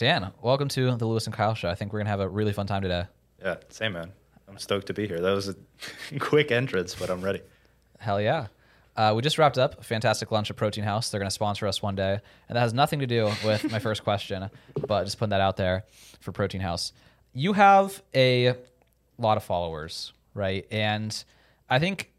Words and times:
Dan, 0.00 0.32
welcome 0.40 0.68
to 0.68 0.96
the 0.96 1.04
Louis 1.04 1.26
and 1.26 1.36
Kyle 1.36 1.52
show. 1.52 1.68
I 1.68 1.74
think 1.74 1.92
we're 1.92 1.98
gonna 1.98 2.08
have 2.08 2.20
a 2.20 2.28
really 2.28 2.54
fun 2.54 2.66
time 2.66 2.80
today. 2.80 3.04
Yeah, 3.38 3.56
same 3.68 3.92
man. 3.92 4.10
I'm 4.48 4.56
stoked 4.56 4.86
to 4.86 4.94
be 4.94 5.06
here. 5.06 5.20
That 5.20 5.32
was 5.32 5.50
a 5.50 5.56
quick 6.18 6.50
entrance, 6.50 6.94
but 6.94 7.10
I'm 7.10 7.20
ready. 7.20 7.42
Hell 7.98 8.18
yeah. 8.18 8.46
Uh, 8.96 9.12
we 9.14 9.20
just 9.20 9.36
wrapped 9.36 9.58
up 9.58 9.78
a 9.78 9.84
fantastic 9.84 10.30
lunch 10.30 10.48
at 10.48 10.56
Protein 10.56 10.84
House. 10.84 11.10
They're 11.10 11.20
going 11.20 11.28
to 11.28 11.34
sponsor 11.34 11.66
us 11.66 11.82
one 11.82 11.96
day. 11.96 12.18
And 12.48 12.56
that 12.56 12.60
has 12.62 12.72
nothing 12.72 13.00
to 13.00 13.06
do 13.06 13.30
with 13.44 13.70
my 13.70 13.78
first 13.78 14.02
question, 14.02 14.48
but 14.88 15.04
just 15.04 15.18
putting 15.18 15.30
that 15.30 15.42
out 15.42 15.58
there 15.58 15.84
for 16.20 16.32
Protein 16.32 16.62
House. 16.62 16.94
You 17.34 17.52
have 17.52 18.02
a 18.14 18.54
lot 19.18 19.36
of 19.36 19.44
followers, 19.44 20.14
right? 20.32 20.66
And 20.70 21.22
I 21.68 21.78
think 21.78 22.10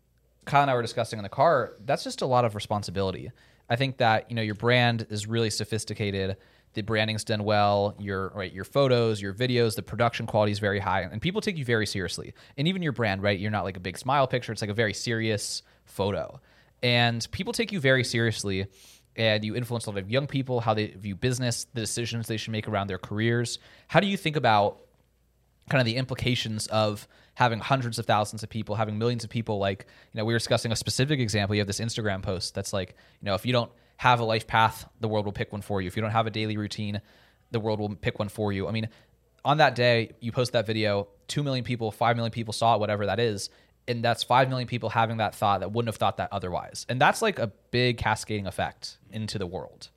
Kyle 0.45 0.61
and 0.61 0.69
I 0.69 0.75
were 0.75 0.83
discussing 0.83 1.17
in 1.17 1.23
the 1.23 1.29
car, 1.29 1.73
that's 1.83 2.03
just 2.03 2.21
a 2.21 2.27
lot 2.27 2.45
of 2.45 2.53
responsibility. 2.53 3.31
I 3.67 3.75
think 3.75 3.97
that, 3.97 4.29
you 4.29 4.35
know, 4.35 4.43
your 4.43 4.53
brand 4.53 5.07
is 5.09 5.25
really 5.25 5.49
sophisticated. 5.49 6.37
The 6.73 6.81
branding's 6.81 7.23
done 7.23 7.43
well. 7.43 7.95
Your 7.99 8.29
right, 8.29 8.51
your 8.51 8.63
photos, 8.63 9.21
your 9.21 9.33
videos, 9.33 9.75
the 9.75 9.81
production 9.81 10.25
quality 10.25 10.51
is 10.51 10.59
very 10.59 10.79
high, 10.79 11.01
and 11.01 11.21
people 11.21 11.41
take 11.41 11.57
you 11.57 11.65
very 11.65 11.85
seriously. 11.85 12.33
And 12.57 12.67
even 12.67 12.81
your 12.81 12.93
brand, 12.93 13.21
right? 13.21 13.37
You're 13.37 13.51
not 13.51 13.63
like 13.63 13.77
a 13.77 13.81
big 13.81 13.97
smile 13.97 14.27
picture. 14.27 14.51
It's 14.51 14.61
like 14.61 14.71
a 14.71 14.73
very 14.73 14.93
serious 14.93 15.63
photo 15.85 16.39
and 16.83 17.27
people 17.31 17.53
take 17.53 17.71
you 17.71 17.79
very 17.79 18.03
seriously 18.03 18.67
and 19.15 19.43
you 19.43 19.55
influence 19.55 19.85
a 19.85 19.89
lot 19.89 19.99
of 19.99 20.09
young 20.09 20.27
people 20.27 20.61
how 20.61 20.73
they 20.73 20.87
view 20.87 21.15
business 21.15 21.67
the 21.73 21.81
decisions 21.81 22.27
they 22.27 22.37
should 22.37 22.51
make 22.51 22.67
around 22.67 22.87
their 22.87 22.97
careers 22.97 23.59
how 23.87 23.99
do 23.99 24.07
you 24.07 24.17
think 24.17 24.35
about 24.35 24.79
kind 25.69 25.79
of 25.79 25.85
the 25.85 25.95
implications 25.95 26.67
of 26.67 27.07
having 27.35 27.59
hundreds 27.59 27.99
of 27.99 28.05
thousands 28.05 28.43
of 28.43 28.49
people 28.49 28.75
having 28.75 28.97
millions 28.97 29.23
of 29.23 29.29
people 29.29 29.59
like 29.59 29.85
you 30.11 30.17
know 30.17 30.25
we 30.25 30.33
were 30.33 30.39
discussing 30.39 30.71
a 30.71 30.75
specific 30.75 31.19
example 31.19 31.55
you 31.55 31.61
have 31.61 31.67
this 31.67 31.79
instagram 31.79 32.21
post 32.21 32.55
that's 32.55 32.73
like 32.73 32.95
you 33.21 33.25
know 33.25 33.35
if 33.35 33.45
you 33.45 33.53
don't 33.53 33.71
have 34.01 34.19
a 34.19 34.23
life 34.23 34.47
path 34.47 34.89
the 34.99 35.07
world 35.07 35.25
will 35.25 35.31
pick 35.31 35.51
one 35.51 35.61
for 35.61 35.79
you. 35.79 35.85
If 35.85 35.95
you 35.95 36.01
don't 36.01 36.09
have 36.09 36.25
a 36.25 36.31
daily 36.31 36.57
routine 36.57 37.01
the 37.51 37.59
world 37.59 37.79
will 37.79 37.95
pick 37.95 38.17
one 38.17 38.29
for 38.29 38.51
you. 38.51 38.67
I 38.67 38.71
mean 38.71 38.89
on 39.45 39.57
that 39.57 39.75
day 39.75 40.13
you 40.19 40.31
post 40.31 40.53
that 40.53 40.65
video 40.65 41.07
2 41.27 41.43
million 41.43 41.63
people 41.63 41.91
5 41.91 42.15
million 42.15 42.31
people 42.31 42.51
saw 42.51 42.73
it 42.73 42.79
whatever 42.79 43.05
that 43.05 43.19
is 43.19 43.51
and 43.87 44.03
that's 44.03 44.23
5 44.23 44.49
million 44.49 44.67
people 44.67 44.89
having 44.89 45.17
that 45.17 45.35
thought 45.35 45.59
that 45.59 45.71
wouldn't 45.71 45.89
have 45.89 45.97
thought 45.97 46.17
that 46.17 46.29
otherwise. 46.31 46.87
And 46.89 46.99
that's 46.99 47.21
like 47.21 47.37
a 47.37 47.51
big 47.69 47.99
cascading 47.99 48.47
effect 48.47 48.97
into 49.11 49.37
the 49.37 49.45
world. 49.45 49.89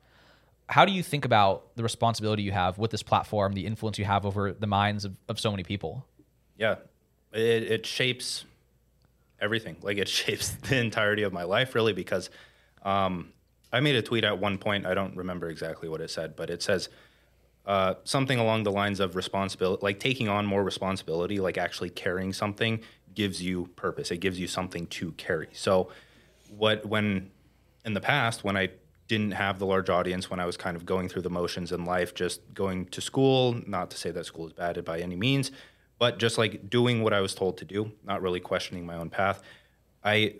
How 0.67 0.85
do 0.85 0.91
you 0.91 1.01
think 1.01 1.25
about 1.25 1.75
the 1.75 1.81
responsibility 1.81 2.43
you 2.43 2.51
have 2.51 2.77
with 2.77 2.91
this 2.91 3.01
platform 3.01 3.53
the 3.53 3.65
influence 3.65 3.97
you 3.97 4.05
have 4.05 4.23
over 4.23 4.53
the 4.53 4.67
minds 4.67 5.03
of, 5.03 5.15
of 5.27 5.39
so 5.39 5.49
many 5.49 5.63
people? 5.63 6.05
Yeah. 6.57 6.75
It, 7.33 7.71
it 7.71 7.85
shapes 7.87 8.45
everything. 9.41 9.77
Like 9.81 9.97
it 9.97 10.07
shapes 10.19 10.49
the 10.49 10.77
entirety 10.77 11.23
of 11.23 11.33
my 11.33 11.43
life 11.43 11.73
really 11.73 11.93
because 11.93 12.29
um, 12.83 13.31
i 13.75 13.79
made 13.79 13.95
a 13.95 14.01
tweet 14.01 14.23
at 14.23 14.37
one 14.39 14.57
point 14.57 14.85
i 14.85 14.93
don't 14.93 15.15
remember 15.15 15.49
exactly 15.49 15.87
what 15.87 16.01
it 16.01 16.09
said 16.09 16.35
but 16.35 16.49
it 16.49 16.61
says 16.61 16.89
uh, 17.65 17.95
something 18.03 18.37
along 18.37 18.63
the 18.63 18.71
lines 18.71 18.99
of 18.99 19.15
responsibility, 19.15 19.81
like 19.81 19.99
taking 19.99 20.29
on 20.29 20.45
more 20.45 20.63
responsibility, 20.63 21.39
like 21.39 21.57
actually 21.57 21.89
carrying 21.89 22.31
something 22.31 22.79
gives 23.15 23.41
you 23.41 23.67
purpose. 23.75 24.11
It 24.11 24.17
gives 24.17 24.39
you 24.39 24.47
something 24.47 24.85
to 24.87 25.13
carry. 25.13 25.47
So, 25.53 25.89
what 26.55 26.85
when 26.85 27.31
in 27.83 27.93
the 27.93 28.01
past 28.01 28.43
when 28.43 28.55
I 28.55 28.69
didn't 29.07 29.31
have 29.31 29.57
the 29.57 29.65
large 29.65 29.89
audience, 29.89 30.29
when 30.29 30.39
I 30.39 30.45
was 30.45 30.57
kind 30.57 30.75
of 30.75 30.85
going 30.85 31.09
through 31.09 31.23
the 31.23 31.29
motions 31.29 31.71
in 31.71 31.85
life, 31.85 32.13
just 32.13 32.53
going 32.53 32.85
to 32.87 33.01
school, 33.01 33.59
not 33.65 33.89
to 33.91 33.97
say 33.97 34.11
that 34.11 34.25
school 34.25 34.47
is 34.47 34.53
bad 34.53 34.83
by 34.85 34.99
any 34.99 35.15
means, 35.15 35.51
but 35.97 36.17
just 36.19 36.37
like 36.37 36.69
doing 36.69 37.03
what 37.03 37.13
I 37.13 37.21
was 37.21 37.33
told 37.33 37.57
to 37.59 37.65
do, 37.65 37.91
not 38.03 38.21
really 38.21 38.39
questioning 38.39 38.85
my 38.85 38.95
own 38.95 39.09
path. 39.09 39.41
I 40.03 40.35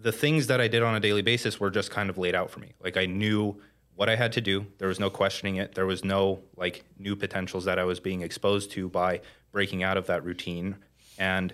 the 0.00 0.12
things 0.12 0.46
that 0.46 0.60
I 0.60 0.68
did 0.68 0.82
on 0.82 0.94
a 0.94 1.00
daily 1.00 1.22
basis 1.22 1.58
were 1.58 1.70
just 1.70 1.90
kind 1.90 2.08
of 2.08 2.18
laid 2.18 2.34
out 2.34 2.50
for 2.50 2.60
me. 2.60 2.74
Like 2.80 2.96
I 2.96 3.06
knew 3.06 3.60
what 3.96 4.08
I 4.08 4.14
had 4.14 4.32
to 4.32 4.40
do. 4.40 4.66
There 4.78 4.86
was 4.86 5.00
no 5.00 5.10
questioning 5.10 5.56
it. 5.56 5.74
There 5.74 5.86
was 5.86 6.04
no 6.04 6.40
like 6.56 6.84
new 6.98 7.16
potentials 7.16 7.64
that 7.64 7.78
I 7.78 7.84
was 7.84 7.98
being 7.98 8.22
exposed 8.22 8.70
to 8.72 8.88
by 8.88 9.20
breaking 9.50 9.82
out 9.82 9.96
of 9.96 10.06
that 10.06 10.24
routine. 10.24 10.76
And 11.18 11.52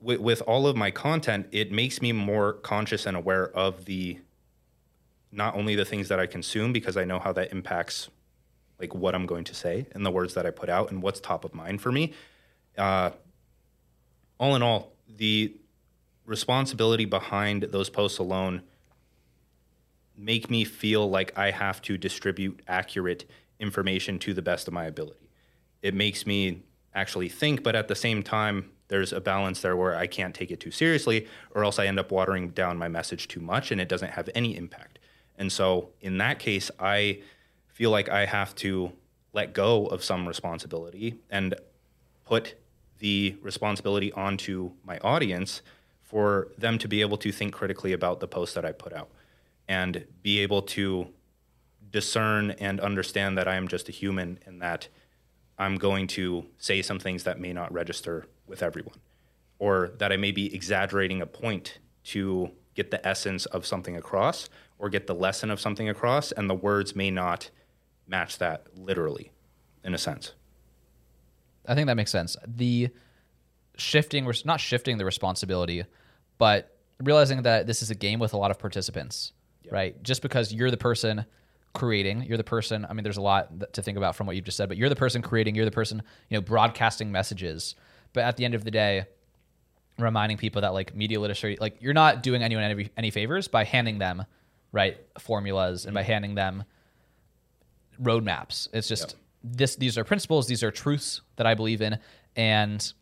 with, 0.00 0.20
with 0.20 0.42
all 0.42 0.68
of 0.68 0.76
my 0.76 0.92
content, 0.92 1.48
it 1.50 1.72
makes 1.72 2.00
me 2.00 2.12
more 2.12 2.52
conscious 2.52 3.04
and 3.04 3.16
aware 3.16 3.48
of 3.48 3.84
the 3.86 4.18
not 5.32 5.56
only 5.56 5.74
the 5.74 5.84
things 5.84 6.08
that 6.08 6.20
I 6.20 6.26
consume 6.26 6.72
because 6.72 6.96
I 6.96 7.04
know 7.04 7.18
how 7.18 7.32
that 7.32 7.50
impacts 7.50 8.08
like 8.78 8.94
what 8.94 9.16
I'm 9.16 9.26
going 9.26 9.44
to 9.44 9.54
say 9.54 9.86
and 9.92 10.06
the 10.06 10.12
words 10.12 10.34
that 10.34 10.46
I 10.46 10.50
put 10.50 10.68
out 10.68 10.92
and 10.92 11.02
what's 11.02 11.18
top 11.18 11.44
of 11.44 11.52
mind 11.52 11.80
for 11.80 11.90
me. 11.90 12.12
Uh, 12.78 13.10
all 14.38 14.54
in 14.54 14.62
all, 14.62 14.92
the 15.16 15.56
responsibility 16.26 17.04
behind 17.04 17.64
those 17.64 17.90
posts 17.90 18.18
alone 18.18 18.62
make 20.16 20.48
me 20.48 20.64
feel 20.64 21.08
like 21.08 21.36
I 21.36 21.50
have 21.50 21.82
to 21.82 21.98
distribute 21.98 22.60
accurate 22.68 23.28
information 23.58 24.18
to 24.20 24.34
the 24.34 24.42
best 24.42 24.68
of 24.68 24.74
my 24.74 24.84
ability. 24.84 25.28
It 25.82 25.94
makes 25.94 26.26
me 26.26 26.62
actually 26.94 27.28
think, 27.28 27.62
but 27.62 27.74
at 27.74 27.88
the 27.88 27.94
same 27.94 28.22
time, 28.22 28.70
there's 28.88 29.12
a 29.12 29.20
balance 29.20 29.60
there 29.60 29.76
where 29.76 29.96
I 29.96 30.06
can't 30.06 30.34
take 30.34 30.50
it 30.50 30.60
too 30.60 30.70
seriously, 30.70 31.26
or 31.54 31.64
else 31.64 31.78
I 31.78 31.86
end 31.86 31.98
up 31.98 32.12
watering 32.12 32.50
down 32.50 32.76
my 32.76 32.88
message 32.88 33.28
too 33.28 33.40
much 33.40 33.70
and 33.70 33.80
it 33.80 33.88
doesn't 33.88 34.10
have 34.10 34.28
any 34.34 34.56
impact. 34.56 34.98
And 35.36 35.50
so, 35.50 35.90
in 36.00 36.18
that 36.18 36.38
case, 36.38 36.70
I 36.78 37.20
feel 37.66 37.90
like 37.90 38.08
I 38.08 38.26
have 38.26 38.54
to 38.56 38.92
let 39.32 39.52
go 39.52 39.86
of 39.86 40.04
some 40.04 40.28
responsibility 40.28 41.16
and 41.28 41.54
put 42.24 42.54
the 42.98 43.36
responsibility 43.42 44.12
onto 44.12 44.70
my 44.84 44.98
audience 44.98 45.60
for 46.14 46.46
them 46.56 46.78
to 46.78 46.86
be 46.86 47.00
able 47.00 47.16
to 47.16 47.32
think 47.32 47.52
critically 47.52 47.92
about 47.92 48.20
the 48.20 48.28
post 48.28 48.54
that 48.54 48.64
I 48.64 48.70
put 48.70 48.92
out 48.92 49.10
and 49.66 50.04
be 50.22 50.38
able 50.38 50.62
to 50.62 51.08
discern 51.90 52.52
and 52.52 52.78
understand 52.78 53.36
that 53.36 53.48
I 53.48 53.56
am 53.56 53.66
just 53.66 53.88
a 53.88 53.92
human 53.92 54.38
and 54.46 54.62
that 54.62 54.86
I'm 55.58 55.74
going 55.74 56.06
to 56.18 56.46
say 56.56 56.82
some 56.82 57.00
things 57.00 57.24
that 57.24 57.40
may 57.40 57.52
not 57.52 57.72
register 57.72 58.26
with 58.46 58.62
everyone, 58.62 59.00
or 59.58 59.90
that 59.98 60.12
I 60.12 60.16
may 60.16 60.30
be 60.30 60.54
exaggerating 60.54 61.20
a 61.20 61.26
point 61.26 61.80
to 62.04 62.52
get 62.76 62.92
the 62.92 63.04
essence 63.04 63.46
of 63.46 63.66
something 63.66 63.96
across 63.96 64.48
or 64.78 64.88
get 64.90 65.08
the 65.08 65.16
lesson 65.16 65.50
of 65.50 65.58
something 65.58 65.88
across, 65.88 66.30
and 66.30 66.48
the 66.48 66.54
words 66.54 66.94
may 66.94 67.10
not 67.10 67.50
match 68.06 68.38
that 68.38 68.68
literally, 68.76 69.32
in 69.82 69.94
a 69.94 69.98
sense. 69.98 70.30
I 71.66 71.74
think 71.74 71.88
that 71.88 71.96
makes 71.96 72.12
sense. 72.12 72.36
The 72.46 72.90
shifting, 73.76 74.30
not 74.44 74.60
shifting 74.60 74.98
the 74.98 75.04
responsibility, 75.04 75.82
but 76.38 76.76
realizing 77.02 77.42
that 77.42 77.66
this 77.66 77.82
is 77.82 77.90
a 77.90 77.94
game 77.94 78.18
with 78.18 78.32
a 78.32 78.36
lot 78.36 78.50
of 78.50 78.58
participants 78.58 79.32
yep. 79.64 79.72
right? 79.72 80.02
Just 80.02 80.22
because 80.22 80.52
you're 80.52 80.70
the 80.70 80.76
person 80.76 81.24
creating, 81.72 82.22
you're 82.22 82.36
the 82.36 82.44
person. 82.44 82.86
I 82.88 82.92
mean, 82.92 83.02
there's 83.02 83.16
a 83.16 83.22
lot 83.22 83.72
to 83.72 83.82
think 83.82 83.98
about 83.98 84.14
from 84.14 84.26
what 84.26 84.36
you've 84.36 84.44
just 84.44 84.56
said, 84.56 84.68
but 84.68 84.78
you're 84.78 84.88
the 84.88 84.96
person 84.96 85.22
creating, 85.22 85.54
you're 85.54 85.64
the 85.64 85.70
person, 85.70 86.02
you 86.28 86.36
know, 86.36 86.42
broadcasting 86.42 87.10
messages. 87.10 87.74
But 88.12 88.24
at 88.24 88.36
the 88.36 88.44
end 88.44 88.54
of 88.54 88.64
the 88.64 88.70
day, 88.70 89.06
reminding 89.98 90.36
people 90.36 90.62
that 90.62 90.72
like 90.72 90.94
media 90.94 91.20
literacy, 91.20 91.58
like 91.60 91.78
you're 91.80 91.94
not 91.94 92.22
doing 92.22 92.42
anyone 92.42 92.64
any, 92.64 92.90
any 92.96 93.10
favors 93.10 93.48
by 93.48 93.64
handing 93.64 93.98
them 93.98 94.24
right 94.72 94.98
formulas 95.18 95.84
and 95.84 95.94
by 95.94 96.02
mm-hmm. 96.02 96.12
handing 96.12 96.34
them 96.34 96.64
roadmaps. 98.00 98.68
It's 98.72 98.88
just 98.88 99.10
yep. 99.10 99.56
this. 99.56 99.76
These 99.76 99.98
are 99.98 100.04
principles. 100.04 100.46
These 100.46 100.62
are 100.62 100.70
truths 100.70 101.22
that 101.36 101.46
I 101.46 101.54
believe 101.54 101.80
in, 101.80 101.98
and 102.34 102.92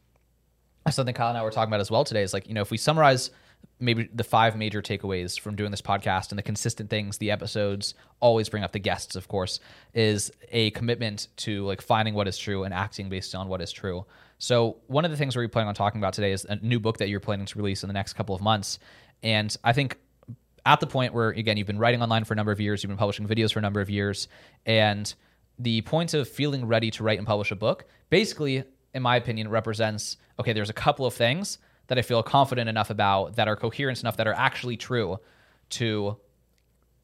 something 0.90 1.14
Kyle 1.14 1.28
and 1.28 1.38
I 1.38 1.42
were 1.42 1.50
talking 1.50 1.70
about 1.70 1.80
as 1.80 1.90
well 1.90 2.04
today 2.04 2.22
is 2.22 2.32
like 2.32 2.48
you 2.48 2.54
know 2.54 2.62
if 2.62 2.70
we 2.70 2.76
summarize 2.76 3.30
maybe 3.78 4.08
the 4.12 4.24
five 4.24 4.56
major 4.56 4.82
takeaways 4.82 5.38
from 5.38 5.56
doing 5.56 5.70
this 5.70 5.82
podcast 5.82 6.30
and 6.30 6.38
the 6.38 6.42
consistent 6.42 6.90
things 6.90 7.18
the 7.18 7.30
episodes 7.30 7.94
always 8.20 8.48
bring 8.48 8.62
up 8.62 8.72
the 8.72 8.78
guests 8.78 9.16
of 9.16 9.28
course 9.28 9.60
is 9.94 10.30
a 10.50 10.70
commitment 10.70 11.28
to 11.36 11.64
like 11.64 11.80
finding 11.80 12.14
what 12.14 12.26
is 12.28 12.36
true 12.38 12.64
and 12.64 12.74
acting 12.74 13.08
based 13.08 13.34
on 13.34 13.48
what 13.48 13.60
is 13.60 13.72
true. 13.72 14.04
So 14.38 14.78
one 14.88 15.04
of 15.04 15.12
the 15.12 15.16
things 15.16 15.36
we're 15.36 15.48
planning 15.48 15.68
on 15.68 15.74
talking 15.74 16.00
about 16.00 16.14
today 16.14 16.32
is 16.32 16.44
a 16.44 16.56
new 16.56 16.80
book 16.80 16.98
that 16.98 17.08
you're 17.08 17.20
planning 17.20 17.46
to 17.46 17.58
release 17.58 17.84
in 17.84 17.88
the 17.88 17.92
next 17.92 18.14
couple 18.14 18.34
of 18.34 18.42
months. 18.42 18.78
And 19.22 19.54
i 19.62 19.72
think 19.72 19.98
at 20.64 20.80
the 20.80 20.86
point 20.86 21.12
where 21.14 21.30
again 21.30 21.56
you've 21.56 21.66
been 21.66 21.78
writing 21.78 22.02
online 22.02 22.24
for 22.24 22.34
a 22.34 22.36
number 22.36 22.52
of 22.52 22.60
years 22.60 22.82
you've 22.82 22.88
been 22.88 22.96
publishing 22.96 23.26
videos 23.26 23.52
for 23.52 23.58
a 23.58 23.62
number 23.62 23.80
of 23.80 23.90
years 23.90 24.28
and 24.66 25.14
the 25.58 25.80
point 25.82 26.14
of 26.14 26.28
feeling 26.28 26.66
ready 26.66 26.90
to 26.90 27.02
write 27.02 27.18
and 27.18 27.26
publish 27.26 27.50
a 27.50 27.56
book 27.56 27.84
basically 28.10 28.64
in 28.94 29.02
my 29.02 29.16
opinion 29.16 29.48
represents 29.48 30.16
okay 30.38 30.52
there's 30.52 30.70
a 30.70 30.74
couple 30.74 31.06
of 31.06 31.14
things 31.14 31.58
that 31.88 31.98
I 31.98 32.02
feel 32.02 32.22
confident 32.22 32.68
enough 32.68 32.90
about 32.90 33.36
that 33.36 33.48
are 33.48 33.56
coherent 33.56 34.00
enough 34.00 34.16
that 34.16 34.26
are 34.26 34.34
actually 34.34 34.76
true 34.76 35.18
to 35.70 36.16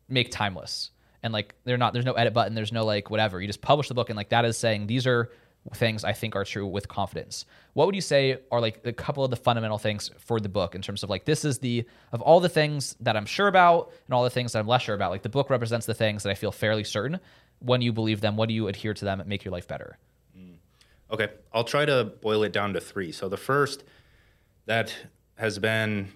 make 0.08 0.30
timeless. 0.30 0.90
And 1.22 1.32
like 1.32 1.54
they're 1.64 1.76
not 1.76 1.92
there's 1.92 2.04
no 2.04 2.12
edit 2.14 2.32
button, 2.32 2.54
there's 2.54 2.72
no 2.72 2.84
like 2.84 3.10
whatever. 3.10 3.40
You 3.40 3.46
just 3.46 3.60
publish 3.60 3.88
the 3.88 3.94
book 3.94 4.08
and 4.08 4.16
like 4.16 4.30
that 4.30 4.44
is 4.44 4.56
saying 4.56 4.86
these 4.86 5.06
are 5.06 5.30
things 5.74 6.04
I 6.04 6.12
think 6.12 6.36
are 6.36 6.44
true 6.44 6.66
with 6.66 6.88
confidence. 6.88 7.44
What 7.74 7.86
would 7.86 7.94
you 7.94 8.00
say 8.00 8.38
are 8.50 8.60
like 8.60 8.80
a 8.86 8.92
couple 8.92 9.24
of 9.24 9.30
the 9.30 9.36
fundamental 9.36 9.76
things 9.76 10.10
for 10.18 10.40
the 10.40 10.48
book 10.48 10.74
in 10.74 10.80
terms 10.80 11.02
of 11.02 11.10
like 11.10 11.24
this 11.24 11.44
is 11.44 11.58
the 11.58 11.84
of 12.12 12.22
all 12.22 12.40
the 12.40 12.48
things 12.48 12.96
that 13.00 13.16
I'm 13.16 13.26
sure 13.26 13.48
about 13.48 13.92
and 14.06 14.14
all 14.14 14.24
the 14.24 14.30
things 14.30 14.52
that 14.52 14.60
I'm 14.60 14.68
less 14.68 14.82
sure 14.82 14.94
about. 14.94 15.10
Like 15.10 15.22
the 15.22 15.28
book 15.28 15.50
represents 15.50 15.84
the 15.84 15.94
things 15.94 16.22
that 16.22 16.30
I 16.30 16.34
feel 16.34 16.52
fairly 16.52 16.84
certain. 16.84 17.18
When 17.58 17.82
you 17.82 17.92
believe 17.92 18.20
them, 18.20 18.36
what 18.36 18.48
do 18.48 18.54
you 18.54 18.68
adhere 18.68 18.94
to 18.94 19.04
them 19.04 19.22
make 19.26 19.44
your 19.44 19.52
life 19.52 19.66
better? 19.66 19.98
Okay, 21.10 21.28
I'll 21.52 21.64
try 21.64 21.86
to 21.86 22.04
boil 22.04 22.42
it 22.42 22.52
down 22.52 22.74
to 22.74 22.80
three. 22.80 23.12
So 23.12 23.28
the 23.28 23.36
first 23.36 23.84
that 24.66 24.94
has 25.36 25.58
been 25.58 26.08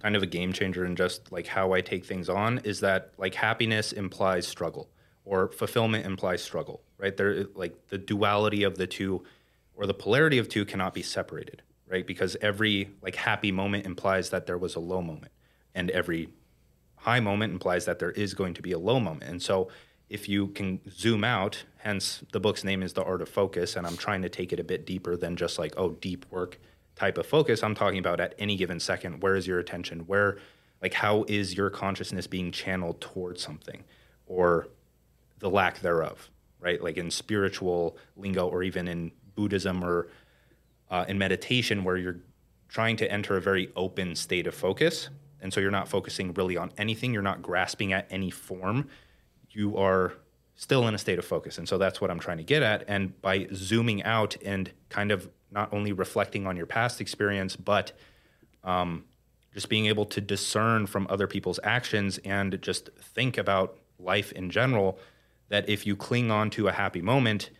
kind 0.00 0.14
of 0.16 0.22
a 0.22 0.26
game 0.26 0.52
changer 0.52 0.84
in 0.84 0.94
just 0.96 1.32
like 1.32 1.46
how 1.46 1.72
I 1.72 1.80
take 1.80 2.04
things 2.04 2.28
on 2.28 2.58
is 2.64 2.80
that 2.80 3.12
like 3.18 3.34
happiness 3.34 3.92
implies 3.92 4.46
struggle. 4.46 4.88
or 5.24 5.48
fulfillment 5.48 6.04
implies 6.04 6.42
struggle, 6.42 6.82
right? 6.98 7.16
There, 7.16 7.46
like 7.54 7.88
the 7.88 7.98
duality 7.98 8.64
of 8.64 8.76
the 8.76 8.86
two, 8.86 9.22
or 9.74 9.86
the 9.86 9.94
polarity 9.94 10.38
of 10.38 10.48
two, 10.48 10.64
cannot 10.64 10.94
be 10.94 11.02
separated, 11.02 11.62
right? 11.86 12.06
Because 12.06 12.36
every 12.40 12.90
like 13.02 13.14
happy 13.14 13.52
moment 13.52 13.86
implies 13.86 14.30
that 14.30 14.46
there 14.46 14.58
was 14.58 14.74
a 14.74 14.80
low 14.80 15.00
moment, 15.00 15.32
and 15.74 15.90
every 15.90 16.28
high 16.96 17.20
moment 17.20 17.52
implies 17.52 17.84
that 17.84 17.98
there 17.98 18.10
is 18.12 18.34
going 18.34 18.54
to 18.54 18.62
be 18.62 18.72
a 18.72 18.78
low 18.78 19.00
moment. 19.00 19.30
And 19.30 19.42
so, 19.42 19.68
if 20.08 20.28
you 20.28 20.48
can 20.48 20.80
zoom 20.90 21.24
out, 21.24 21.64
hence 21.82 22.22
the 22.32 22.38
book's 22.40 22.62
name 22.62 22.82
is 22.82 22.92
The 22.92 23.02
Art 23.02 23.22
of 23.22 23.28
Focus, 23.28 23.74
and 23.76 23.86
I'm 23.86 23.96
trying 23.96 24.22
to 24.22 24.28
take 24.28 24.52
it 24.52 24.60
a 24.60 24.64
bit 24.64 24.86
deeper 24.86 25.16
than 25.16 25.36
just 25.36 25.58
like 25.58 25.74
oh 25.76 25.90
deep 25.90 26.24
work 26.30 26.58
type 26.94 27.18
of 27.18 27.26
focus. 27.26 27.62
I'm 27.62 27.74
talking 27.74 27.98
about 27.98 28.20
at 28.20 28.34
any 28.38 28.56
given 28.56 28.78
second, 28.78 29.22
where 29.22 29.34
is 29.34 29.46
your 29.46 29.58
attention? 29.58 30.00
Where, 30.00 30.38
like, 30.80 30.94
how 30.94 31.24
is 31.26 31.56
your 31.56 31.70
consciousness 31.70 32.26
being 32.26 32.52
channeled 32.52 33.00
towards 33.00 33.42
something, 33.42 33.82
or 34.26 34.68
the 35.40 35.50
lack 35.50 35.80
thereof, 35.80 36.30
right? 36.60 36.80
Like 36.80 36.96
in 36.96 37.10
spiritual 37.10 37.96
lingo 38.16 38.46
or 38.46 38.62
even 38.62 38.86
in 38.86 39.10
Buddhism 39.34 39.82
or 39.82 40.08
uh, 40.88 41.04
in 41.08 41.18
meditation, 41.18 41.82
where 41.82 41.96
you're 41.96 42.20
trying 42.68 42.96
to 42.96 43.10
enter 43.10 43.36
a 43.36 43.40
very 43.40 43.70
open 43.74 44.14
state 44.14 44.46
of 44.46 44.54
focus. 44.54 45.08
And 45.40 45.52
so 45.52 45.58
you're 45.60 45.72
not 45.72 45.88
focusing 45.88 46.32
really 46.34 46.56
on 46.56 46.70
anything, 46.78 47.12
you're 47.12 47.22
not 47.22 47.42
grasping 47.42 47.92
at 47.92 48.06
any 48.08 48.30
form. 48.30 48.88
You 49.50 49.76
are 49.76 50.14
still 50.62 50.86
in 50.86 50.94
a 50.94 50.98
state 50.98 51.18
of 51.18 51.24
focus. 51.24 51.58
And 51.58 51.68
so 51.68 51.76
that's 51.76 52.00
what 52.00 52.08
I'm 52.08 52.20
trying 52.20 52.36
to 52.38 52.44
get 52.44 52.62
at. 52.62 52.84
And 52.86 53.20
by 53.20 53.48
zooming 53.52 54.04
out 54.04 54.36
and 54.44 54.70
kind 54.90 55.10
of 55.10 55.28
not 55.50 55.74
only 55.74 55.90
reflecting 55.90 56.46
on 56.46 56.56
your 56.56 56.66
past 56.66 57.00
experience, 57.00 57.56
but 57.56 57.90
um, 58.62 59.04
just 59.52 59.68
being 59.68 59.86
able 59.86 60.04
to 60.04 60.20
discern 60.20 60.86
from 60.86 61.08
other 61.10 61.26
people's 61.26 61.58
actions 61.64 62.18
and 62.24 62.62
just 62.62 62.90
think 62.96 63.38
about 63.38 63.76
life 63.98 64.30
in 64.30 64.50
general 64.50 65.00
that 65.48 65.68
if 65.68 65.84
you 65.84 65.96
cling 65.96 66.30
on 66.30 66.48
to 66.50 66.68
a 66.68 66.72
happy 66.72 67.02
moment 67.02 67.50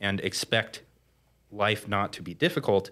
and 0.00 0.18
expect 0.22 0.82
life 1.52 1.86
not 1.86 2.12
to 2.14 2.22
be 2.22 2.34
difficult, 2.34 2.90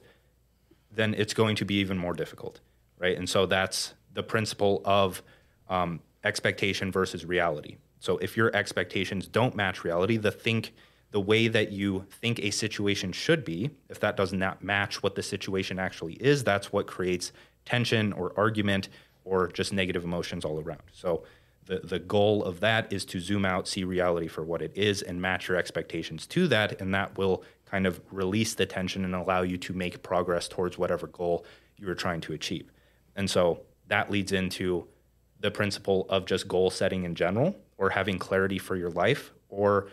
then 0.93 1.13
it's 1.13 1.35
going 1.35 1.57
to 1.57 1.65
be 1.65 1.75
even 1.75 1.99
more 1.99 2.15
difficult, 2.15 2.61
right? 3.01 3.19
And 3.19 3.29
so 3.29 3.47
that's 3.47 3.95
the 4.15 4.23
principle 4.23 4.81
of 4.85 5.25
um, 5.69 5.99
expectation 6.23 6.93
versus 6.93 7.25
reality. 7.25 7.79
So 7.99 8.19
if 8.19 8.37
your 8.37 8.55
expectations 8.55 9.27
don't 9.27 9.55
match 9.55 9.85
reality, 9.85 10.17
the 10.17 10.31
think 10.31 10.75
the 11.13 11.21
way 11.21 11.49
that 11.49 11.73
you 11.73 12.05
think 12.11 12.41
a 12.41 12.51
situation 12.51 13.13
should 13.13 13.45
be, 13.45 13.71
if 13.89 14.01
that 14.01 14.17
does 14.17 14.33
not 14.33 14.63
match 14.63 15.03
what 15.03 15.15
the 15.15 15.23
situation 15.23 15.79
actually 15.79 16.15
is, 16.15 16.45
that's 16.45 16.73
what 16.73 16.87
creates 16.87 17.33
tension 17.65 18.13
or 18.13 18.33
argument 18.37 18.89
or 19.25 19.49
just 19.49 19.73
negative 19.73 20.05
emotions 20.05 20.45
all 20.45 20.61
around. 20.61 20.83
So 20.93 21.25
the, 21.67 21.81
the 21.81 21.99
goal 21.99 22.45
of 22.45 22.61
that 22.61 22.93
is 22.93 23.05
to 23.07 23.21
zoom 23.21 23.45
out, 23.45 23.67
see 23.67 23.85
reality 23.85 24.29
for 24.29 24.45
what 24.45 24.63
it 24.63 24.73
is, 24.77 25.03
and 25.03 25.21
match 25.21 25.49
your 25.49 25.57
expectations 25.57 26.27
to 26.29 26.47
that. 26.49 26.81
And 26.81 26.95
that 26.95 27.17
will 27.19 27.43
kind 27.65 27.87
of 27.87 28.01
release 28.11 28.55
the 28.55 28.67
tension 28.67 29.05
and 29.05 29.15
allow 29.15 29.43
you 29.43 29.59
to 29.59 29.73
make 29.73 30.03
progress 30.03 30.49
towards 30.49 30.79
whatever 30.79 31.09
goal 31.09 31.45
you 31.77 31.89
are 31.89 31.95
trying 31.95 32.21
to 32.23 32.33
achieve. 32.33 32.71
And 33.17 33.29
so 33.29 33.63
that 33.89 34.11
leads 34.11 34.33
into 34.33 34.87
the 35.41 35.51
principle 35.51 36.07
of 36.09 36.25
just 36.25 36.47
goal 36.47 36.71
setting 36.71 37.05
in 37.05 37.15
general, 37.15 37.57
or 37.79 37.91
having 37.91 38.19
clarity 38.19 38.59
for 38.59 38.77
your 38.77 38.91
life, 38.91 39.33
or 39.49 39.89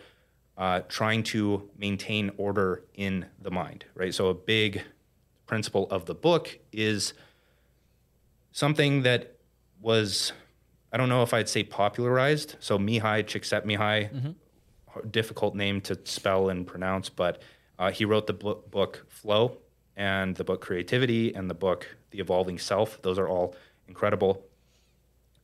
uh, 0.56 0.80
trying 0.88 1.22
to 1.22 1.68
maintain 1.76 2.30
order 2.36 2.84
in 2.94 3.26
the 3.42 3.50
mind, 3.50 3.84
right? 3.94 4.14
So, 4.14 4.28
a 4.28 4.34
big 4.34 4.82
principle 5.46 5.86
of 5.90 6.06
the 6.06 6.14
book 6.14 6.58
is 6.72 7.12
something 8.52 9.02
that 9.02 9.36
was 9.80 10.32
I 10.94 10.96
don't 10.96 11.08
know 11.08 11.24
if 11.24 11.34
I'd 11.34 11.48
say 11.48 11.64
popularized. 11.64 12.54
So 12.60 12.78
Mihaly 12.78 13.24
Csikszentmihalyi, 13.24 14.12
mm-hmm. 14.12 15.08
difficult 15.10 15.56
name 15.56 15.80
to 15.82 15.98
spell 16.04 16.50
and 16.50 16.64
pronounce, 16.64 17.08
but 17.08 17.42
uh, 17.80 17.90
he 17.90 18.04
wrote 18.04 18.28
the 18.28 18.32
book 18.32 19.04
Flow 19.08 19.58
and 19.96 20.36
the 20.36 20.44
book 20.44 20.60
Creativity 20.60 21.34
and 21.34 21.50
the 21.50 21.54
book 21.54 21.96
The 22.12 22.20
Evolving 22.20 22.60
Self. 22.60 23.02
Those 23.02 23.18
are 23.18 23.28
all 23.28 23.56
incredible. 23.88 24.46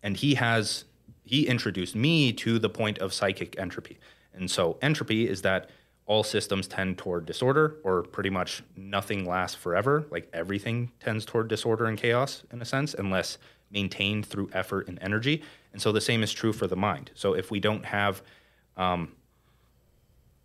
And 0.04 0.16
he 0.16 0.36
has 0.36 0.84
he 1.30 1.46
introduced 1.46 1.94
me 1.94 2.32
to 2.32 2.58
the 2.58 2.68
point 2.68 2.98
of 2.98 3.14
psychic 3.14 3.56
entropy. 3.56 4.00
And 4.34 4.50
so 4.50 4.78
entropy 4.82 5.28
is 5.28 5.42
that 5.42 5.70
all 6.04 6.24
systems 6.24 6.66
tend 6.66 6.98
toward 6.98 7.24
disorder, 7.24 7.76
or 7.84 8.02
pretty 8.02 8.30
much 8.30 8.64
nothing 8.76 9.24
lasts 9.24 9.56
forever. 9.56 10.04
Like 10.10 10.28
everything 10.32 10.90
tends 10.98 11.24
toward 11.24 11.46
disorder 11.46 11.84
and 11.84 11.96
chaos 11.96 12.42
in 12.52 12.60
a 12.60 12.64
sense, 12.64 12.94
unless 12.94 13.38
maintained 13.70 14.26
through 14.26 14.50
effort 14.52 14.88
and 14.88 14.98
energy. 15.00 15.40
And 15.72 15.80
so 15.80 15.92
the 15.92 16.00
same 16.00 16.24
is 16.24 16.32
true 16.32 16.52
for 16.52 16.66
the 16.66 16.74
mind. 16.74 17.12
So 17.14 17.34
if 17.34 17.52
we 17.52 17.60
don't 17.60 17.84
have 17.84 18.22
um, 18.76 19.12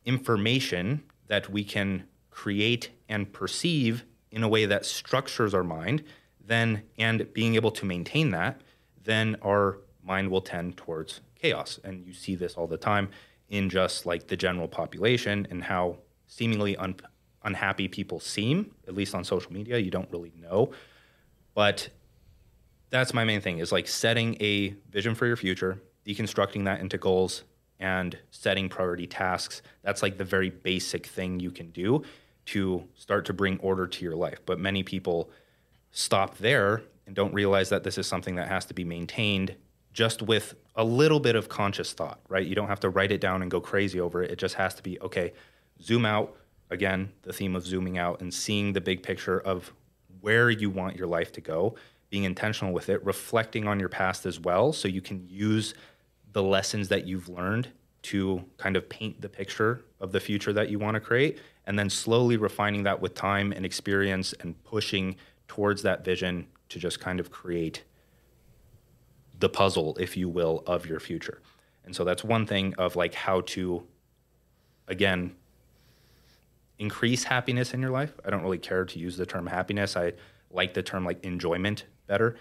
information 0.05 1.01
that 1.29 1.49
we 1.49 1.63
can 1.63 2.03
create 2.29 2.91
and 3.09 3.33
perceive 3.33 4.05
in 4.29 4.43
a 4.43 4.47
way 4.47 4.67
that 4.67 4.85
structures 4.85 5.55
our 5.55 5.63
mind, 5.63 6.03
then 6.45 6.83
and 6.99 7.33
being 7.33 7.55
able 7.55 7.71
to 7.71 7.85
maintain 7.87 8.29
that, 8.29 8.61
then 9.03 9.35
our 9.41 9.79
mind 10.05 10.29
will 10.29 10.41
tend 10.41 10.77
towards 10.77 11.21
chaos. 11.35 11.79
And 11.83 12.05
you 12.05 12.13
see 12.13 12.35
this 12.35 12.53
all 12.53 12.67
the 12.67 12.77
time 12.77 13.09
in 13.49 13.69
just 13.69 14.05
like 14.05 14.27
the 14.27 14.37
general 14.37 14.67
population 14.67 15.47
and 15.49 15.63
how 15.63 15.97
seemingly 16.27 16.77
un- 16.77 16.95
unhappy 17.43 17.87
people 17.87 18.19
seem, 18.19 18.71
at 18.87 18.95
least 18.95 19.13
on 19.13 19.23
social 19.23 19.51
media. 19.51 19.77
You 19.77 19.91
don't 19.91 20.09
really 20.11 20.33
know. 20.41 20.71
But 21.53 21.89
that's 22.89 23.13
my 23.13 23.23
main 23.23 23.41
thing 23.41 23.59
is 23.59 23.71
like 23.71 23.87
setting 23.87 24.37
a 24.41 24.75
vision 24.89 25.15
for 25.15 25.25
your 25.25 25.35
future, 25.35 25.81
deconstructing 26.05 26.65
that 26.65 26.79
into 26.79 26.97
goals 26.97 27.43
and 27.79 28.17
setting 28.31 28.69
priority 28.69 29.07
tasks. 29.07 29.61
That's 29.83 30.01
like 30.01 30.17
the 30.17 30.23
very 30.23 30.49
basic 30.49 31.05
thing 31.05 31.39
you 31.39 31.51
can 31.51 31.71
do 31.71 32.03
to 32.47 32.83
start 32.95 33.25
to 33.25 33.33
bring 33.33 33.59
order 33.59 33.87
to 33.87 34.03
your 34.03 34.15
life. 34.15 34.39
But 34.45 34.59
many 34.59 34.83
people 34.83 35.29
stop 35.91 36.37
there 36.37 36.83
and 37.05 37.15
don't 37.15 37.33
realize 37.33 37.69
that 37.69 37.83
this 37.83 37.97
is 37.97 38.07
something 38.07 38.35
that 38.35 38.47
has 38.47 38.65
to 38.65 38.73
be 38.73 38.83
maintained 38.83 39.55
just 39.95 40.21
with 40.21 40.55
a 40.75 40.83
little 40.83 41.21
bit 41.21 41.37
of 41.37 41.47
conscious 41.47 41.93
thought, 41.93 42.19
right? 42.27 42.45
You 42.45 42.53
don't 42.53 42.67
have 42.67 42.81
to 42.81 42.89
write 42.89 43.13
it 43.13 43.21
down 43.21 43.41
and 43.41 43.49
go 43.49 43.61
crazy 43.61 44.01
over 44.01 44.21
it. 44.21 44.29
It 44.29 44.37
just 44.37 44.55
has 44.55 44.75
to 44.75 44.83
be 44.83 44.99
okay, 44.99 45.31
zoom 45.81 46.05
out. 46.05 46.35
Again, 46.69 47.13
the 47.21 47.31
theme 47.31 47.55
of 47.55 47.65
zooming 47.65 47.97
out 47.97 48.19
and 48.19 48.33
seeing 48.33 48.73
the 48.73 48.81
big 48.81 49.03
picture 49.03 49.39
of 49.39 49.71
where 50.19 50.49
you 50.49 50.69
want 50.69 50.97
your 50.97 51.07
life 51.07 51.31
to 51.31 51.41
go 51.41 51.75
being 52.09 52.25
intentional 52.25 52.73
with 52.73 52.89
it, 52.89 53.03
reflecting 53.05 53.67
on 53.67 53.79
your 53.79 53.87
past 53.89 54.25
as 54.25 54.37
well, 54.39 54.73
so 54.73 54.87
you 54.89 55.01
can 55.01 55.25
use 55.29 55.73
the 56.33 56.43
lessons 56.43 56.89
that 56.89 57.07
you've 57.07 57.29
learned 57.29 57.69
to 58.01 58.43
kind 58.57 58.75
of 58.75 58.87
paint 58.89 59.21
the 59.21 59.29
picture 59.29 59.85
of 60.01 60.11
the 60.11 60.19
future 60.19 60.51
that 60.53 60.69
you 60.69 60.77
want 60.77 60.95
to 60.95 60.99
create, 60.99 61.39
and 61.65 61.79
then 61.79 61.89
slowly 61.89 62.35
refining 62.35 62.83
that 62.83 62.99
with 62.99 63.15
time 63.15 63.53
and 63.53 63.65
experience 63.65 64.33
and 64.41 64.61
pushing 64.63 65.15
towards 65.47 65.81
that 65.81 66.03
vision 66.03 66.45
to 66.69 66.79
just 66.79 66.99
kind 66.99 67.19
of 67.19 67.31
create 67.31 67.83
the 69.39 69.49
puzzle, 69.49 69.97
if 69.99 70.15
you 70.15 70.29
will, 70.29 70.63
of 70.65 70.85
your 70.85 70.99
future. 70.99 71.41
And 71.85 71.95
so 71.95 72.03
that's 72.03 72.23
one 72.23 72.45
thing 72.45 72.73
of 72.77 72.95
like 72.95 73.13
how 73.13 73.41
to, 73.41 73.83
again, 74.87 75.35
increase 76.79 77.23
happiness 77.23 77.73
in 77.73 77.81
your 77.81 77.91
life. 77.91 78.13
I 78.25 78.29
don't 78.29 78.41
really 78.41 78.57
care 78.57 78.85
to 78.85 78.99
use 78.99 79.17
the 79.17 79.25
term 79.25 79.47
happiness. 79.47 79.95
I 79.95 80.13
like 80.51 80.73
the 80.73 80.83
term 80.83 81.05
like 81.05 81.23
enjoyment 81.23 81.85
better. 82.07 82.37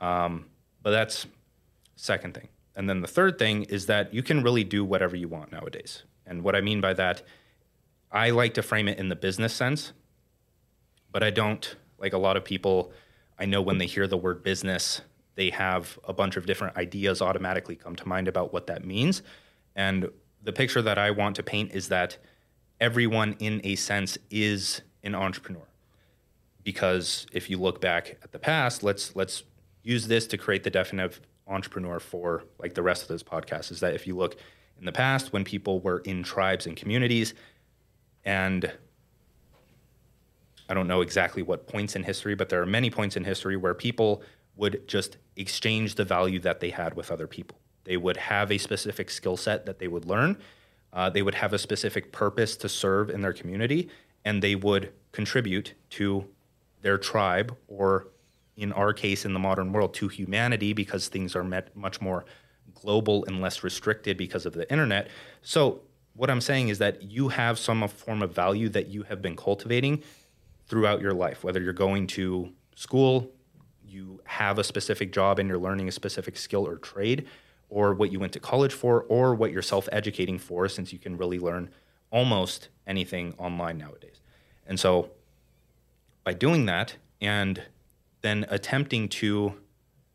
Um, 0.00 0.46
but 0.82 0.90
that's 0.90 1.26
second 1.96 2.34
thing. 2.34 2.48
And 2.76 2.88
then 2.88 3.00
the 3.00 3.08
third 3.08 3.38
thing 3.38 3.64
is 3.64 3.86
that 3.86 4.14
you 4.14 4.22
can 4.22 4.42
really 4.42 4.64
do 4.64 4.84
whatever 4.84 5.16
you 5.16 5.28
want 5.28 5.50
nowadays. 5.50 6.04
And 6.26 6.44
what 6.44 6.54
I 6.54 6.60
mean 6.60 6.80
by 6.80 6.94
that, 6.94 7.22
I 8.12 8.30
like 8.30 8.54
to 8.54 8.62
frame 8.62 8.88
it 8.88 8.98
in 8.98 9.08
the 9.08 9.16
business 9.16 9.52
sense, 9.52 9.92
but 11.10 11.22
I 11.22 11.30
don't 11.30 11.74
like 11.98 12.12
a 12.12 12.18
lot 12.18 12.36
of 12.36 12.44
people. 12.44 12.92
I 13.38 13.44
know 13.44 13.60
when 13.60 13.78
they 13.78 13.86
hear 13.86 14.06
the 14.06 14.16
word 14.16 14.42
business, 14.42 15.00
they 15.38 15.50
have 15.50 16.00
a 16.02 16.12
bunch 16.12 16.36
of 16.36 16.46
different 16.46 16.76
ideas 16.76 17.22
automatically 17.22 17.76
come 17.76 17.94
to 17.94 18.08
mind 18.08 18.26
about 18.26 18.52
what 18.52 18.66
that 18.66 18.84
means. 18.84 19.22
And 19.76 20.10
the 20.42 20.52
picture 20.52 20.82
that 20.82 20.98
I 20.98 21.12
want 21.12 21.36
to 21.36 21.44
paint 21.44 21.70
is 21.72 21.90
that 21.90 22.18
everyone, 22.80 23.36
in 23.38 23.60
a 23.62 23.76
sense, 23.76 24.18
is 24.32 24.82
an 25.04 25.14
entrepreneur 25.14 25.68
because 26.64 27.24
if 27.32 27.48
you 27.48 27.56
look 27.56 27.80
back 27.80 28.18
at 28.24 28.32
the 28.32 28.38
past, 28.40 28.82
let's 28.82 29.14
let's 29.14 29.44
use 29.84 30.08
this 30.08 30.26
to 30.26 30.36
create 30.36 30.64
the 30.64 30.70
definitive 30.70 31.20
entrepreneur 31.46 32.00
for 32.00 32.42
like 32.58 32.74
the 32.74 32.82
rest 32.82 33.02
of 33.02 33.08
this 33.08 33.22
podcast 33.22 33.70
is 33.70 33.78
that 33.78 33.94
if 33.94 34.08
you 34.08 34.16
look 34.16 34.36
in 34.80 34.86
the 34.86 34.92
past 34.92 35.32
when 35.32 35.44
people 35.44 35.78
were 35.78 36.00
in 36.00 36.24
tribes 36.24 36.66
and 36.66 36.76
communities 36.76 37.32
and 38.24 38.72
I 40.68 40.74
don't 40.74 40.88
know 40.88 41.00
exactly 41.00 41.42
what 41.42 41.68
points 41.68 41.96
in 41.96 42.02
history, 42.02 42.34
but 42.34 42.48
there 42.48 42.60
are 42.60 42.66
many 42.66 42.90
points 42.90 43.16
in 43.16 43.22
history 43.22 43.56
where 43.56 43.72
people 43.72 44.22
would 44.58 44.86
just 44.86 45.16
exchange 45.36 45.94
the 45.94 46.04
value 46.04 46.40
that 46.40 46.60
they 46.60 46.70
had 46.70 46.94
with 46.94 47.10
other 47.10 47.26
people. 47.26 47.58
They 47.84 47.96
would 47.96 48.18
have 48.18 48.50
a 48.50 48.58
specific 48.58 49.08
skill 49.08 49.38
set 49.38 49.64
that 49.64 49.78
they 49.78 49.88
would 49.88 50.04
learn. 50.04 50.36
Uh, 50.92 51.08
they 51.08 51.22
would 51.22 51.36
have 51.36 51.54
a 51.54 51.58
specific 51.58 52.12
purpose 52.12 52.56
to 52.58 52.68
serve 52.68 53.08
in 53.08 53.22
their 53.22 53.32
community, 53.32 53.88
and 54.24 54.42
they 54.42 54.54
would 54.54 54.92
contribute 55.12 55.72
to 55.90 56.26
their 56.82 56.98
tribe, 56.98 57.56
or 57.68 58.08
in 58.56 58.72
our 58.72 58.92
case, 58.92 59.24
in 59.24 59.32
the 59.32 59.38
modern 59.38 59.72
world, 59.72 59.94
to 59.94 60.08
humanity, 60.08 60.72
because 60.72 61.08
things 61.08 61.34
are 61.36 61.44
much 61.74 62.00
more 62.00 62.24
global 62.74 63.24
and 63.26 63.40
less 63.40 63.62
restricted 63.62 64.16
because 64.16 64.44
of 64.44 64.52
the 64.52 64.70
internet. 64.70 65.08
So 65.42 65.82
what 66.14 66.30
I'm 66.30 66.40
saying 66.40 66.68
is 66.68 66.78
that 66.78 67.02
you 67.02 67.28
have 67.28 67.58
some 67.58 67.86
form 67.88 68.22
of 68.22 68.34
value 68.34 68.68
that 68.70 68.88
you 68.88 69.04
have 69.04 69.22
been 69.22 69.36
cultivating 69.36 70.02
throughout 70.66 71.00
your 71.00 71.14
life, 71.14 71.44
whether 71.44 71.60
you're 71.62 71.72
going 71.72 72.06
to 72.08 72.52
school, 72.74 73.30
you 73.88 74.20
have 74.24 74.58
a 74.58 74.64
specific 74.64 75.12
job 75.12 75.38
and 75.38 75.48
you're 75.48 75.58
learning 75.58 75.88
a 75.88 75.92
specific 75.92 76.36
skill 76.36 76.66
or 76.66 76.76
trade, 76.76 77.26
or 77.70 77.94
what 77.94 78.10
you 78.10 78.18
went 78.18 78.32
to 78.32 78.40
college 78.40 78.72
for, 78.72 79.02
or 79.04 79.34
what 79.34 79.52
you're 79.52 79.62
self 79.62 79.88
educating 79.92 80.38
for, 80.38 80.68
since 80.68 80.92
you 80.92 80.98
can 80.98 81.16
really 81.16 81.38
learn 81.38 81.70
almost 82.10 82.68
anything 82.86 83.34
online 83.38 83.78
nowadays. 83.78 84.20
And 84.66 84.78
so 84.78 85.10
by 86.24 86.34
doing 86.34 86.66
that 86.66 86.96
and 87.20 87.62
then 88.22 88.46
attempting 88.48 89.08
to 89.08 89.54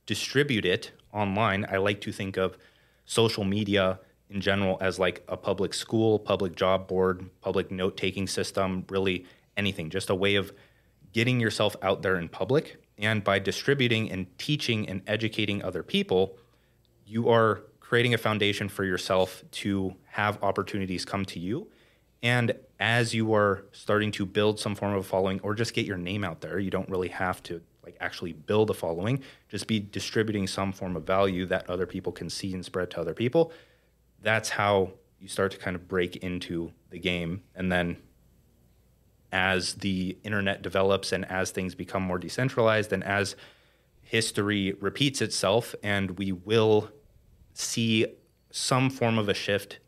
distribute 0.06 0.66
it 0.66 0.92
online, 1.12 1.66
I 1.70 1.78
like 1.78 2.02
to 2.02 2.12
think 2.12 2.38
of 2.38 2.58
social 3.06 3.44
media 3.44 4.00
in 4.30 4.42
general 4.42 4.78
as 4.82 5.00
like 5.00 5.24
a 5.28 5.38
public 5.38 5.74
school, 5.74 6.20
public 6.20 6.56
job 6.56 6.88
board, 6.88 7.30
public 7.42 7.72
note 7.72 7.98
taking 7.98 8.28
system, 8.28 8.86
really 8.90 9.26
anything, 9.56 9.90
just 9.90 10.10
a 10.10 10.16
way 10.16 10.36
of 10.36 10.52
getting 11.14 11.40
yourself 11.40 11.76
out 11.82 12.02
there 12.02 12.18
in 12.18 12.28
public. 12.28 12.83
And 12.98 13.24
by 13.24 13.40
distributing 13.40 14.12
and 14.12 14.38
teaching 14.38 14.88
and 14.88 15.02
educating 15.08 15.64
other 15.64 15.84
people, 15.84 16.38
you 17.06 17.30
are 17.30 17.62
creating 17.80 18.14
a 18.14 18.18
foundation 18.18 18.70
for 18.70 18.84
yourself 18.84 19.44
to 19.52 19.94
have 20.06 20.42
opportunities 20.44 21.06
come 21.06 21.26
to 21.26 21.40
you. 21.40 21.68
And 22.22 22.56
as 22.80 23.14
you 23.14 23.34
are 23.34 23.66
starting 23.72 24.12
to 24.14 24.26
build 24.26 24.60
some 24.60 24.76
form 24.76 24.94
of 24.94 25.00
a 25.00 25.04
following 25.04 25.40
or 25.42 25.54
just 25.54 25.74
get 25.74 25.86
your 25.86 25.98
name 25.98 26.24
out 26.24 26.42
there, 26.42 26.58
you 26.60 26.72
don't 26.72 26.90
really 26.90 27.10
have 27.10 27.44
to 27.44 27.62
like 27.84 27.98
actually 28.00 28.32
build 28.34 28.70
a 28.70 28.74
following, 28.74 29.22
just 29.50 29.68
be 29.68 29.80
distributing 29.80 30.48
some 30.48 30.72
form 30.72 30.96
of 30.96 31.04
value 31.04 31.46
that 31.48 31.70
other 31.70 31.86
people 31.86 32.12
can 32.12 32.30
see 32.30 32.54
and 32.54 32.64
spread 32.64 32.90
to 32.92 33.02
other 33.02 33.14
people. 33.14 33.52
That's 34.22 34.50
how 34.50 34.92
you 35.20 35.28
start 35.28 35.52
to 35.52 35.58
kind 35.58 35.76
of 35.76 35.88
break 35.88 36.18
into 36.18 36.72
the 36.90 37.00
game. 37.00 37.44
And 37.56 37.72
then 37.72 37.98
as 39.34 39.74
the 39.76 40.16
internet 40.24 40.62
develops 40.62 41.12
and 41.12 41.30
as 41.30 41.50
things 41.50 41.74
become 41.74 42.04
more 42.04 42.20
decentralized 42.20 42.94
and 42.94 43.04
as 43.04 43.36
history 44.04 44.74
repeats 44.80 45.22
itself 45.22 45.74
and 45.82 46.20
we 46.20 46.32
will 46.32 46.90
see 47.54 48.06
some 48.52 48.92
form 48.92 49.18
of 49.18 49.28
a 49.28 49.34
shift 49.34 49.80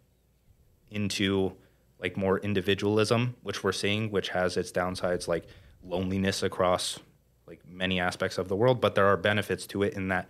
into 0.89 1.53
like 1.99 2.17
more 2.17 2.39
individualism 2.39 3.35
which 3.43 3.63
we're 3.63 3.71
seeing 3.71 4.09
which 4.09 4.29
has 4.29 4.57
its 4.57 4.71
downsides 4.71 5.27
like 5.27 5.45
loneliness 5.83 6.41
across 6.41 6.99
like 7.45 7.61
many 7.67 7.99
aspects 7.99 8.39
of 8.39 8.47
the 8.47 8.55
world 8.55 8.81
but 8.81 8.95
there 8.95 9.05
are 9.05 9.17
benefits 9.17 9.67
to 9.67 9.83
it 9.83 9.93
in 9.93 10.07
that 10.07 10.27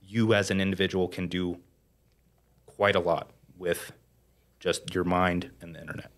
you 0.00 0.32
as 0.32 0.52
an 0.52 0.60
individual 0.60 1.08
can 1.08 1.26
do 1.26 1.58
quite 2.66 2.94
a 2.94 3.00
lot 3.00 3.30
with 3.58 3.92
just 4.60 4.94
your 4.94 5.04
mind 5.04 5.50
and 5.60 5.74
the 5.74 5.80
internet 5.80 6.13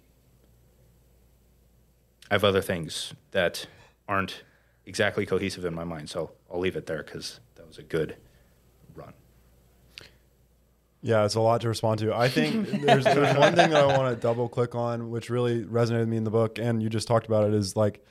I 2.30 2.35
have 2.35 2.45
other 2.45 2.62
things 2.62 3.14
that 3.30 3.66
aren't 4.09 4.42
exactly 4.85 5.26
cohesive 5.26 5.64
in 5.64 5.75
my 5.75 5.85
mind, 5.85 6.09
so 6.11 6.33
I'll 6.52 6.61
leave 6.61 6.76
it 6.76 6.87
there 6.87 7.02
because 7.02 7.40
that 7.56 7.66
was 7.66 7.78
a 7.78 7.83
good 7.83 8.16
run. 8.95 9.12
Yeah, 11.02 11.25
it's 11.25 11.35
a 11.35 11.40
lot 11.40 11.61
to 11.61 11.68
respond 11.68 12.00
to. 12.00 12.14
I 12.14 12.28
think 12.28 12.68
there's, 12.83 13.04
there's 13.04 13.37
one 13.37 13.54
thing 13.54 13.71
that 13.71 13.83
I 13.83 13.97
want 13.97 14.14
to 14.14 14.21
double 14.21 14.49
click 14.49 14.75
on, 14.75 15.11
which 15.11 15.30
really 15.30 15.64
resonated 15.64 16.00
with 16.00 16.09
me 16.09 16.16
in 16.16 16.25
the 16.25 16.30
book, 16.30 16.59
and 16.59 16.83
you 16.83 16.88
just 16.88 17.06
talked 17.06 17.26
about 17.26 17.47
it, 17.47 17.54
is 17.54 17.76
like, 17.76 18.04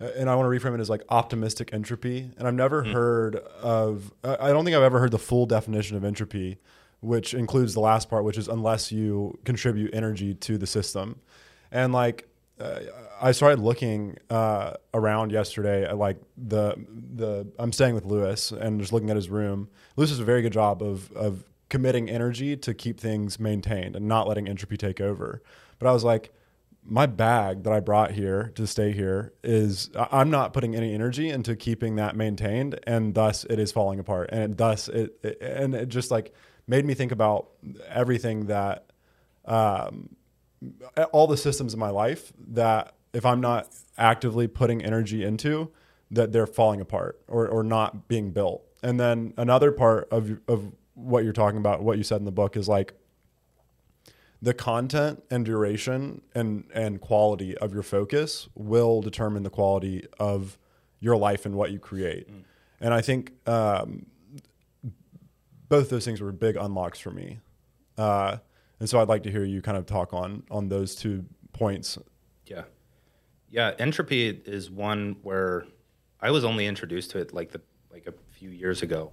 and 0.00 0.28
I 0.28 0.34
want 0.34 0.52
to 0.52 0.58
reframe 0.58 0.74
it 0.74 0.80
as 0.80 0.90
like 0.90 1.02
optimistic 1.08 1.72
entropy. 1.72 2.30
And 2.36 2.48
I've 2.48 2.54
never 2.54 2.82
mm. 2.82 2.92
heard 2.92 3.36
of, 3.36 4.12
I 4.24 4.50
don't 4.50 4.64
think 4.64 4.76
I've 4.76 4.82
ever 4.82 4.98
heard 4.98 5.10
the 5.10 5.18
full 5.18 5.46
definition 5.46 5.96
of 5.96 6.04
entropy, 6.04 6.58
which 7.00 7.34
includes 7.34 7.74
the 7.74 7.80
last 7.80 8.08
part, 8.08 8.24
which 8.24 8.38
is 8.38 8.48
unless 8.48 8.90
you 8.90 9.38
contribute 9.44 9.94
energy 9.94 10.34
to 10.34 10.58
the 10.58 10.66
system. 10.66 11.20
And 11.70 11.92
like, 11.92 12.28
uh, 12.60 12.80
I 13.24 13.32
started 13.32 13.58
looking 13.58 14.18
uh, 14.28 14.74
around 14.92 15.32
yesterday 15.32 15.84
at 15.84 15.96
like 15.96 16.18
the 16.36 16.74
the 17.14 17.50
I'm 17.58 17.72
staying 17.72 17.94
with 17.94 18.04
Louis 18.04 18.52
and 18.52 18.78
just 18.78 18.92
looking 18.92 19.08
at 19.08 19.16
his 19.16 19.30
room. 19.30 19.70
Louis 19.96 20.10
does 20.10 20.20
a 20.20 20.24
very 20.24 20.42
good 20.42 20.52
job 20.52 20.82
of 20.82 21.10
of 21.12 21.42
committing 21.70 22.10
energy 22.10 22.54
to 22.54 22.74
keep 22.74 23.00
things 23.00 23.40
maintained 23.40 23.96
and 23.96 24.06
not 24.06 24.28
letting 24.28 24.46
entropy 24.46 24.76
take 24.76 25.00
over. 25.00 25.42
But 25.78 25.88
I 25.88 25.92
was 25.92 26.04
like, 26.04 26.34
my 26.84 27.06
bag 27.06 27.62
that 27.62 27.72
I 27.72 27.80
brought 27.80 28.10
here 28.10 28.52
to 28.56 28.66
stay 28.66 28.92
here 28.92 29.32
is 29.42 29.88
I'm 29.96 30.28
not 30.28 30.52
putting 30.52 30.76
any 30.76 30.92
energy 30.92 31.30
into 31.30 31.56
keeping 31.56 31.96
that 31.96 32.16
maintained, 32.16 32.78
and 32.86 33.14
thus 33.14 33.44
it 33.48 33.58
is 33.58 33.72
falling 33.72 33.98
apart, 33.98 34.28
and 34.32 34.58
thus 34.58 34.88
it, 34.88 35.16
it 35.22 35.40
and 35.40 35.74
it 35.74 35.88
just 35.88 36.10
like 36.10 36.34
made 36.66 36.84
me 36.84 36.92
think 36.92 37.10
about 37.10 37.48
everything 37.88 38.48
that. 38.48 38.90
Um, 39.46 40.16
all 41.12 41.26
the 41.26 41.36
systems 41.36 41.74
in 41.74 41.78
my 41.78 41.90
life 41.90 42.32
that 42.48 42.94
if 43.14 43.24
I'm 43.24 43.40
not 43.40 43.68
actively 43.96 44.46
putting 44.46 44.82
energy 44.82 45.24
into, 45.24 45.70
that 46.10 46.32
they're 46.32 46.46
falling 46.46 46.80
apart 46.80 47.20
or, 47.28 47.48
or 47.48 47.62
not 47.62 48.08
being 48.08 48.30
built. 48.30 48.62
And 48.82 49.00
then 49.00 49.32
another 49.36 49.72
part 49.72 50.08
of, 50.10 50.38
of 50.46 50.72
what 50.94 51.24
you're 51.24 51.32
talking 51.32 51.58
about, 51.58 51.82
what 51.82 51.96
you 51.96 52.04
said 52.04 52.18
in 52.18 52.24
the 52.24 52.32
book 52.32 52.56
is 52.56 52.68
like 52.68 52.94
the 54.42 54.52
content 54.52 55.22
and 55.30 55.44
duration 55.44 56.20
and, 56.34 56.64
and 56.74 57.00
quality 57.00 57.56
of 57.56 57.72
your 57.72 57.82
focus 57.82 58.48
will 58.54 59.00
determine 59.00 59.42
the 59.42 59.50
quality 59.50 60.06
of 60.18 60.58
your 61.00 61.16
life 61.16 61.46
and 61.46 61.54
what 61.54 61.72
you 61.72 61.78
create. 61.78 62.30
Mm. 62.30 62.44
And 62.80 62.92
I 62.92 63.00
think 63.00 63.32
um, 63.48 64.06
both 65.68 65.88
those 65.88 66.04
things 66.04 66.20
were 66.20 66.32
big 66.32 66.56
unlocks 66.56 66.98
for 66.98 67.10
me. 67.10 67.40
Uh, 67.96 68.38
and 68.80 68.88
so 68.88 69.00
I'd 69.00 69.08
like 69.08 69.22
to 69.22 69.30
hear 69.30 69.44
you 69.44 69.62
kind 69.62 69.78
of 69.78 69.86
talk 69.86 70.12
on 70.12 70.42
on 70.50 70.68
those 70.68 70.94
two 70.94 71.24
points. 71.52 71.96
Yeah, 72.46 72.64
yeah. 73.54 73.72
Entropy 73.78 74.28
is 74.28 74.70
one 74.70 75.16
where 75.22 75.64
I 76.20 76.32
was 76.32 76.44
only 76.44 76.66
introduced 76.66 77.12
to 77.12 77.18
it 77.18 77.32
like 77.32 77.52
the 77.52 77.60
like 77.92 78.08
a 78.08 78.14
few 78.32 78.50
years 78.50 78.82
ago, 78.82 79.12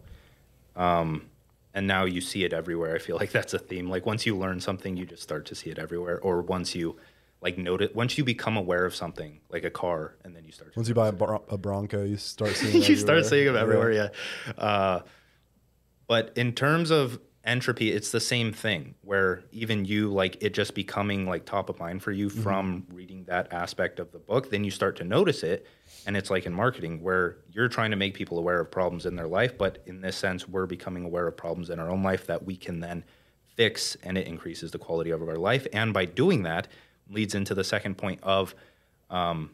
um, 0.76 1.30
and 1.76 1.86
now 1.86 2.06
you 2.06 2.22
see 2.22 2.44
it 2.44 2.52
everywhere. 2.52 2.96
I 2.96 2.98
feel 2.98 3.18
like 3.18 3.32
that's 3.32 3.54
a 3.54 3.60
theme. 3.60 3.88
Like 3.88 4.08
once 4.08 4.26
you 4.26 4.36
learn 4.36 4.60
something, 4.60 4.98
you 4.98 5.06
just 5.06 5.22
start 5.22 5.46
to 5.46 5.56
see 5.56 5.70
it 5.70 5.78
everywhere. 5.78 6.20
Or 6.20 6.42
once 6.42 6.74
you 6.74 6.98
like 7.40 7.60
note 7.60 7.84
it, 7.84 7.96
once 7.96 8.18
you 8.18 8.24
become 8.24 8.58
aware 8.58 8.84
of 8.84 8.96
something 8.96 9.42
like 9.50 9.64
a 9.64 9.70
car, 9.70 10.16
and 10.24 10.36
then 10.36 10.44
you 10.44 10.52
start. 10.52 10.76
Once 10.76 10.90
you 10.90 10.96
buy 10.96 11.10
a, 11.10 11.12
bron- 11.12 11.44
a, 11.48 11.58
Bronco, 11.58 12.04
you 12.04 12.18
start 12.18 12.56
seeing. 12.56 12.82
you 12.90 12.96
start 12.96 13.26
seeing 13.28 13.46
them 13.46 13.56
everywhere. 13.56 13.92
Yeah. 13.92 14.08
yeah. 14.48 14.64
Uh, 14.64 15.02
but 16.08 16.34
in 16.36 16.54
terms 16.54 16.90
of 16.90 17.20
entropy 17.44 17.92
it's 17.92 18.12
the 18.12 18.20
same 18.20 18.54
thing 18.54 18.94
where 19.02 19.44
even 19.52 19.84
you 19.84 20.10
like 20.14 20.38
it 20.44 20.54
just 20.54 20.76
becoming 20.76 21.26
like 21.26 21.44
top 21.44 21.70
of 21.70 21.80
mind 21.80 22.04
for 22.04 22.12
you 22.12 22.28
mm-hmm. 22.28 22.42
from 22.42 22.86
reading 22.94 23.24
that 23.24 23.52
aspect 23.52 24.00
of 24.00 24.12
the 24.12 24.20
book 24.20 24.52
then 24.52 24.64
you 24.64 24.70
start 24.70 24.96
to 24.96 25.04
notice 25.04 25.42
it 25.42 25.66
and 26.06 26.16
it's 26.16 26.30
like 26.30 26.46
in 26.46 26.54
marketing 26.54 27.02
where 27.02 27.38
you're 27.52 27.68
trying 27.68 27.90
to 27.90 27.98
make 27.98 28.14
people 28.14 28.38
aware 28.38 28.60
of 28.60 28.70
problems 28.70 29.08
in 29.08 29.16
their 29.16 29.28
life 29.28 29.58
but 29.58 29.82
in 29.88 30.02
this 30.02 30.16
sense 30.16 30.48
we're 30.48 30.68
becoming 30.68 31.04
aware 31.04 31.28
of 31.28 31.36
problems 31.36 31.72
in 31.72 31.80
our 31.80 31.90
own 31.90 32.04
life 32.04 32.28
that 32.28 32.46
we 32.46 32.56
can 32.56 32.80
then 32.80 33.04
fix 33.56 33.98
and 34.04 34.20
it 34.20 34.28
increases 34.28 34.70
the 34.70 34.80
quality 34.80 35.10
of 35.10 35.22
our 35.28 35.36
life 35.36 35.66
and 35.74 35.96
by 35.96 36.06
doing 36.06 36.44
that 36.44 36.68
leads 37.10 37.34
into 37.34 37.56
the 37.56 37.64
second 37.64 37.98
point 37.98 38.20
of 38.22 38.54
um, 39.10 39.50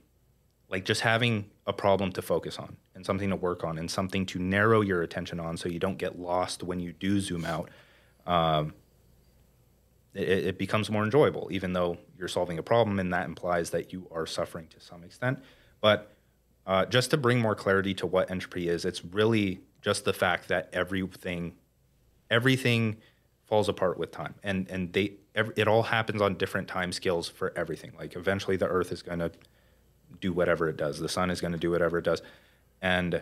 like 0.69 0.83
just 0.83 1.01
having 1.01 1.49
a 1.67 1.73
problem 1.73 2.11
to 2.13 2.21
focus 2.21 2.57
on 2.57 2.75
and 2.95 3.05
something 3.05 3.29
to 3.29 3.35
work 3.35 3.63
on 3.63 3.77
and 3.77 3.91
something 3.91 4.25
to 4.25 4.39
narrow 4.39 4.81
your 4.81 5.03
attention 5.03 5.39
on 5.39 5.57
so 5.57 5.69
you 5.69 5.79
don't 5.79 5.97
get 5.97 6.17
lost 6.17 6.63
when 6.63 6.79
you 6.79 6.93
do 6.93 7.19
zoom 7.19 7.45
out 7.45 7.69
um, 8.25 8.73
it, 10.13 10.27
it, 10.27 10.57
becomes 10.57 10.89
more 10.89 11.03
enjoyable 11.03 11.47
even 11.51 11.73
though 11.73 11.97
you're 12.17 12.27
solving 12.27 12.57
a 12.57 12.63
problem 12.63 12.99
and 12.99 13.13
that 13.13 13.25
implies 13.25 13.69
that 13.69 13.93
you 13.93 14.07
are 14.11 14.25
suffering 14.25 14.67
to 14.67 14.79
some 14.79 15.03
extent. 15.03 15.39
But 15.79 16.11
uh, 16.65 16.85
just 16.85 17.11
to 17.11 17.17
bring 17.17 17.39
more 17.39 17.55
clarity 17.55 17.93
to 17.95 18.07
what 18.07 18.29
entropy 18.31 18.67
is 18.67 18.83
it's 18.83 19.05
really 19.05 19.61
just 19.81 20.05
the 20.05 20.13
fact 20.13 20.47
that 20.49 20.69
everything 20.73 21.53
everything 22.29 22.97
falls 23.45 23.69
apart 23.69 23.97
with 23.97 24.11
time. 24.11 24.35
And 24.43 24.69
and 24.69 24.91
they 24.91 25.13
every, 25.35 25.53
it 25.55 25.67
all 25.67 25.83
happens 25.83 26.21
on 26.21 26.35
different 26.35 26.67
time 26.67 26.91
scales 26.91 27.29
for 27.29 27.53
everything. 27.55 27.93
Like 27.97 28.15
eventually 28.15 28.57
the 28.57 28.67
earth 28.67 28.91
is 28.91 29.01
going 29.01 29.19
to 29.19 29.31
do 30.19 30.33
whatever 30.33 30.69
it 30.69 30.77
does. 30.77 30.99
The 30.99 31.09
sun 31.09 31.29
is 31.29 31.41
going 31.41 31.53
to 31.53 31.59
do 31.59 31.71
whatever 31.71 31.97
it 31.97 32.05
does. 32.05 32.21
And 32.81 33.21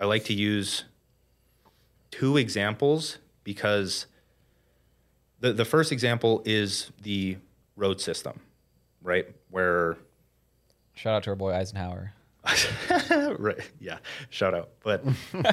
I 0.00 0.04
like 0.04 0.24
to 0.24 0.34
use 0.34 0.84
two 2.10 2.36
examples 2.36 3.18
because 3.44 4.06
the, 5.40 5.52
the 5.52 5.64
first 5.64 5.92
example 5.92 6.42
is 6.44 6.90
the 7.02 7.36
road 7.76 8.00
system, 8.00 8.40
right? 9.02 9.26
Where. 9.50 9.96
Shout 10.94 11.14
out 11.14 11.22
to 11.24 11.30
our 11.30 11.36
boy 11.36 11.52
Eisenhower. 11.52 12.12
right. 13.38 13.70
Yeah. 13.80 13.98
Shout 14.30 14.54
out. 14.54 14.70
But 14.82 15.04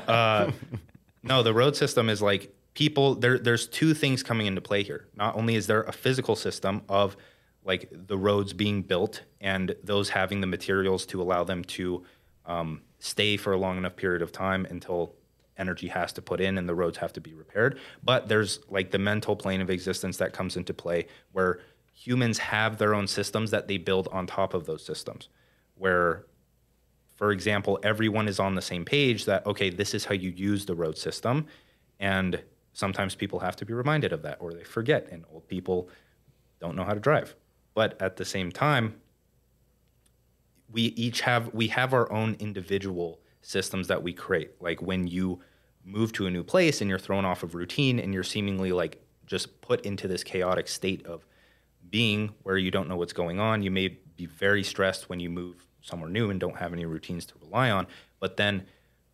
uh, 0.07 0.51
no, 1.23 1.43
the 1.43 1.53
road 1.53 1.75
system 1.75 2.09
is 2.09 2.21
like 2.21 2.53
people, 2.73 3.15
there, 3.15 3.37
there's 3.37 3.67
two 3.67 3.93
things 3.93 4.23
coming 4.23 4.47
into 4.47 4.61
play 4.61 4.83
here. 4.83 5.07
Not 5.15 5.35
only 5.35 5.55
is 5.55 5.67
there 5.67 5.83
a 5.83 5.91
physical 5.91 6.35
system 6.35 6.81
of 6.89 7.15
like 7.69 7.87
the 7.91 8.17
roads 8.17 8.51
being 8.51 8.81
built 8.81 9.21
and 9.41 9.75
those 9.83 10.09
having 10.09 10.41
the 10.41 10.47
materials 10.47 11.05
to 11.05 11.21
allow 11.21 11.43
them 11.43 11.63
to 11.63 12.03
um, 12.47 12.81
stay 12.97 13.37
for 13.37 13.53
a 13.53 13.57
long 13.57 13.77
enough 13.77 13.95
period 13.95 14.23
of 14.23 14.31
time 14.31 14.65
until 14.71 15.13
energy 15.55 15.87
has 15.87 16.11
to 16.11 16.19
put 16.19 16.41
in 16.41 16.57
and 16.57 16.67
the 16.67 16.73
roads 16.73 16.97
have 16.97 17.13
to 17.13 17.21
be 17.21 17.35
repaired. 17.35 17.77
But 18.03 18.27
there's 18.27 18.61
like 18.69 18.89
the 18.89 18.97
mental 18.97 19.35
plane 19.35 19.61
of 19.61 19.69
existence 19.69 20.17
that 20.17 20.33
comes 20.33 20.57
into 20.57 20.73
play 20.73 21.05
where 21.31 21.59
humans 21.93 22.39
have 22.39 22.79
their 22.79 22.95
own 22.95 23.05
systems 23.05 23.51
that 23.51 23.67
they 23.67 23.77
build 23.77 24.07
on 24.11 24.25
top 24.25 24.55
of 24.55 24.65
those 24.65 24.83
systems. 24.83 25.29
Where, 25.75 26.25
for 27.17 27.31
example, 27.31 27.77
everyone 27.83 28.27
is 28.27 28.39
on 28.39 28.55
the 28.55 28.63
same 28.63 28.83
page 28.83 29.25
that, 29.25 29.45
okay, 29.45 29.69
this 29.69 29.93
is 29.93 30.05
how 30.05 30.15
you 30.15 30.31
use 30.31 30.65
the 30.65 30.73
road 30.73 30.97
system. 30.97 31.45
And 31.99 32.41
sometimes 32.73 33.13
people 33.13 33.37
have 33.37 33.55
to 33.57 33.65
be 33.65 33.73
reminded 33.73 34.11
of 34.11 34.23
that 34.23 34.37
or 34.39 34.53
they 34.53 34.63
forget. 34.63 35.07
And 35.11 35.23
old 35.31 35.47
people 35.47 35.87
don't 36.59 36.75
know 36.75 36.83
how 36.83 36.95
to 36.95 36.99
drive. 36.99 37.35
But 37.79 38.01
at 38.01 38.17
the 38.17 38.25
same 38.25 38.51
time, 38.51 38.95
we 40.69 40.81
each 40.81 41.21
have 41.21 41.53
we 41.53 41.69
have 41.69 41.93
our 41.93 42.11
own 42.11 42.35
individual 42.37 43.21
systems 43.41 43.87
that 43.87 44.03
we 44.03 44.11
create. 44.11 44.61
Like 44.61 44.81
when 44.81 45.07
you 45.07 45.39
move 45.85 46.11
to 46.11 46.27
a 46.27 46.29
new 46.29 46.43
place 46.43 46.81
and 46.81 46.89
you're 46.89 46.99
thrown 46.99 47.23
off 47.23 47.41
of 47.41 47.55
routine 47.55 47.97
and 47.97 48.13
you're 48.13 48.21
seemingly 48.21 48.73
like 48.73 49.01
just 49.25 49.61
put 49.61 49.85
into 49.85 50.09
this 50.09 50.25
chaotic 50.25 50.67
state 50.67 51.05
of 51.05 51.25
being 51.89 52.33
where 52.43 52.57
you 52.57 52.69
don't 52.69 52.89
know 52.89 52.97
what's 52.97 53.13
going 53.13 53.39
on. 53.39 53.63
You 53.63 53.71
may 53.71 53.97
be 54.17 54.25
very 54.25 54.61
stressed 54.61 55.07
when 55.07 55.21
you 55.21 55.29
move 55.29 55.65
somewhere 55.79 56.09
new 56.09 56.31
and 56.31 56.37
don't 56.37 56.57
have 56.57 56.73
any 56.73 56.83
routines 56.83 57.25
to 57.27 57.35
rely 57.41 57.71
on. 57.71 57.87
But 58.19 58.35
then 58.35 58.65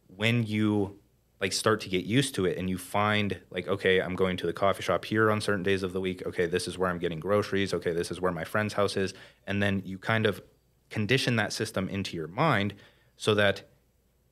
when 0.07 0.41
you 0.41 0.97
like 1.41 1.53
start 1.53 1.81
to 1.81 1.89
get 1.89 2.05
used 2.05 2.33
to 2.35 2.45
it 2.45 2.57
and 2.57 2.69
you 2.69 2.77
find 2.77 3.37
like 3.51 3.67
okay 3.67 3.99
i'm 3.99 4.15
going 4.15 4.37
to 4.37 4.45
the 4.45 4.53
coffee 4.53 4.81
shop 4.81 5.05
here 5.05 5.29
on 5.29 5.41
certain 5.41 5.63
days 5.63 5.83
of 5.83 5.93
the 5.93 6.01
week. 6.01 6.25
Okay 6.25 6.45
this 6.45 6.67
is 6.67 6.77
where 6.77 6.89
i'm 6.89 6.99
getting 6.99 7.19
groceries. 7.19 7.73
Okay 7.73 7.91
this 7.91 8.11
is 8.11 8.21
where 8.21 8.31
my 8.31 8.43
friend's 8.43 8.73
house 8.73 8.97
is. 8.97 9.13
And 9.47 9.61
then 9.61 9.81
you 9.85 9.97
kind 9.97 10.25
of 10.25 10.41
condition 10.89 11.35
that 11.37 11.51
system 11.51 11.89
into 11.89 12.15
your 12.15 12.27
mind 12.27 12.73
so 13.17 13.35
that 13.35 13.63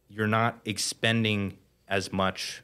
you're 0.09 0.27
not 0.27 0.59
expending 0.65 1.57
as 1.87 2.13
much 2.13 2.61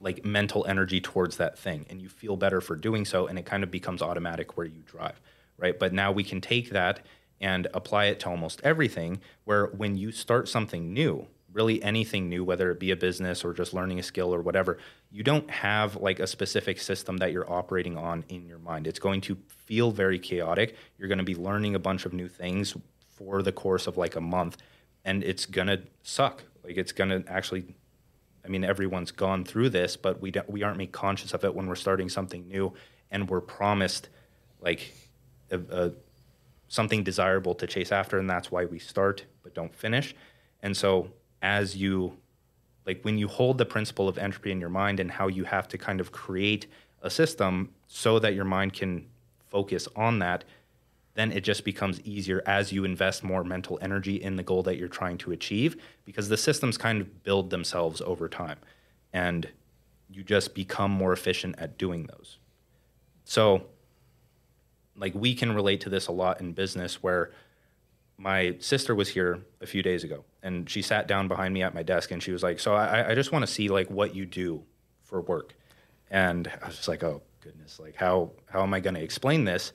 like 0.00 0.24
mental 0.24 0.64
energy 0.66 1.00
towards 1.00 1.38
that 1.38 1.58
thing 1.58 1.86
and 1.88 2.00
you 2.00 2.08
feel 2.08 2.36
better 2.36 2.60
for 2.60 2.76
doing 2.76 3.04
so 3.04 3.26
and 3.26 3.38
it 3.38 3.46
kind 3.46 3.62
of 3.62 3.70
becomes 3.70 4.02
automatic 4.02 4.56
where 4.56 4.66
you 4.66 4.82
drive 4.84 5.20
right? 5.58 5.78
But 5.78 5.92
now 5.92 6.12
we 6.12 6.24
can 6.24 6.40
take 6.40 6.70
that 6.70 7.00
and 7.40 7.66
apply 7.74 8.06
it 8.06 8.20
to 8.20 8.30
almost 8.30 8.60
everything 8.64 9.20
where 9.44 9.66
when 9.66 9.96
you 9.96 10.10
start 10.10 10.48
something 10.48 10.92
new 10.92 11.26
really 11.56 11.82
anything 11.82 12.28
new 12.28 12.44
whether 12.44 12.70
it 12.70 12.78
be 12.78 12.90
a 12.90 12.96
business 12.96 13.44
or 13.44 13.54
just 13.54 13.72
learning 13.72 13.98
a 13.98 14.02
skill 14.02 14.32
or 14.32 14.42
whatever 14.42 14.76
you 15.10 15.22
don't 15.22 15.50
have 15.50 15.96
like 15.96 16.20
a 16.20 16.26
specific 16.26 16.78
system 16.78 17.16
that 17.16 17.32
you're 17.32 17.50
operating 17.50 17.96
on 17.96 18.24
in 18.28 18.44
your 18.44 18.58
mind. 18.58 18.86
It's 18.86 18.98
going 18.98 19.22
to 19.22 19.36
feel 19.48 19.90
very 19.90 20.18
chaotic. 20.18 20.76
You're 20.98 21.08
going 21.08 21.18
to 21.18 21.24
be 21.24 21.34
learning 21.34 21.74
a 21.74 21.78
bunch 21.78 22.04
of 22.04 22.12
new 22.12 22.28
things 22.28 22.76
for 23.16 23.42
the 23.42 23.52
course 23.52 23.86
of 23.86 23.96
like 23.96 24.16
a 24.16 24.20
month 24.20 24.58
and 25.04 25.24
it's 25.24 25.46
going 25.46 25.68
to 25.68 25.80
suck. 26.02 26.44
Like 26.62 26.76
it's 26.76 26.92
going 26.92 27.10
to 27.10 27.24
actually 27.28 27.74
I 28.46 28.48
mean, 28.48 28.64
everyone's 28.64 29.10
gone 29.10 29.44
through 29.44 29.70
this, 29.70 29.96
but 29.96 30.22
we 30.22 30.30
don't, 30.30 30.48
we 30.48 30.62
aren't 30.62 30.78
made 30.78 30.92
conscious 30.92 31.34
of 31.34 31.44
it 31.44 31.54
when 31.54 31.66
we're 31.66 31.74
starting 31.74 32.08
something 32.08 32.46
new, 32.46 32.72
and 33.10 33.28
we're 33.28 33.40
promised 33.40 34.08
like 34.60 34.94
a, 35.50 35.58
a, 35.70 35.92
something 36.68 37.02
desirable 37.02 37.56
to 37.56 37.66
chase 37.66 37.90
after, 37.90 38.18
and 38.18 38.30
that's 38.30 38.50
why 38.50 38.64
we 38.64 38.78
start 38.78 39.24
but 39.42 39.52
don't 39.52 39.74
finish. 39.74 40.14
And 40.62 40.76
so, 40.76 41.10
as 41.42 41.76
you 41.76 42.16
like 42.86 43.02
when 43.02 43.18
you 43.18 43.26
hold 43.26 43.58
the 43.58 43.64
principle 43.64 44.08
of 44.08 44.16
entropy 44.16 44.52
in 44.52 44.60
your 44.60 44.70
mind 44.70 45.00
and 45.00 45.10
how 45.10 45.26
you 45.26 45.44
have 45.44 45.66
to 45.68 45.78
kind 45.78 46.00
of 46.00 46.12
create 46.12 46.66
a 47.02 47.10
system 47.10 47.70
so 47.86 48.18
that 48.18 48.34
your 48.34 48.44
mind 48.44 48.72
can 48.72 49.06
focus 49.48 49.88
on 49.96 50.18
that 50.20 50.44
then 51.16 51.32
it 51.32 51.42
just 51.42 51.64
becomes 51.64 52.00
easier 52.02 52.42
as 52.46 52.72
you 52.72 52.84
invest 52.84 53.24
more 53.24 53.42
mental 53.42 53.78
energy 53.80 54.22
in 54.22 54.36
the 54.36 54.42
goal 54.42 54.62
that 54.62 54.76
you're 54.76 54.86
trying 54.86 55.16
to 55.16 55.32
achieve 55.32 55.76
because 56.04 56.28
the 56.28 56.36
systems 56.36 56.76
kind 56.76 57.00
of 57.00 57.22
build 57.24 57.48
themselves 57.50 58.02
over 58.02 58.28
time 58.28 58.58
and 59.14 59.48
you 60.10 60.22
just 60.22 60.54
become 60.54 60.90
more 60.90 61.12
efficient 61.12 61.54
at 61.58 61.78
doing 61.78 62.06
those. 62.06 62.38
So, 63.24 63.62
like, 64.94 65.14
we 65.14 65.34
can 65.34 65.52
relate 65.52 65.80
to 65.82 65.88
this 65.88 66.06
a 66.06 66.12
lot 66.12 66.40
in 66.40 66.52
business 66.52 67.02
where 67.02 67.32
my 68.18 68.56
sister 68.60 68.94
was 68.94 69.08
here 69.08 69.40
a 69.60 69.66
few 69.66 69.82
days 69.82 70.04
ago 70.04 70.24
and 70.46 70.70
she 70.70 70.82
sat 70.82 71.08
down 71.08 71.28
behind 71.28 71.52
me 71.52 71.62
at 71.62 71.74
my 71.74 71.82
desk 71.82 72.10
and 72.10 72.22
she 72.22 72.32
was 72.32 72.42
like, 72.42 72.60
So 72.60 72.74
I, 72.74 73.10
I 73.10 73.14
just 73.14 73.32
want 73.32 73.42
to 73.42 73.52
see 73.52 73.68
like 73.68 73.90
what 73.90 74.14
you 74.14 74.24
do 74.24 74.62
for 75.02 75.20
work. 75.20 75.54
And 76.10 76.50
I 76.62 76.66
was 76.66 76.76
just 76.76 76.88
like, 76.88 77.02
Oh 77.02 77.22
goodness, 77.40 77.78
like 77.78 77.96
how 77.96 78.30
how 78.46 78.62
am 78.62 78.72
I 78.72 78.80
gonna 78.80 79.00
explain 79.00 79.44
this? 79.44 79.72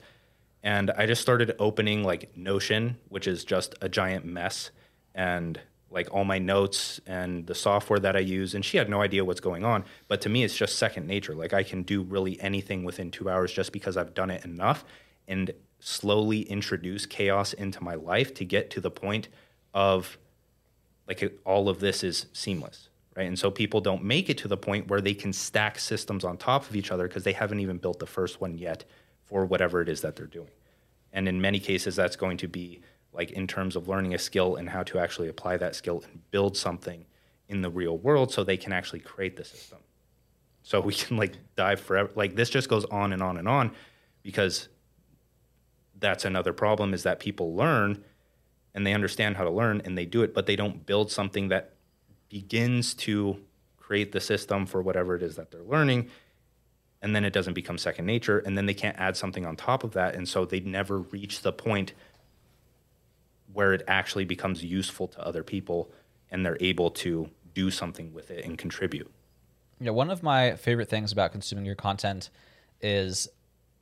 and 0.62 0.90
I 0.92 1.06
just 1.06 1.20
started 1.20 1.54
opening 1.58 2.04
like 2.04 2.36
Notion, 2.36 2.96
which 3.08 3.26
is 3.26 3.44
just 3.44 3.74
a 3.80 3.88
giant 3.88 4.24
mess, 4.24 4.70
and 5.14 5.60
like 5.90 6.08
all 6.12 6.24
my 6.24 6.38
notes 6.38 7.00
and 7.06 7.46
the 7.46 7.54
software 7.54 7.98
that 7.98 8.16
I 8.16 8.20
use. 8.20 8.54
And 8.54 8.64
she 8.64 8.78
had 8.78 8.88
no 8.88 9.02
idea 9.02 9.24
what's 9.24 9.40
going 9.40 9.62
on. 9.62 9.84
But 10.08 10.22
to 10.22 10.30
me, 10.30 10.42
it's 10.42 10.56
just 10.56 10.78
second 10.78 11.06
nature. 11.06 11.34
Like 11.34 11.52
I 11.52 11.62
can 11.62 11.82
do 11.82 12.02
really 12.02 12.40
anything 12.40 12.82
within 12.82 13.10
two 13.10 13.28
hours 13.28 13.52
just 13.52 13.72
because 13.72 13.98
I've 13.98 14.14
done 14.14 14.30
it 14.30 14.44
enough 14.44 14.84
and 15.28 15.50
slowly 15.80 16.42
introduce 16.42 17.04
chaos 17.04 17.52
into 17.52 17.82
my 17.82 17.94
life 17.94 18.32
to 18.34 18.44
get 18.44 18.70
to 18.70 18.80
the 18.80 18.90
point 18.90 19.28
of 19.74 20.16
like 21.06 21.40
all 21.44 21.68
of 21.68 21.80
this 21.80 22.02
is 22.02 22.26
seamless. 22.32 22.88
Right. 23.14 23.26
And 23.26 23.38
so 23.38 23.50
people 23.50 23.82
don't 23.82 24.02
make 24.02 24.30
it 24.30 24.38
to 24.38 24.48
the 24.48 24.56
point 24.56 24.88
where 24.88 25.02
they 25.02 25.12
can 25.12 25.34
stack 25.34 25.78
systems 25.78 26.24
on 26.24 26.38
top 26.38 26.68
of 26.68 26.74
each 26.74 26.90
other 26.90 27.06
because 27.08 27.24
they 27.24 27.34
haven't 27.34 27.60
even 27.60 27.76
built 27.76 27.98
the 27.98 28.06
first 28.06 28.40
one 28.40 28.56
yet 28.56 28.84
for 29.26 29.44
whatever 29.44 29.82
it 29.82 29.88
is 29.90 30.00
that 30.00 30.16
they're 30.16 30.26
doing. 30.26 30.48
And 31.12 31.28
in 31.28 31.38
many 31.38 31.60
cases, 31.60 31.94
that's 31.94 32.16
going 32.16 32.38
to 32.38 32.48
be 32.48 32.80
like 33.12 33.32
in 33.32 33.46
terms 33.46 33.76
of 33.76 33.86
learning 33.86 34.14
a 34.14 34.18
skill 34.18 34.56
and 34.56 34.68
how 34.68 34.82
to 34.84 34.98
actually 34.98 35.28
apply 35.28 35.58
that 35.58 35.74
skill 35.74 36.02
and 36.08 36.30
build 36.30 36.56
something 36.56 37.04
in 37.48 37.60
the 37.60 37.68
real 37.68 37.98
world 37.98 38.32
so 38.32 38.42
they 38.42 38.56
can 38.56 38.72
actually 38.72 39.00
create 39.00 39.36
the 39.36 39.44
system. 39.44 39.78
So 40.62 40.80
we 40.80 40.94
can 40.94 41.18
like 41.18 41.34
dive 41.54 41.80
forever. 41.80 42.10
Like 42.14 42.34
this 42.34 42.48
just 42.48 42.70
goes 42.70 42.86
on 42.86 43.12
and 43.12 43.22
on 43.22 43.36
and 43.36 43.46
on 43.46 43.72
because 44.22 44.68
that's 45.98 46.24
another 46.24 46.52
problem 46.52 46.94
is 46.94 47.02
that 47.02 47.20
people 47.20 47.54
learn 47.54 48.02
and 48.74 48.86
they 48.86 48.94
understand 48.94 49.36
how 49.36 49.44
to 49.44 49.50
learn 49.50 49.82
and 49.84 49.96
they 49.96 50.06
do 50.06 50.22
it, 50.22 50.34
but 50.34 50.46
they 50.46 50.56
don't 50.56 50.86
build 50.86 51.10
something 51.10 51.48
that 51.48 51.74
begins 52.28 52.94
to 52.94 53.36
create 53.76 54.12
the 54.12 54.20
system 54.20 54.64
for 54.64 54.80
whatever 54.80 55.14
it 55.14 55.22
is 55.22 55.36
that 55.36 55.50
they're 55.50 55.62
learning 55.64 56.08
and 57.02 57.14
then 57.14 57.24
it 57.24 57.32
doesn't 57.32 57.54
become 57.54 57.76
second 57.76 58.06
nature 58.06 58.38
and 58.38 58.56
then 58.56 58.64
they 58.64 58.72
can't 58.72 58.98
add 58.98 59.16
something 59.16 59.44
on 59.44 59.56
top 59.56 59.84
of 59.84 59.92
that 59.92 60.14
and 60.14 60.26
so 60.28 60.44
they 60.44 60.60
never 60.60 61.00
reach 61.00 61.42
the 61.42 61.52
point 61.52 61.92
where 63.52 63.74
it 63.74 63.82
actually 63.86 64.24
becomes 64.24 64.64
useful 64.64 65.08
to 65.08 65.20
other 65.26 65.42
people 65.42 65.90
and 66.30 66.46
they're 66.46 66.56
able 66.60 66.90
to 66.90 67.28
do 67.52 67.70
something 67.70 68.14
with 68.14 68.30
it 68.30 68.44
and 68.46 68.56
contribute. 68.56 69.12
Yeah 69.78 69.90
one 69.90 70.10
of 70.10 70.22
my 70.22 70.54
favorite 70.54 70.88
things 70.88 71.12
about 71.12 71.32
consuming 71.32 71.66
your 71.66 71.74
content 71.74 72.30
is 72.80 73.28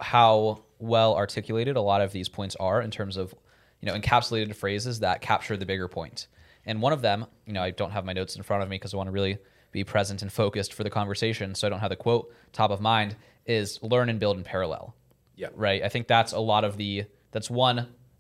how 0.01 0.63
well 0.79 1.15
articulated 1.15 1.77
a 1.77 1.81
lot 1.81 2.01
of 2.01 2.11
these 2.11 2.29
points 2.29 2.57
are 2.57 2.81
in 2.81 2.91
terms 2.91 3.17
of 3.17 3.35
you 3.81 3.87
know 3.87 3.99
encapsulated 3.99 4.55
phrases 4.55 5.01
that 5.01 5.21
capture 5.21 5.57
the 5.57 5.67
bigger 5.67 5.89
point. 5.89 6.27
and 6.67 6.83
one 6.83 6.93
of 6.93 7.03
them 7.03 7.27
you 7.47 7.53
know 7.53 7.63
i 7.63 7.71
don't 7.71 7.91
have 7.93 8.05
my 8.05 8.13
notes 8.13 8.37
in 8.37 8.43
front 8.43 8.63
of 8.63 8.69
me 8.69 8.77
because 8.77 8.95
i 8.95 8.97
want 8.97 9.07
to 9.07 9.13
really 9.13 9.39
be 9.73 9.85
present 9.85 10.23
and 10.23 10.33
focused 10.33 10.75
for 10.75 10.85
the 10.85 10.91
conversation 10.91 11.55
so 11.55 11.67
I 11.67 11.71
don't 11.71 11.81
have 11.81 11.91
the 11.91 11.97
quote 11.97 12.33
top 12.53 12.71
of 12.71 12.81
mind 12.81 13.17
is 13.47 13.83
learn 13.83 14.09
and 14.09 14.19
build 14.21 14.37
in 14.37 14.45
parallel. 14.45 14.95
Yeah. 15.37 15.49
Right. 15.55 15.83
I 15.83 15.89
think 15.89 16.07
that's 16.07 16.33
a 16.33 16.41
lot 16.41 16.65
of 16.65 16.77
the 16.77 17.05
that's 17.31 17.51
one 17.51 17.79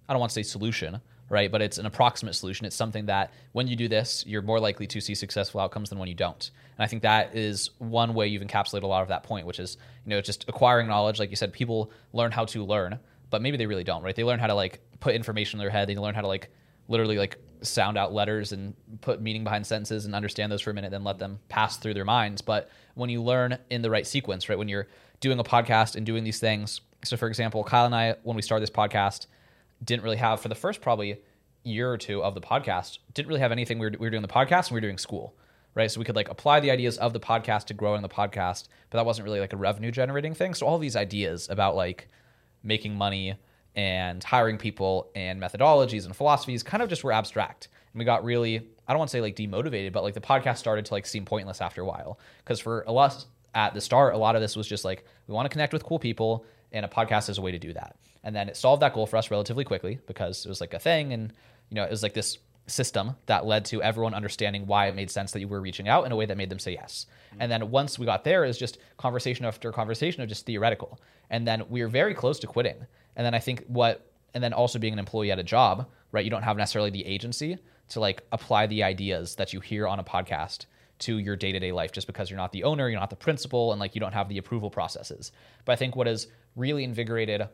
I 0.08 0.12
don't 0.12 0.20
want 0.20 0.30
to 0.30 0.34
say 0.34 0.42
solution, 0.42 1.00
right? 1.28 1.50
But 1.50 1.62
it's 1.62 1.78
an 1.78 1.86
approximate 1.86 2.34
solution. 2.34 2.66
It's 2.66 2.74
something 2.74 3.06
that 3.06 3.32
when 3.52 3.68
you 3.68 3.76
do 3.76 3.88
this, 3.88 4.24
you're 4.26 4.42
more 4.42 4.58
likely 4.58 4.86
to 4.88 5.00
see 5.00 5.14
successful 5.14 5.60
outcomes 5.60 5.90
than 5.90 5.98
when 5.98 6.08
you 6.08 6.14
don't. 6.14 6.50
And 6.76 6.84
I 6.84 6.88
think 6.88 7.02
that 7.02 7.36
is 7.36 7.70
one 7.78 8.14
way 8.14 8.26
you've 8.26 8.42
encapsulated 8.42 8.82
a 8.82 8.88
lot 8.88 9.02
of 9.02 9.08
that 9.08 9.22
point, 9.22 9.46
which 9.46 9.60
is, 9.60 9.76
you 10.04 10.10
know, 10.10 10.20
just 10.20 10.48
acquiring 10.48 10.88
knowledge. 10.88 11.20
Like 11.20 11.30
you 11.30 11.36
said, 11.36 11.52
people 11.52 11.92
learn 12.12 12.32
how 12.32 12.44
to 12.46 12.64
learn, 12.64 12.98
but 13.28 13.42
maybe 13.42 13.56
they 13.56 13.66
really 13.66 13.84
don't, 13.84 14.02
right? 14.02 14.16
They 14.16 14.24
learn 14.24 14.40
how 14.40 14.48
to 14.48 14.54
like 14.54 14.80
put 15.00 15.14
information 15.14 15.58
in 15.58 15.64
their 15.64 15.70
head. 15.70 15.88
They 15.88 15.96
learn 15.96 16.14
how 16.14 16.20
to 16.20 16.28
like 16.28 16.50
literally 16.88 17.18
like 17.18 17.38
sound 17.62 17.98
out 17.98 18.12
letters 18.12 18.52
and 18.52 18.74
put 19.00 19.20
meaning 19.20 19.44
behind 19.44 19.66
sentences 19.66 20.06
and 20.06 20.14
understand 20.14 20.50
those 20.50 20.60
for 20.60 20.70
a 20.70 20.74
minute, 20.74 20.90
then 20.90 21.04
let 21.04 21.18
them 21.18 21.38
pass 21.48 21.76
through 21.76 21.94
their 21.94 22.04
minds. 22.04 22.42
But 22.42 22.70
when 22.94 23.10
you 23.10 23.22
learn 23.22 23.58
in 23.70 23.82
the 23.82 23.90
right 23.90 24.06
sequence, 24.06 24.48
right, 24.48 24.58
when 24.58 24.68
you're 24.68 24.88
doing 25.20 25.38
a 25.38 25.44
podcast 25.44 25.96
and 25.96 26.04
doing 26.04 26.24
these 26.24 26.40
things. 26.40 26.80
So, 27.04 27.16
for 27.16 27.28
example, 27.28 27.62
Kyle 27.64 27.86
and 27.86 27.94
I, 27.94 28.16
when 28.22 28.36
we 28.36 28.42
started 28.42 28.62
this 28.62 28.74
podcast, 28.74 29.26
didn't 29.84 30.02
really 30.02 30.16
have 30.16 30.40
for 30.40 30.48
the 30.48 30.54
first 30.54 30.80
probably 30.80 31.20
year 31.62 31.90
or 31.90 31.98
two 31.98 32.22
of 32.22 32.34
the 32.34 32.40
podcast, 32.40 32.98
didn't 33.14 33.28
really 33.28 33.40
have 33.40 33.52
anything. 33.52 33.78
We 33.78 33.86
were, 33.86 33.92
we 33.92 34.06
were 34.06 34.10
doing 34.10 34.22
the 34.22 34.28
podcast 34.28 34.66
and 34.66 34.72
we 34.72 34.76
were 34.76 34.80
doing 34.82 34.98
school, 34.98 35.34
right? 35.74 35.90
So 35.90 36.00
we 36.00 36.04
could 36.04 36.16
like 36.16 36.28
apply 36.28 36.60
the 36.60 36.70
ideas 36.70 36.98
of 36.98 37.12
the 37.12 37.20
podcast 37.20 37.66
to 37.66 37.74
growing 37.74 38.02
the 38.02 38.08
podcast, 38.08 38.68
but 38.88 38.98
that 38.98 39.06
wasn't 39.06 39.24
really 39.24 39.40
like 39.40 39.52
a 39.52 39.56
revenue 39.56 39.90
generating 39.90 40.34
thing. 40.34 40.54
So 40.54 40.66
all 40.66 40.78
these 40.78 40.96
ideas 40.96 41.48
about 41.48 41.76
like 41.76 42.08
making 42.62 42.94
money 42.94 43.36
and 43.76 44.22
hiring 44.22 44.58
people 44.58 45.10
and 45.14 45.40
methodologies 45.40 46.04
and 46.04 46.14
philosophies 46.14 46.62
kind 46.62 46.82
of 46.82 46.88
just 46.88 47.04
were 47.04 47.12
abstract. 47.12 47.68
And 47.92 47.98
we 47.98 48.04
got 48.04 48.24
really, 48.24 48.56
I 48.86 48.92
don't 48.92 48.98
want 48.98 49.10
to 49.10 49.12
say 49.12 49.20
like 49.20 49.36
demotivated, 49.36 49.92
but 49.92 50.02
like 50.02 50.14
the 50.14 50.20
podcast 50.20 50.58
started 50.58 50.86
to 50.86 50.94
like 50.94 51.06
seem 51.06 51.24
pointless 51.24 51.60
after 51.60 51.82
a 51.82 51.86
while. 51.86 52.18
Because 52.38 52.60
for 52.60 52.82
a 52.86 52.92
lot 52.92 53.24
at 53.54 53.74
the 53.74 53.80
start, 53.80 54.14
a 54.14 54.18
lot 54.18 54.34
of 54.34 54.42
this 54.42 54.56
was 54.56 54.66
just 54.66 54.84
like, 54.84 55.04
we 55.26 55.34
want 55.34 55.46
to 55.46 55.50
connect 55.50 55.72
with 55.72 55.84
cool 55.84 55.98
people 55.98 56.44
and 56.72 56.84
a 56.84 56.88
podcast 56.88 57.28
is 57.28 57.38
a 57.38 57.42
way 57.42 57.52
to 57.52 57.58
do 57.58 57.72
that. 57.72 57.96
And 58.22 58.34
then 58.34 58.48
it 58.48 58.56
solved 58.56 58.82
that 58.82 58.94
goal 58.94 59.06
for 59.06 59.16
us 59.16 59.30
relatively 59.30 59.64
quickly 59.64 59.98
because 60.06 60.44
it 60.44 60.48
was 60.48 60.60
like 60.60 60.74
a 60.74 60.78
thing 60.78 61.12
and, 61.12 61.32
you 61.68 61.74
know, 61.74 61.84
it 61.84 61.90
was 61.90 62.02
like 62.02 62.14
this 62.14 62.38
system 62.66 63.16
that 63.26 63.46
led 63.46 63.64
to 63.66 63.82
everyone 63.82 64.14
understanding 64.14 64.66
why 64.66 64.86
it 64.86 64.94
made 64.94 65.10
sense 65.10 65.32
that 65.32 65.40
you 65.40 65.48
were 65.48 65.60
reaching 65.60 65.88
out 65.88 66.06
in 66.06 66.12
a 66.12 66.16
way 66.16 66.26
that 66.26 66.36
made 66.36 66.50
them 66.50 66.58
say 66.58 66.72
yes. 66.72 67.06
And 67.38 67.50
then 67.50 67.70
once 67.70 67.98
we 67.98 68.06
got 68.06 68.24
there, 68.24 68.44
is 68.44 68.58
just 68.58 68.78
conversation 68.96 69.44
after 69.44 69.72
conversation 69.72 70.22
of 70.22 70.28
just 70.28 70.46
theoretical. 70.46 71.00
And 71.30 71.46
then 71.46 71.64
we 71.68 71.82
were 71.82 71.88
very 71.88 72.14
close 72.14 72.38
to 72.40 72.46
quitting. 72.46 72.86
And 73.16 73.24
then 73.26 73.34
I 73.34 73.38
think 73.38 73.64
what, 73.66 74.10
and 74.34 74.42
then 74.42 74.52
also 74.52 74.78
being 74.78 74.92
an 74.92 74.98
employee 74.98 75.30
at 75.32 75.38
a 75.38 75.42
job, 75.42 75.88
right? 76.12 76.24
You 76.24 76.30
don't 76.30 76.42
have 76.42 76.56
necessarily 76.56 76.90
the 76.90 77.04
agency 77.06 77.58
to 77.90 78.00
like 78.00 78.22
apply 78.32 78.66
the 78.68 78.82
ideas 78.84 79.34
that 79.36 79.52
you 79.52 79.60
hear 79.60 79.86
on 79.86 79.98
a 79.98 80.04
podcast 80.04 80.66
to 81.00 81.18
your 81.18 81.34
day 81.34 81.50
to 81.50 81.58
day 81.58 81.72
life 81.72 81.92
just 81.92 82.06
because 82.06 82.30
you're 82.30 82.36
not 82.36 82.52
the 82.52 82.62
owner, 82.64 82.88
you're 82.88 83.00
not 83.00 83.10
the 83.10 83.16
principal, 83.16 83.72
and 83.72 83.80
like 83.80 83.94
you 83.94 84.00
don't 84.00 84.12
have 84.12 84.28
the 84.28 84.38
approval 84.38 84.70
processes. 84.70 85.32
But 85.64 85.72
I 85.72 85.76
think 85.76 85.96
what 85.96 86.06
has 86.06 86.28
really 86.56 86.84
invigorated 86.84 87.48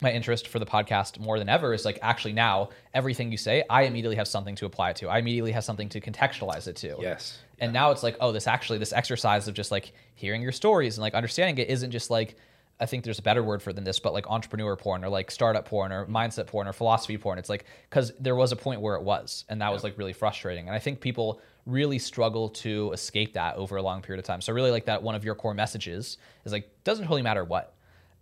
my 0.00 0.10
interest 0.10 0.48
for 0.48 0.58
the 0.58 0.66
podcast 0.66 1.20
more 1.20 1.38
than 1.38 1.48
ever 1.48 1.72
is 1.72 1.84
like 1.84 1.98
actually 2.02 2.32
now 2.32 2.70
everything 2.92 3.30
you 3.30 3.36
say 3.38 3.62
i 3.70 3.82
immediately 3.82 4.16
have 4.16 4.26
something 4.26 4.56
to 4.56 4.66
apply 4.66 4.90
it 4.90 4.96
to 4.96 5.06
i 5.08 5.18
immediately 5.18 5.52
have 5.52 5.62
something 5.62 5.88
to 5.88 6.00
contextualize 6.00 6.66
it 6.66 6.74
to 6.74 6.96
Yes. 7.00 7.38
and 7.60 7.72
now 7.72 7.92
it's 7.92 8.02
like 8.02 8.16
oh 8.20 8.32
this 8.32 8.48
actually 8.48 8.78
this 8.78 8.92
exercise 8.92 9.46
of 9.46 9.54
just 9.54 9.70
like 9.70 9.92
hearing 10.16 10.42
your 10.42 10.50
stories 10.50 10.96
and 10.96 11.02
like 11.02 11.14
understanding 11.14 11.56
it 11.58 11.70
isn't 11.70 11.92
just 11.92 12.10
like 12.10 12.34
i 12.82 12.86
think 12.86 13.04
there's 13.04 13.18
a 13.18 13.22
better 13.22 13.42
word 13.42 13.62
for 13.62 13.72
than 13.72 13.84
this 13.84 13.98
but 13.98 14.12
like 14.12 14.28
entrepreneur 14.28 14.76
porn 14.76 15.04
or 15.04 15.08
like 15.08 15.30
startup 15.30 15.64
porn 15.64 15.92
or 15.92 16.06
mindset 16.06 16.46
porn 16.46 16.66
or 16.66 16.72
philosophy 16.72 17.16
porn 17.16 17.38
it's 17.38 17.48
like 17.48 17.64
because 17.88 18.12
there 18.20 18.36
was 18.36 18.52
a 18.52 18.56
point 18.56 18.80
where 18.80 18.96
it 18.96 19.02
was 19.02 19.44
and 19.48 19.60
that 19.60 19.72
was 19.72 19.82
like 19.84 19.96
really 19.96 20.12
frustrating 20.12 20.66
and 20.66 20.74
i 20.74 20.78
think 20.78 21.00
people 21.00 21.40
really 21.64 21.98
struggle 21.98 22.48
to 22.48 22.90
escape 22.92 23.34
that 23.34 23.54
over 23.56 23.76
a 23.76 23.82
long 23.82 24.02
period 24.02 24.18
of 24.18 24.26
time 24.26 24.40
so 24.40 24.52
I 24.52 24.54
really 24.54 24.72
like 24.72 24.86
that 24.86 25.02
one 25.02 25.14
of 25.14 25.24
your 25.24 25.36
core 25.36 25.54
messages 25.54 26.18
is 26.44 26.52
like 26.52 26.68
doesn't 26.82 27.08
really 27.08 27.22
matter 27.22 27.44
what 27.44 27.74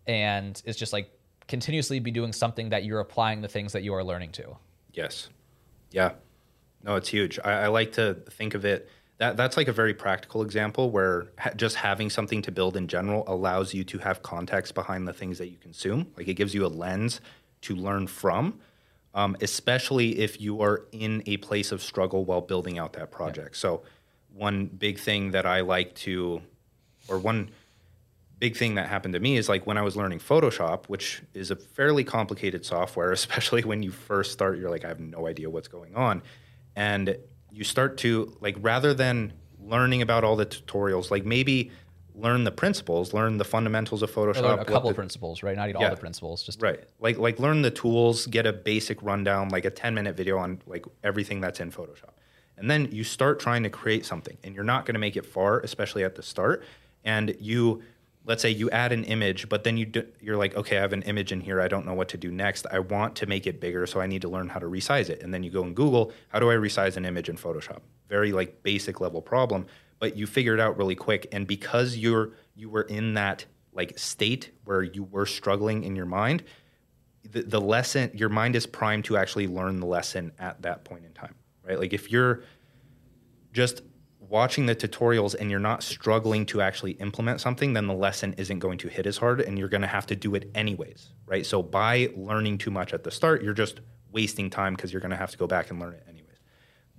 and 0.07 0.61
it's 0.67 0.79
just 0.79 0.93
like 0.93 1.11
continuously 1.51 1.99
be 1.99 2.13
doing 2.13 2.33
something 2.33 2.69
that 2.69 2.85
you're 2.85 3.01
applying 3.01 3.41
the 3.41 3.49
things 3.49 3.73
that 3.73 3.83
you 3.83 3.93
are 3.93 4.05
learning 4.05 4.31
to. 4.31 4.57
Yes. 4.93 5.29
Yeah. 5.91 6.13
No, 6.85 6.95
it's 6.95 7.09
huge. 7.09 7.41
I, 7.45 7.65
I 7.65 7.67
like 7.67 7.93
to 7.93 8.15
think 8.31 8.55
of 8.55 8.65
it 8.65 8.89
that 9.21 9.37
that's 9.37 9.59
like 9.59 9.69
a 9.69 9.73
very 9.73 9.93
practical 9.93 10.41
example 10.41 10.91
where 10.91 11.27
ha- 11.39 11.51
just 11.55 11.77
having 11.77 12.09
something 12.09 12.41
to 12.41 12.51
build 12.51 12.75
in 12.75 12.89
general 12.89 13.23
allows 13.27 13.75
you 13.75 13.85
to 13.85 13.99
have 13.99 14.23
context 14.23 14.75
behind 14.75 15.07
the 15.07 15.13
things 15.13 15.37
that 15.37 15.49
you 15.49 15.59
consume. 15.59 16.11
Like 16.17 16.27
it 16.27 16.35
gives 16.35 16.55
you 16.55 16.65
a 16.65 16.69
lens 16.69 17.21
to 17.63 17.77
learn 17.77 18.07
from, 18.07 18.61
um, 19.13 19.37
especially 19.43 20.19
if 20.19 20.41
you 20.41 20.63
are 20.63 20.87
in 20.91 21.23
a 21.27 21.37
place 21.37 21.71
of 21.71 21.83
struggle 21.83 22.25
while 22.25 22.41
building 22.41 22.79
out 22.79 22.95
that 22.95 23.11
project. 23.11 23.59
So, 23.59 23.83
one 24.33 24.67
big 24.67 24.99
thing 24.99 25.33
that 25.33 25.45
I 25.45 25.61
like 25.61 25.95
to, 25.97 26.41
or 27.07 27.19
one 27.19 27.51
big 28.39 28.57
thing 28.57 28.77
that 28.77 28.89
happened 28.89 29.13
to 29.13 29.21
me 29.21 29.37
is 29.37 29.51
like 29.51 29.67
when 29.67 29.77
I 29.77 29.83
was 29.83 29.97
learning 29.97 30.21
Photoshop, 30.21 30.87
which 30.87 31.21
is 31.35 31.51
a 31.51 31.57
fairly 31.57 32.05
complicated 32.05 32.65
software, 32.65 33.13
especially 33.21 33.65
when 33.65 33.83
you 33.83 33.91
first 33.91 34.33
start, 34.33 34.59
you're 34.59 34.71
like, 34.71 34.87
I 34.87 34.89
have 34.89 35.01
no 35.01 35.27
idea 35.27 35.51
what's 35.51 35.69
going 35.69 35.95
on. 35.95 36.23
And 36.75 37.19
you 37.53 37.65
start 37.65 37.97
to, 37.99 38.37
like, 38.41 38.57
rather 38.61 38.95
than 38.95 39.33
learning 39.63 40.03
about 40.03 40.25
all 40.25 40.37
the 40.37 40.47
tutorials, 40.47 41.11
like 41.11 41.25
maybe 41.25 41.71
learn 42.15 42.45
the 42.45 42.51
principles, 42.51 43.15
learn 43.15 43.39
the 43.39 43.45
fundamentals 43.45 44.03
of 44.03 44.11
Photoshop. 44.11 44.61
A 44.61 44.65
couple 44.65 44.83
the- 44.83 44.89
of 44.91 44.97
principles, 44.97 45.43
right? 45.43 45.57
Not 45.57 45.69
even 45.69 45.81
Yeah. 45.81 45.89
all 45.89 45.95
the 45.95 46.01
principles. 46.01 46.43
Just 46.43 46.61
Right. 46.61 46.81
Like 46.99 47.19
like 47.19 47.39
learn 47.39 47.63
the 47.63 47.71
tools, 47.71 48.27
get 48.27 48.47
a 48.47 48.53
basic 48.53 49.03
rundown, 49.03 49.49
like 49.49 49.65
a 49.65 49.71
10 49.71 49.95
minute 49.95 50.17
video 50.17 50.37
on 50.39 50.61
like 50.67 50.85
everything 51.05 51.41
that's 51.41 51.61
in 51.61 51.71
Photoshop. 51.71 52.13
And 52.59 52.71
then 52.71 52.89
you 52.93 53.05
start 53.05 53.41
trying 53.41 53.63
to 53.63 53.71
create 53.71 54.05
something 54.05 54.37
and 54.45 54.55
you're 54.55 54.65
not 54.65 54.85
going 54.85 54.95
to 54.95 54.99
make 55.01 55.17
it 55.17 55.25
far, 55.25 55.61
especially 55.61 56.05
at 56.05 56.15
the 56.17 56.23
start. 56.23 56.63
And 57.05 57.35
you 57.41 57.83
let's 58.25 58.43
say 58.43 58.51
you 58.51 58.71
add 58.71 58.93
an 58.93 59.05
image, 59.05 59.49
but 59.49 59.65
then 59.65 59.77
you 59.77 59.87
do, 59.87 60.07
you're 60.21 60.37
like, 60.37 60.55
okay, 60.55 60.79
I 60.79 60.81
have 60.81 60.93
an 60.93 61.03
image 61.03 61.33
in 61.33 61.41
here. 61.41 61.61
I 61.61 61.69
don't 61.69 61.87
know 61.87 61.95
what 61.95 62.09
to 62.11 62.17
do 62.17 62.31
next. 62.31 62.67
I 62.71 62.79
want 62.79 63.17
to 63.17 63.27
make 63.27 63.47
it 63.47 63.61
bigger, 63.61 63.87
so 63.87 64.01
I 64.01 64.07
need 64.07 64.23
to 64.23 64.29
learn 64.29 64.49
how 64.49 64.61
to 64.61 64.67
resize 64.67 65.09
it. 65.09 65.23
And 65.23 65.33
then 65.33 65.43
you 65.43 65.51
go 65.51 65.63
and 65.63 65.75
Google, 65.75 66.13
how 66.29 66.39
do 66.39 66.51
I 66.51 66.55
resize 66.55 66.97
an 66.97 67.05
image 67.05 67.29
in 67.29 67.37
Photoshop? 67.37 67.81
Very 68.09 68.33
like 68.33 68.63
basic 68.63 69.01
level 69.01 69.23
problem, 69.23 69.67
but 69.99 70.17
you 70.17 70.27
figure 70.27 70.55
it 70.55 70.61
out 70.61 70.77
really 70.77 70.95
quick. 70.95 71.27
And 71.33 71.47
because 71.47 71.97
you're 71.97 72.33
you 72.55 72.69
were 72.69 72.83
in 72.83 73.15
that 73.15 73.47
like 73.73 73.99
state 73.99 74.51
where 74.65 74.83
you 74.83 75.05
were 75.05 75.27
struggling 75.27 75.85
in 75.85 75.97
your 75.97 76.07
mind, 76.07 76.43
the, 77.23 77.43
the 77.43 77.61
lesson 77.61 78.11
your 78.15 78.29
mind 78.29 78.57
is 78.57 78.67
primed 78.67 79.05
to 79.07 79.17
actually 79.17 79.47
learn 79.47 79.81
the 79.81 79.87
lesson 79.87 80.33
at 80.39 80.61
that 80.63 80.85
point 80.85 81.05
in 81.05 81.13
time 81.13 81.35
right 81.67 81.79
like 81.79 81.93
if 81.93 82.11
you're 82.11 82.43
just 83.53 83.83
watching 84.31 84.67
the 84.67 84.77
tutorials 84.77 85.35
and 85.35 85.51
you're 85.51 85.59
not 85.59 85.83
struggling 85.83 86.47
to 86.47 86.63
actually 86.63 86.93
implement 86.93 87.41
something 87.41 87.73
then 87.73 87.89
the 87.89 87.95
lesson 87.95 88.33
isn't 88.39 88.61
going 88.61 88.79
to 88.79 88.89
hit 88.89 89.05
as 89.05 89.19
hard 89.19 89.41
and 89.41 89.59
you're 89.59 89.69
going 89.69 89.83
to 89.83 89.89
have 89.89 90.07
to 90.07 90.15
do 90.15 90.35
it 90.37 90.49
anyways 90.55 91.11
right? 91.27 91.45
So 91.45 91.63
by 91.63 92.11
learning 92.17 92.59
too 92.59 92.71
much 92.71 92.95
at 92.95 93.03
the 93.03 93.11
start 93.11 93.43
you're 93.43 93.53
just 93.53 93.81
wasting 94.13 94.49
time 94.49 94.75
because 94.75 94.93
you're 94.93 95.01
going 95.01 95.11
to 95.11 95.17
have 95.17 95.33
to 95.33 95.37
go 95.37 95.47
back 95.47 95.71
and 95.71 95.79
learn 95.79 95.95
it 95.95 96.05
anyways. 96.09 96.39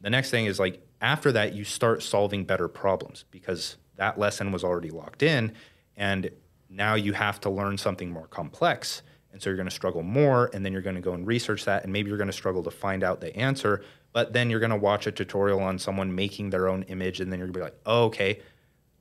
The 0.02 0.10
next 0.10 0.30
thing 0.30 0.46
is 0.46 0.60
like 0.60 0.86
after 1.00 1.32
that 1.32 1.54
you 1.54 1.63
start 1.63 2.04
solving 2.04 2.44
better 2.44 2.67
problems 2.67 3.24
because 3.32 3.78
that 3.96 4.20
lesson 4.20 4.52
was 4.52 4.63
already 4.63 4.89
locked 4.89 5.24
in 5.24 5.54
and 5.96 6.30
now 6.70 6.96
you 6.96 7.13
have 7.13 7.39
to 7.41 7.50
learn 7.50 7.78
something 7.78 8.12
more 8.12 8.28
complex 8.28 9.04
and 9.32 9.41
so 9.41 9.50
you're 9.50 9.58
going 9.58 9.67
to 9.67 9.74
struggle 9.74 10.04
more 10.04 10.50
and 10.54 10.65
then 10.65 10.74
you're 10.74 10.82
going 10.82 10.96
to 10.96 11.02
go 11.02 11.13
and 11.13 11.26
research 11.26 11.65
that 11.65 11.84
and 11.84 11.91
maybe 11.94 12.10
you're 12.10 12.17
going 12.17 12.28
to 12.28 12.34
struggle 12.34 12.63
to 12.63 12.72
find 12.72 13.04
out 13.04 13.22
the 13.22 13.36
answer 13.36 13.84
but 14.13 14.34
then 14.34 14.50
you're 14.50 14.60
going 14.60 14.72
to 14.72 14.78
watch 14.78 15.08
a 15.08 15.12
tutorial 15.12 15.62
on 15.62 15.80
someone 15.80 16.13
making 16.13 16.50
their 16.50 16.67
own 16.67 16.84
image 16.84 17.20
and 17.20 17.32
then 17.32 17.39
you're 17.39 17.48
going 17.48 17.54
to 17.54 17.60
be 17.60 17.63
like 17.63 17.80
oh, 17.86 18.06
okay 18.06 18.39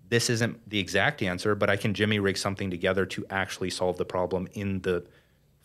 this 0.08 0.28
isn't 0.30 0.68
the 0.68 0.78
exact 0.78 1.22
answer 1.22 1.54
but 1.54 1.70
i 1.70 1.76
can 1.76 1.94
jimmy 1.94 2.18
rig 2.18 2.36
something 2.36 2.70
together 2.70 3.06
to 3.06 3.24
actually 3.30 3.70
solve 3.70 3.96
the 3.96 4.04
problem 4.04 4.48
in 4.54 4.80
the 4.82 5.04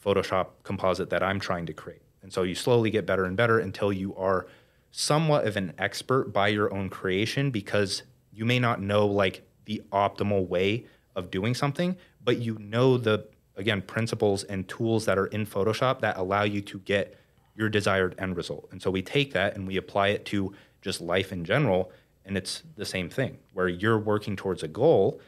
photoshop 0.05 0.47
composite 0.63 1.09
that 1.09 1.23
i'm 1.23 1.39
trying 1.39 1.65
to 1.65 1.73
create. 1.73 2.01
And 2.25 2.33
so 2.33 2.41
you 2.41 2.55
slowly 2.55 2.89
get 2.89 3.05
better 3.05 3.25
and 3.25 3.37
better 3.37 3.59
until 3.59 3.93
you 3.93 4.15
are 4.15 4.47
somewhat 4.89 5.45
of 5.45 5.57
an 5.57 5.73
expert 5.77 6.33
by 6.33 6.47
your 6.47 6.73
own 6.73 6.89
creation 6.89 7.51
because 7.51 8.01
you 8.31 8.45
may 8.45 8.57
not 8.57 8.81
know 8.81 9.05
like 9.05 9.47
the 9.65 9.83
optimal 9.91 10.47
way 10.47 10.85
of 11.15 11.29
doing 11.29 11.53
something, 11.53 11.95
but 12.23 12.37
you 12.37 12.57
know 12.59 12.97
the 12.97 13.27
again 13.57 13.81
principles 13.81 14.43
and 14.43 14.67
tools 14.67 15.05
that 15.05 15.17
are 15.17 15.27
in 15.27 15.45
Photoshop 15.45 16.01
that 16.01 16.17
allow 16.17 16.43
you 16.43 16.61
to 16.61 16.79
get 16.79 17.19
your 17.55 17.69
desired 17.69 18.15
end 18.17 18.35
result. 18.35 18.67
And 18.71 18.81
so 18.81 18.91
we 18.91 19.01
take 19.01 19.33
that 19.33 19.55
and 19.55 19.67
we 19.67 19.77
apply 19.77 20.09
it 20.09 20.25
to 20.25 20.53
just 20.81 21.01
life 21.01 21.31
in 21.31 21.45
general 21.45 21.91
and 22.25 22.35
it's 22.35 22.63
the 22.75 22.85
same 22.85 23.09
thing 23.09 23.37
where 23.53 23.67
you're 23.67 23.99
working 23.99 24.35
towards 24.35 24.63
a 24.63 24.67
goal 24.67 25.21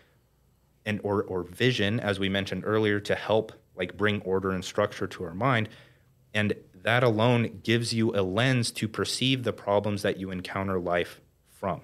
and 0.85 0.99
or 1.03 1.23
or 1.23 1.43
vision 1.43 1.99
as 1.99 2.19
we 2.19 2.27
mentioned 2.27 2.63
earlier 2.65 2.99
to 2.99 3.15
help 3.15 3.51
like 3.75 3.95
bring 3.95 4.21
order 4.21 4.51
and 4.51 4.65
structure 4.65 5.07
to 5.07 5.23
our 5.23 5.33
mind. 5.33 5.69
And 6.33 6.53
that 6.83 7.03
alone 7.03 7.61
gives 7.63 7.93
you 7.93 8.15
a 8.15 8.21
lens 8.21 8.71
to 8.71 8.87
perceive 8.87 9.43
the 9.43 9.53
problems 9.53 10.01
that 10.01 10.17
you 10.17 10.31
encounter 10.31 10.79
life 10.79 11.21
from. 11.49 11.81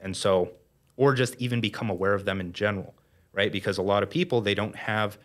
And 0.00 0.16
so 0.16 0.52
or 0.96 1.14
just 1.14 1.34
even 1.36 1.60
become 1.60 1.90
aware 1.90 2.14
of 2.14 2.24
them 2.24 2.40
in 2.40 2.52
general 2.52 2.94
right? 3.36 3.52
Because 3.52 3.78
a 3.78 3.82
lot 3.82 4.02
of 4.02 4.10
people 4.10 4.40
they 4.40 4.54
don't 4.54 4.74
have 4.74 5.18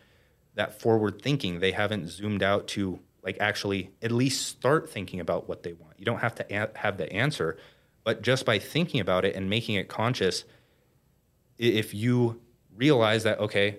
that 0.56 0.80
forward 0.82 1.22
thinking 1.22 1.60
they 1.60 1.72
haven't 1.72 2.10
zoomed 2.10 2.44
out 2.44 2.68
to 2.68 3.00
like 3.24 3.38
actually 3.40 3.92
at 4.02 4.12
least 4.12 4.48
start 4.48 4.90
thinking 4.90 5.20
about 5.20 5.48
what 5.48 5.64
they 5.64 5.74
want. 5.74 5.94
You 5.98 6.06
don't 6.06 6.20
have 6.20 6.36
to 6.36 6.46
a- 6.50 6.78
have 6.78 6.98
the 6.98 7.12
answer 7.12 7.58
but 8.04 8.24
just 8.24 8.46
by 8.46 8.58
thinking 8.58 9.00
about 9.00 9.26
it 9.26 9.36
and 9.36 9.50
making 9.50 9.76
it 9.76 9.88
conscious 9.88 10.44
if 11.58 11.94
you 11.94 12.42
realize 12.76 13.24
that 13.24 13.40
okay 13.40 13.78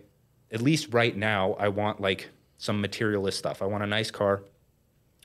at 0.53 0.63
least 0.63 0.93
right 0.93 1.17
now 1.17 1.55
i 1.55 1.67
want 1.67 2.01
like 2.01 2.29
some 2.63 2.81
materialist 2.81 3.39
stuff. 3.39 3.61
I 3.61 3.67
want 3.67 3.83
a 3.83 3.89
nice 3.89 4.13
car. 4.13 4.45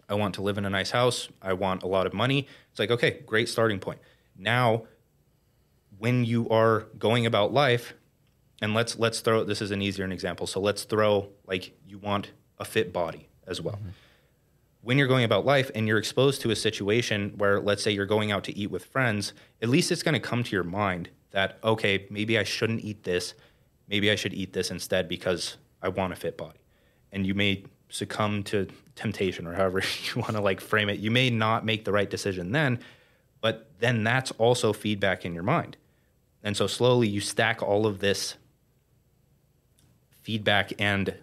I 0.09 0.15
want 0.15 0.33
to 0.35 0.41
live 0.41 0.57
in 0.57 0.65
a 0.65 0.71
nice 0.71 0.89
house. 0.89 1.29
I 1.39 1.53
want 1.53 1.83
a 1.83 1.87
lot 1.87 2.07
of 2.07 2.13
money. 2.13 2.47
It's 2.71 2.79
like 2.79 2.89
okay 2.89 3.21
great 3.25 3.47
starting 3.47 3.79
point. 3.79 3.99
Now 4.35 4.83
when 5.99 6.25
you 6.25 6.49
are 6.49 6.87
going 6.97 7.25
about 7.25 7.53
life 7.53 7.93
and 8.61 8.73
let's 8.73 8.97
let's 8.97 9.19
throw 9.21 9.43
this 9.43 9.61
is 9.61 9.71
an 9.71 9.81
easier 9.81 10.05
an 10.05 10.11
example. 10.11 10.47
So 10.47 10.59
let's 10.59 10.83
throw 10.83 11.29
like 11.45 11.77
you 11.87 11.97
want 11.97 12.31
a 12.59 12.65
fit 12.65 12.91
body 12.91 13.27
as 13.45 13.61
well. 13.61 13.75
Mm-hmm. 13.75 13.89
When 14.81 14.97
you're 14.97 15.07
going 15.07 15.25
about 15.25 15.45
life 15.45 15.69
and 15.75 15.87
you're 15.87 15.97
exposed 15.97 16.41
to 16.41 16.51
a 16.51 16.55
situation 16.55 17.33
where 17.37 17.59
let's 17.59 17.83
say 17.83 17.91
you're 17.91 18.05
going 18.05 18.31
out 18.31 18.43
to 18.45 18.57
eat 18.57 18.71
with 18.71 18.85
friends 18.85 19.33
at 19.61 19.69
least 19.69 19.91
it's 19.91 20.03
going 20.03 20.13
to 20.13 20.19
come 20.19 20.43
to 20.43 20.51
your 20.55 20.63
mind 20.63 21.09
that 21.31 21.59
okay 21.63 22.07
maybe 22.09 22.39
i 22.39 22.43
shouldn't 22.43 22.81
eat 22.81 23.03
this 23.03 23.33
maybe 23.89 24.09
i 24.09 24.15
should 24.15 24.33
eat 24.33 24.53
this 24.53 24.71
instead 24.71 25.09
because 25.09 25.57
i 25.81 25.89
want 25.89 26.13
a 26.13 26.15
fit 26.15 26.37
body. 26.37 26.59
And 27.11 27.25
you 27.25 27.33
may 27.33 27.63
succumb 27.89 28.43
to 28.43 28.67
temptation 28.95 29.47
or 29.47 29.53
however 29.53 29.81
you 30.15 30.21
want 30.21 30.35
to 30.35 30.41
like 30.41 30.61
frame 30.61 30.89
it. 30.89 30.99
You 30.99 31.11
may 31.11 31.29
not 31.29 31.65
make 31.65 31.85
the 31.85 31.91
right 31.91 32.09
decision 32.09 32.51
then 32.51 32.79
but 33.41 33.69
then 33.79 34.03
that's 34.03 34.31
also 34.31 34.73
feedback 34.73 35.25
in 35.25 35.33
your 35.33 35.43
mind. 35.43 35.77
And 36.43 36.55
so 36.55 36.67
slowly 36.67 37.07
you 37.07 37.21
stack 37.21 37.61
all 37.61 37.85
of 37.85 37.99
this 37.99 38.35
feedback 40.27 40.73
and 40.77 41.15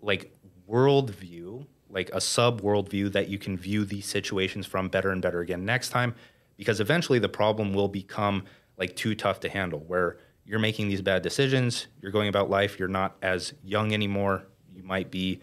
like 0.00 0.34
worldview, 0.66 1.66
like 1.90 2.08
a 2.14 2.20
sub 2.22 2.62
worldview 2.62 3.12
that 3.12 3.28
you 3.28 3.36
can 3.36 3.54
view 3.54 3.84
these 3.84 4.06
situations 4.06 4.64
from 4.64 4.88
better 4.88 5.10
and 5.10 5.20
better 5.20 5.40
again 5.40 5.62
next 5.66 5.90
time, 5.90 6.14
because 6.56 6.80
eventually 6.80 7.18
the 7.18 7.28
problem 7.28 7.74
will 7.74 7.86
become 7.86 8.42
like 8.78 8.96
too 8.96 9.14
tough 9.14 9.40
to 9.40 9.50
handle 9.50 9.80
where 9.80 10.16
you're 10.46 10.58
making 10.58 10.88
these 10.88 11.02
bad 11.02 11.20
decisions, 11.20 11.86
you're 12.00 12.10
going 12.10 12.30
about 12.30 12.48
life, 12.48 12.78
you're 12.78 12.88
not 12.88 13.14
as 13.20 13.52
young 13.62 13.92
anymore, 13.92 14.46
you 14.74 14.82
might 14.82 15.10
be 15.10 15.38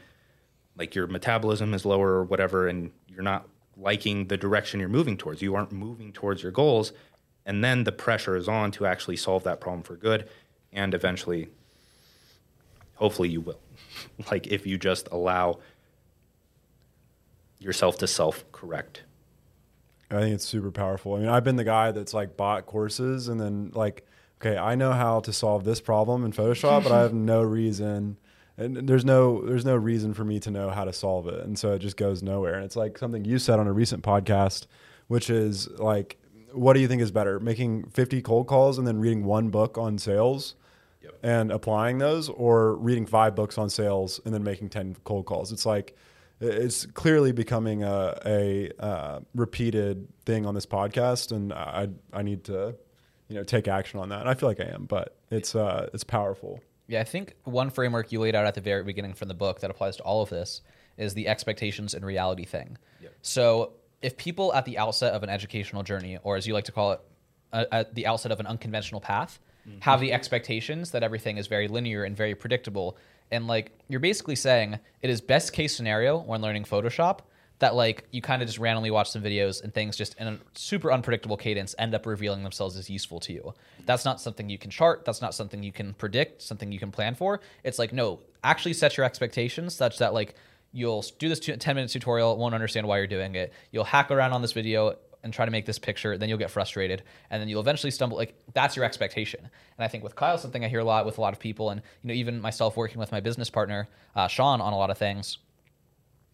like 0.76 0.96
your 0.96 1.06
metabolism 1.06 1.72
is 1.76 1.86
lower 1.86 2.13
or 2.13 2.24
whatever, 2.24 2.67
and 2.67 2.89
you're 3.08 3.22
not 3.22 3.48
liking 3.78 4.26
the 4.26 4.38
direction 4.38 4.80
you're 4.80 4.89
moving 4.89 5.17
towards. 5.17 5.43
You 5.43 5.54
aren't 5.54 5.72
moving 5.72 6.12
towards 6.12 6.41
your 6.41 6.52
goals. 6.52 6.93
And 7.46 7.63
then 7.63 7.84
the 7.84 7.91
pressure 7.91 8.36
is 8.36 8.48
on 8.48 8.72
to 8.72 8.88
actually 8.88 9.17
solve 9.17 9.43
that 9.43 9.62
problem 9.62 9.84
for 9.84 9.96
good. 9.96 10.28
And 10.72 10.96
eventually, 10.96 11.50
hopefully, 12.95 13.29
you 13.29 13.41
will. 13.41 13.60
like 14.32 14.47
if 14.47 14.65
you 14.65 14.77
just 14.77 15.08
allow 15.12 15.60
yourself 17.60 17.97
to 17.99 18.08
self 18.08 18.49
correct. 18.51 19.03
I 20.12 20.19
think 20.19 20.36
it's 20.36 20.45
super 20.45 20.71
powerful. 20.71 21.15
I 21.15 21.19
mean, 21.19 21.29
I've 21.29 21.43
been 21.43 21.56
the 21.56 21.63
guy 21.63 21.91
that's 21.91 22.13
like 22.13 22.38
bought 22.38 22.67
courses 22.67 23.27
and 23.27 23.39
then 23.39 23.71
like, 23.73 24.06
okay, 24.39 24.58
I 24.58 24.75
know 24.75 24.91
how 24.91 25.21
to 25.21 25.34
solve 25.34 25.63
this 25.63 25.82
problem 25.82 26.23
in 26.23 26.34
Photoshop, 26.34 26.84
but 26.84 26.91
I 26.91 27.01
have 27.01 27.13
no 27.13 27.41
reason 27.60 28.17
and 28.58 28.88
there's 28.88 29.03
no 29.03 29.41
there's 29.45 29.65
no 29.65 29.75
reason 29.75 30.13
for 30.13 30.23
me 30.23 30.39
to 30.41 30.51
know 30.51 30.69
how 30.69 30.86
to 30.86 30.93
solve 30.93 31.27
it. 31.27 31.43
And 31.43 31.58
so 31.58 31.73
it 31.73 31.79
just 31.79 31.97
goes 31.97 32.21
nowhere. 32.21 32.56
And 32.56 32.65
it's 32.65 32.75
like 32.75 32.97
something 32.97 33.25
you 33.25 33.39
said 33.39 33.60
on 33.60 33.67
a 33.67 33.73
recent 33.73 34.03
podcast, 34.03 34.67
which 35.08 35.29
is 35.29 35.67
like 35.71 36.17
what 36.51 36.73
do 36.73 36.79
you 36.79 36.88
think 36.88 37.01
is 37.01 37.12
better? 37.12 37.39
Making 37.39 37.86
50 37.86 38.21
cold 38.21 38.45
calls 38.45 38.77
and 38.77 38.86
then 38.86 38.99
reading 38.99 39.25
one 39.25 39.49
book 39.49 39.75
on 39.77 39.97
sales 39.97 40.53
Yep. 41.04 41.20
and 41.22 41.52
applying 41.52 41.98
those 41.98 42.30
or 42.30 42.76
reading 42.76 43.06
five 43.06 43.36
books 43.36 43.58
on 43.58 43.70
sales 43.70 44.22
and 44.24 44.34
then 44.34 44.44
making 44.44 44.70
10 44.70 44.96
cold 45.04 45.26
calls. 45.26 45.52
It's 45.52 45.66
like 45.66 45.96
it's 46.39 46.86
clearly 46.86 47.32
becoming 47.32 47.84
a, 47.84 48.18
a 48.26 48.72
uh, 48.80 49.20
repeated 49.36 50.08
thing 50.26 50.46
on 50.46 50.56
this 50.56 50.66
podcast, 50.66 51.32
and 51.32 51.54
I 51.54 51.89
I 52.12 52.22
need 52.22 52.44
to 52.46 52.76
you 53.30 53.36
know 53.36 53.44
take 53.44 53.68
action 53.68 54.00
on 54.00 54.10
that. 54.10 54.22
And 54.22 54.30
I 54.30 54.34
feel 54.34 54.50
like 54.50 54.60
I 54.60 54.66
am, 54.66 54.86
but 54.86 55.16
it's 55.32 55.56
uh, 55.56 55.89
it's 55.94 56.04
powerful. 56.04 56.60
Yeah, 56.88 57.00
I 57.00 57.06
think 57.06 57.36
one 57.46 57.70
framework 57.70 58.12
you 58.12 58.20
laid 58.20 58.36
out 58.36 58.46
at 58.46 58.56
the 58.56 58.62
very 58.62 58.84
beginning 58.84 59.13
from 59.13 59.30
the 59.30 59.34
book 59.34 59.62
that 59.62 59.72
applies 59.72 59.98
to 59.98 60.04
all 60.04 60.22
of 60.22 60.30
this 60.30 60.62
is 60.98 61.13
the 61.13 61.28
expectations 61.28 61.94
and 61.94 62.06
reality 62.06 62.46
thing. 62.46 62.78
Yep. 63.02 63.13
So, 63.22 63.74
if 64.02 64.18
people 64.18 64.54
at 64.54 64.66
the 64.66 64.78
outset 64.78 65.13
of 65.13 65.24
an 65.24 65.30
educational 65.30 65.84
journey, 65.84 66.18
or 66.24 66.36
as 66.36 66.46
you 66.46 66.54
like 66.54 66.66
to 66.66 66.72
call 66.72 66.92
it, 66.92 67.02
uh, 67.54 67.66
at 67.72 67.96
the 67.96 68.06
outset 68.06 68.32
of 68.32 68.39
an 68.39 68.48
unconventional 68.48 69.00
path, 69.00 69.39
have 69.80 69.99
the 69.99 70.08
mm-hmm. 70.08 70.15
expectations 70.15 70.91
that 70.91 71.04
everything 71.04 71.38
is 71.38 71.47
very 71.47 71.67
linear 71.67 72.04
and 72.04 72.15
very 72.15 72.36
predictable, 72.36 72.97
and 73.32 73.47
like 73.47 73.71
you're 73.88 73.99
basically 73.99 74.36
saying 74.36 74.80
it 75.02 75.10
is 75.10 75.21
best 75.21 75.54
case 75.54 75.76
scenario 75.76 76.19
when 76.19 76.41
learning 76.41 76.65
Photoshop 76.65 77.19
that 77.60 77.76
like 77.76 78.06
you 78.12 78.21
kind 78.21 78.41
of 78.41 78.47
just 78.47 78.60
randomly 78.60 78.91
watch 78.91 79.10
some 79.10 79.23
videos 79.23 79.63
and 79.63 79.73
things 79.73 79.95
just 79.95 80.15
in 80.19 80.28
a 80.28 80.39
super 80.54 80.91
unpredictable 80.91 81.38
cadence 81.38 81.73
end 81.80 81.95
up 81.95 82.06
revealing 82.06 82.43
themselves 82.43 82.76
as 82.76 82.89
useful 82.89 83.19
to 83.21 83.32
you. 83.32 83.54
That's 83.86 84.04
not 84.04 84.19
something 84.19 84.49
you 84.49 84.58
can 84.58 84.69
chart. 84.69 85.06
That's 85.06 85.21
not 85.21 85.34
something 85.34 85.63
you 85.63 85.71
can 85.71 85.93
predict. 85.93 86.41
Something 86.41 86.71
you 86.71 86.80
can 86.80 86.91
plan 86.91 87.15
for. 87.15 87.39
It's 87.63 87.80
like 87.80 87.93
no, 87.93 88.19
actually 88.43 88.73
set 88.73 88.97
your 88.97 89.06
expectations 89.06 89.73
such 89.73 89.99
that 89.99 90.13
like 90.13 90.36
you'll 90.73 91.06
do 91.19 91.30
this 91.30 91.39
10 91.39 91.58
minute 91.76 91.89
tutorial, 91.89 92.36
won't 92.36 92.54
understand 92.54 92.88
why 92.88 92.97
you're 92.97 93.08
doing 93.08 93.36
it. 93.36 93.54
You'll 93.71 93.86
hack 93.86 94.12
around 94.12 94.34
on 94.34 94.41
this 94.41 94.52
video 94.52 94.97
and 95.23 95.33
try 95.33 95.45
to 95.45 95.51
make 95.51 95.65
this 95.65 95.79
picture, 95.79 96.17
then 96.17 96.29
you'll 96.29 96.38
get 96.38 96.51
frustrated, 96.51 97.03
and 97.29 97.41
then 97.41 97.47
you'll 97.47 97.62
eventually 97.62 97.91
stumble. 97.91 98.17
Like 98.17 98.36
that's 98.53 98.75
your 98.75 98.86
expectation. 98.86 99.39
And 99.41 99.86
I 99.86 99.88
think 99.88 100.03
with 100.03 100.15
Kyle, 100.15 100.38
something 100.38 100.63
I 100.63 100.67
hear 100.67 100.79
a 100.79 100.86
lot 100.86 101.05
with 101.05 101.17
a 101.17 101.21
lot 101.21 101.33
of 101.33 101.39
people, 101.39 101.69
and 101.69 101.81
you 102.01 102.07
know 102.09 102.13
even 102.13 102.41
myself 102.41 102.75
working 102.77 102.99
with 102.99 103.12
my 103.12 103.19
business 103.19 103.49
partner 103.49 103.88
uh, 104.15 104.27
Sean 104.27 104.62
on 104.62 104.73
a 104.73 104.77
lot 104.77 104.89
of 104.89 104.97
things. 104.97 105.38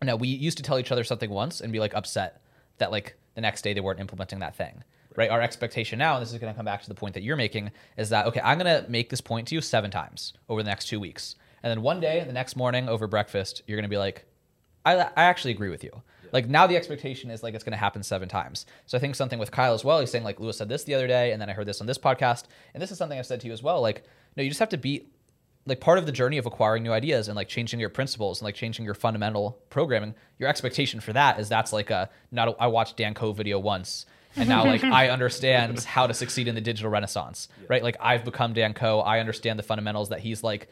Now 0.02 0.15
we 0.15 0.30
used 0.30 0.58
to 0.58 0.63
tell 0.63 0.80
each 0.80 0.91
other 0.91 1.04
something 1.04 1.30
once 1.30 1.62
and 1.62 1.71
be 1.71 1.80
like 1.80 1.93
upset 1.93 2.41
that 2.78 2.91
like 2.91 3.17
the 3.36 3.41
next 3.41 3.62
day 3.62 3.73
they 3.73 3.82
weren't 3.82 3.99
implementing 3.99 4.39
that 4.39 4.56
thing. 4.56 4.84
Right. 5.15 5.30
Our 5.30 5.41
expectation 5.41 5.99
now, 5.99 6.15
and 6.15 6.21
this 6.21 6.32
is 6.32 6.39
going 6.39 6.54
to 6.54 6.58
come 6.58 6.65
back 6.65 6.84
to 6.84 6.88
the 6.88 6.95
point 6.95 7.15
that 7.15 7.23
you're 7.23 7.36
making, 7.36 7.71
is 7.97 8.10
that 8.10 8.28
okay? 8.28 8.41
I'm 8.41 8.58
going 8.58 8.84
to 8.84 8.89
make 8.89 9.10
this 9.10 9.21
point 9.21 9.47
to 9.49 9.56
you 9.56 9.60
seven 9.60 9.91
times 9.91 10.34
over 10.47 10.63
the 10.63 10.69
next 10.69 10.88
two 10.88 10.99
weeks, 10.99 11.36
and 11.63 11.71
then 11.71 11.82
one 11.82 11.99
day, 11.99 12.23
the 12.25 12.34
next 12.34 12.56
morning 12.56 12.88
over 12.88 13.08
breakfast, 13.08 13.63
you're 13.67 13.75
going 13.75 13.84
to 13.84 13.89
be 13.89 13.97
like, 13.97 14.25
I, 14.86 14.95
I 14.95 15.23
actually 15.23 15.52
agree 15.52 15.69
with 15.69 15.84
you. 15.84 15.91
Like 16.32 16.48
now 16.48 16.68
the 16.68 16.76
expectation 16.76 17.32
is 17.32 17.44
like 17.44 17.54
it's 17.54 17.63
going 17.63 17.72
to 17.72 17.78
happen 17.78 18.04
seven 18.04 18.30
times. 18.30 18.65
So 18.86 18.98
I 18.98 19.02
think 19.02 19.15
something 19.15 19.39
with 19.39 19.52
Kyle 19.52 19.74
as 19.74 19.84
well. 19.84 20.00
He's 20.00 20.12
saying 20.12 20.24
like 20.24 20.39
Louis 20.39 20.58
said 20.58 20.70
this 20.70 20.84
the 20.84 20.96
other 20.96 21.08
day, 21.08 21.32
and 21.32 21.42
then 21.42 21.50
I 21.50 21.54
heard 21.54 21.68
this 21.68 21.82
on 21.82 21.88
this 21.88 21.98
podcast, 21.98 22.46
and 22.74 22.82
this 22.82 22.92
is 22.92 22.98
something 22.98 23.18
I've 23.18 23.26
said 23.26 23.42
to 23.42 23.48
you 23.48 23.54
as 23.54 23.63
well. 23.63 23.82
Like 23.82 24.04
no, 24.36 24.44
you 24.44 24.50
just 24.50 24.60
have 24.60 24.70
to 24.70 24.78
be 24.78 25.08
like 25.65 25.80
part 25.80 25.98
of 25.98 26.06
the 26.06 26.12
journey 26.12 26.38
of 26.38 26.46
acquiring 26.46 26.84
new 26.84 26.92
ideas 26.92 27.28
and 27.28 27.36
like 27.36 27.48
changing 27.48 27.80
your 27.80 27.89
principles 27.89 28.39
and 28.39 28.46
like 28.46 28.56
changing 28.56 28.86
your 28.86 28.94
fundamental 28.94 29.60
programming. 29.70 30.15
Your 30.38 30.50
expectation 30.50 31.00
for 31.00 31.13
that 31.13 31.39
is 31.39 31.50
that's 31.50 31.74
like 31.74 31.89
a 31.89 32.10
not 32.32 32.50
a, 32.50 32.52
I 32.60 32.68
watched 32.68 32.98
Dan 32.98 33.13
Koe 33.13 33.32
video 33.32 33.60
once. 33.60 34.06
And 34.36 34.48
now, 34.48 34.63
like, 34.63 34.84
I 34.84 35.10
understand 35.10 35.80
how 35.84 36.06
to 36.06 36.13
succeed 36.13 36.48
in 36.48 36.54
the 36.54 36.62
digital 36.62 36.92
renaissance, 36.92 37.48
right? 37.68 37.82
Like, 37.82 37.98
I've 38.00 38.24
become 38.24 38.54
Dan 38.54 38.76
Koe. 38.76 39.00
I 39.00 39.20
understand 39.20 39.58
the 39.58 39.63
fundamentals 39.63 40.10
that 40.10 40.20
he's 40.20 40.44
like, 40.44 40.70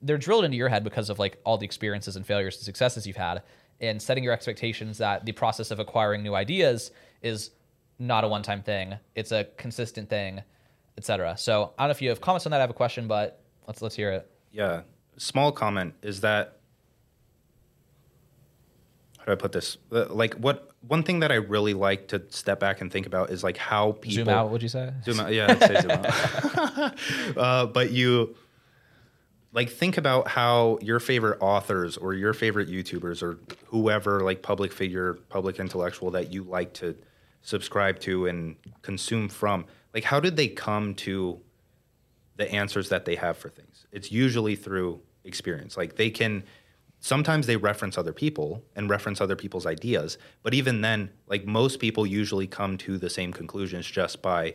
they're 0.00 0.16
drilled 0.16 0.44
into 0.44 0.56
your 0.56 0.68
head 0.68 0.84
because 0.84 1.10
of 1.10 1.18
like 1.18 1.38
all 1.44 1.58
the 1.58 1.64
experiences 1.64 2.16
and 2.16 2.24
failures 2.24 2.56
and 2.56 2.64
successes 2.64 3.06
you've 3.06 3.16
had 3.16 3.42
and 3.80 4.00
setting 4.00 4.22
your 4.24 4.32
expectations 4.32 4.98
that 4.98 5.24
the 5.24 5.32
process 5.32 5.70
of 5.70 5.78
acquiring 5.78 6.22
new 6.22 6.34
ideas 6.34 6.90
is 7.22 7.50
not 7.98 8.24
a 8.24 8.28
one-time 8.28 8.62
thing 8.62 8.94
it's 9.14 9.32
a 9.32 9.44
consistent 9.56 10.08
thing 10.08 10.42
etc 10.98 11.36
so 11.36 11.72
i 11.78 11.82
don't 11.82 11.88
know 11.88 11.92
if 11.92 12.00
you 12.02 12.08
have 12.08 12.20
comments 12.20 12.46
on 12.46 12.50
that 12.50 12.58
i 12.58 12.60
have 12.60 12.70
a 12.70 12.74
question 12.74 13.06
but 13.08 13.40
let's 13.66 13.82
let's 13.82 13.94
hear 13.94 14.10
it 14.10 14.30
Yeah. 14.52 14.82
Small 15.16 15.52
comment 15.52 15.94
is 16.02 16.20
that 16.22 16.56
how 19.18 19.26
do 19.26 19.32
I 19.32 19.34
put 19.34 19.52
this? 19.52 19.76
Uh, 19.92 20.06
Like 20.08 20.32
what 20.34 20.70
one 20.88 21.02
thing 21.02 21.20
that 21.20 21.30
I 21.30 21.34
really 21.34 21.74
like 21.74 22.08
to 22.08 22.22
step 22.30 22.58
back 22.58 22.80
and 22.80 22.90
think 22.90 23.06
about 23.06 23.28
is 23.30 23.44
like 23.44 23.58
how 23.58 23.92
people 23.92 24.24
zoom 24.24 24.28
out 24.30 24.50
would 24.50 24.62
you 24.62 24.68
say 24.70 24.92
Zoom 25.04 25.20
out. 25.20 25.30
Yeah, 25.34 25.48
I'd 25.50 25.60
say 25.60 25.80
zoom 25.82 25.90
out. 25.90 26.94
uh, 27.36 27.66
but 27.66 27.90
you 27.90 28.34
like 29.52 29.68
think 29.68 29.96
about 29.96 30.28
how 30.28 30.78
your 30.80 31.00
favorite 31.00 31.38
authors 31.40 31.96
or 31.96 32.14
your 32.14 32.32
favorite 32.32 32.68
YouTubers 32.68 33.22
or 33.22 33.38
whoever 33.66 34.20
like 34.20 34.42
public 34.42 34.72
figure, 34.72 35.14
public 35.28 35.58
intellectual 35.58 36.10
that 36.12 36.32
you 36.32 36.44
like 36.44 36.72
to 36.74 36.96
subscribe 37.42 37.98
to 38.00 38.26
and 38.26 38.56
consume 38.82 39.28
from, 39.28 39.64
like 39.92 40.04
how 40.04 40.20
did 40.20 40.36
they 40.36 40.48
come 40.48 40.94
to 40.94 41.40
the 42.36 42.50
answers 42.52 42.88
that 42.90 43.04
they 43.04 43.16
have 43.16 43.36
for 43.36 43.48
things? 43.48 43.86
It's 43.90 44.12
usually 44.12 44.54
through 44.54 45.00
experience. 45.24 45.76
Like 45.76 45.96
they 45.96 46.10
can 46.10 46.44
sometimes 47.00 47.46
they 47.46 47.56
reference 47.56 47.98
other 47.98 48.12
people 48.12 48.62
and 48.76 48.88
reference 48.88 49.20
other 49.20 49.36
people's 49.36 49.66
ideas, 49.66 50.16
but 50.42 50.54
even 50.54 50.80
then, 50.80 51.10
like 51.26 51.44
most 51.46 51.80
people 51.80 52.06
usually 52.06 52.46
come 52.46 52.76
to 52.78 52.98
the 52.98 53.10
same 53.10 53.32
conclusions 53.32 53.86
just 53.86 54.22
by 54.22 54.54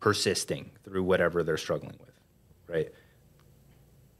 persisting 0.00 0.70
through 0.84 1.02
whatever 1.02 1.42
they're 1.42 1.56
struggling 1.56 1.96
with, 2.00 2.18
right? 2.66 2.88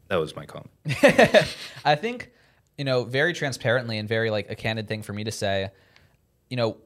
That 0.09 0.17
was 0.17 0.35
my 0.35 0.45
comment. 0.45 0.71
I 1.85 1.95
think, 1.95 2.31
you 2.77 2.85
know, 2.85 3.03
very 3.03 3.33
transparently 3.33 3.97
and 3.97 4.09
very 4.09 4.29
like 4.31 4.49
a 4.49 4.55
candid 4.55 4.87
thing 4.87 5.03
for 5.03 5.13
me 5.13 5.23
to 5.23 5.31
say, 5.31 5.69
you 6.49 6.57
know, 6.57 6.77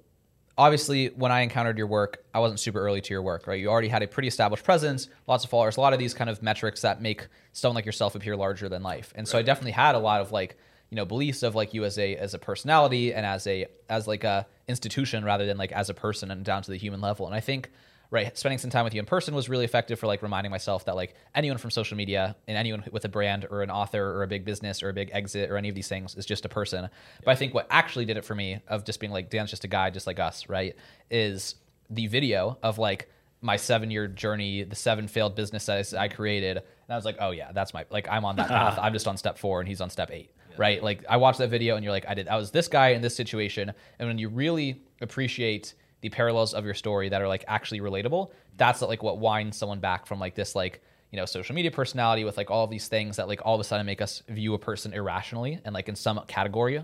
obviously 0.57 1.07
when 1.07 1.31
I 1.31 1.41
encountered 1.41 1.77
your 1.77 1.87
work, 1.87 2.23
I 2.33 2.39
wasn't 2.39 2.59
super 2.59 2.79
early 2.79 3.01
to 3.01 3.13
your 3.13 3.21
work, 3.21 3.47
right? 3.47 3.59
You 3.59 3.69
already 3.69 3.87
had 3.87 4.03
a 4.03 4.07
pretty 4.07 4.27
established 4.27 4.63
presence, 4.63 5.07
lots 5.25 5.43
of 5.43 5.49
followers, 5.49 5.77
a 5.77 5.81
lot 5.81 5.93
of 5.93 5.99
these 5.99 6.13
kind 6.13 6.29
of 6.29 6.43
metrics 6.43 6.81
that 6.81 7.01
make 7.01 7.27
someone 7.53 7.75
like 7.75 7.85
yourself 7.85 8.13
appear 8.15 8.35
larger 8.35 8.69
than 8.69 8.83
life. 8.83 9.13
And 9.15 9.27
so 9.27 9.37
I 9.37 9.41
definitely 9.41 9.71
had 9.71 9.95
a 9.95 9.99
lot 9.99 10.21
of 10.21 10.31
like, 10.31 10.57
you 10.89 10.95
know, 10.97 11.05
beliefs 11.05 11.43
of 11.43 11.55
like 11.55 11.73
you 11.73 11.85
as 11.85 11.97
a 11.97 12.15
as 12.17 12.35
a 12.35 12.39
personality 12.39 13.13
and 13.13 13.25
as 13.25 13.47
a 13.47 13.65
as 13.89 14.05
like 14.07 14.23
a 14.23 14.45
institution 14.67 15.23
rather 15.23 15.45
than 15.45 15.57
like 15.57 15.71
as 15.71 15.89
a 15.89 15.93
person 15.93 16.29
and 16.29 16.45
down 16.45 16.61
to 16.61 16.69
the 16.69 16.77
human 16.77 17.01
level. 17.01 17.25
And 17.25 17.33
I 17.33 17.39
think 17.39 17.71
right 18.13 18.37
spending 18.37 18.59
some 18.59 18.69
time 18.69 18.83
with 18.83 18.93
you 18.93 18.99
in 18.99 19.07
person 19.07 19.33
was 19.33 19.49
really 19.49 19.65
effective 19.65 19.97
for 19.99 20.05
like 20.05 20.21
reminding 20.21 20.51
myself 20.51 20.85
that 20.85 20.95
like 20.95 21.15
anyone 21.33 21.57
from 21.57 21.71
social 21.71 21.97
media 21.97 22.35
and 22.47 22.55
anyone 22.55 22.83
with 22.91 23.03
a 23.05 23.09
brand 23.09 23.47
or 23.49 23.63
an 23.63 23.71
author 23.71 24.15
or 24.15 24.21
a 24.21 24.27
big 24.27 24.45
business 24.45 24.83
or 24.83 24.89
a 24.89 24.93
big 24.93 25.09
exit 25.11 25.49
or 25.49 25.57
any 25.57 25.67
of 25.67 25.73
these 25.73 25.87
things 25.87 26.13
is 26.15 26.25
just 26.25 26.45
a 26.45 26.49
person. 26.49 26.87
But 27.25 27.31
i 27.31 27.35
think 27.35 27.55
what 27.55 27.65
actually 27.71 28.05
did 28.05 28.15
it 28.15 28.23
for 28.23 28.35
me 28.35 28.59
of 28.67 28.85
just 28.85 28.99
being 28.99 29.11
like 29.11 29.31
dan's 29.31 29.49
just 29.49 29.63
a 29.63 29.67
guy 29.67 29.89
just 29.89 30.05
like 30.05 30.19
us 30.19 30.47
right 30.47 30.75
is 31.09 31.55
the 31.89 32.05
video 32.05 32.59
of 32.61 32.77
like 32.77 33.09
my 33.41 33.57
seven 33.57 33.89
year 33.89 34.07
journey 34.07 34.63
the 34.63 34.75
seven 34.75 35.07
failed 35.07 35.35
businesses 35.35 35.95
i 35.95 36.07
created. 36.07 36.57
And 36.57 36.91
i 36.91 36.95
was 36.95 37.05
like 37.05 37.17
oh 37.19 37.31
yeah 37.31 37.51
that's 37.51 37.73
my 37.73 37.83
like 37.89 38.07
i'm 38.09 38.25
on 38.25 38.35
that 38.35 38.47
path. 38.59 38.77
I'm 38.79 38.93
just 38.93 39.07
on 39.07 39.17
step 39.17 39.39
four 39.39 39.59
and 39.59 39.67
he's 39.67 39.81
on 39.81 39.89
step 39.89 40.11
eight 40.11 40.29
right? 40.55 40.83
Like 40.83 41.03
i 41.09 41.17
watched 41.17 41.39
that 41.39 41.49
video 41.49 41.77
and 41.77 41.83
you're 41.83 41.91
like 41.91 42.05
i 42.07 42.13
did 42.13 42.27
i 42.27 42.35
was 42.35 42.51
this 42.51 42.67
guy 42.67 42.89
in 42.89 43.01
this 43.01 43.15
situation. 43.15 43.73
And 43.97 44.07
when 44.07 44.19
you 44.19 44.29
really 44.29 44.83
appreciate 45.01 45.73
the 46.03 46.09
parallels 46.09 46.53
of 46.53 46.63
your 46.63 46.75
story 46.75 47.09
that 47.09 47.21
are 47.21 47.27
like 47.27 47.43
actually 47.47 47.79
relatable 47.79 48.29
that's 48.57 48.81
like 48.81 49.01
what 49.01 49.17
winds 49.17 49.57
someone 49.57 49.79
back 49.79 50.05
from 50.05 50.19
like 50.19 50.35
this 50.35 50.53
like 50.53 50.83
you 51.11 51.17
know 51.17 51.25
social 51.25 51.55
media 51.55 51.71
personality 51.71 52.23
with 52.23 52.37
like 52.37 52.51
all 52.51 52.63
of 52.63 52.69
these 52.69 52.87
things 52.87 53.15
that 53.15 53.27
like 53.27 53.41
all 53.43 53.55
of 53.55 53.61
a 53.61 53.63
sudden 53.63 53.85
make 53.85 54.01
us 54.01 54.21
view 54.29 54.53
a 54.53 54.59
person 54.59 54.93
irrationally 54.93 55.59
and 55.65 55.73
like 55.73 55.89
in 55.89 55.95
some 55.95 56.21
category 56.27 56.83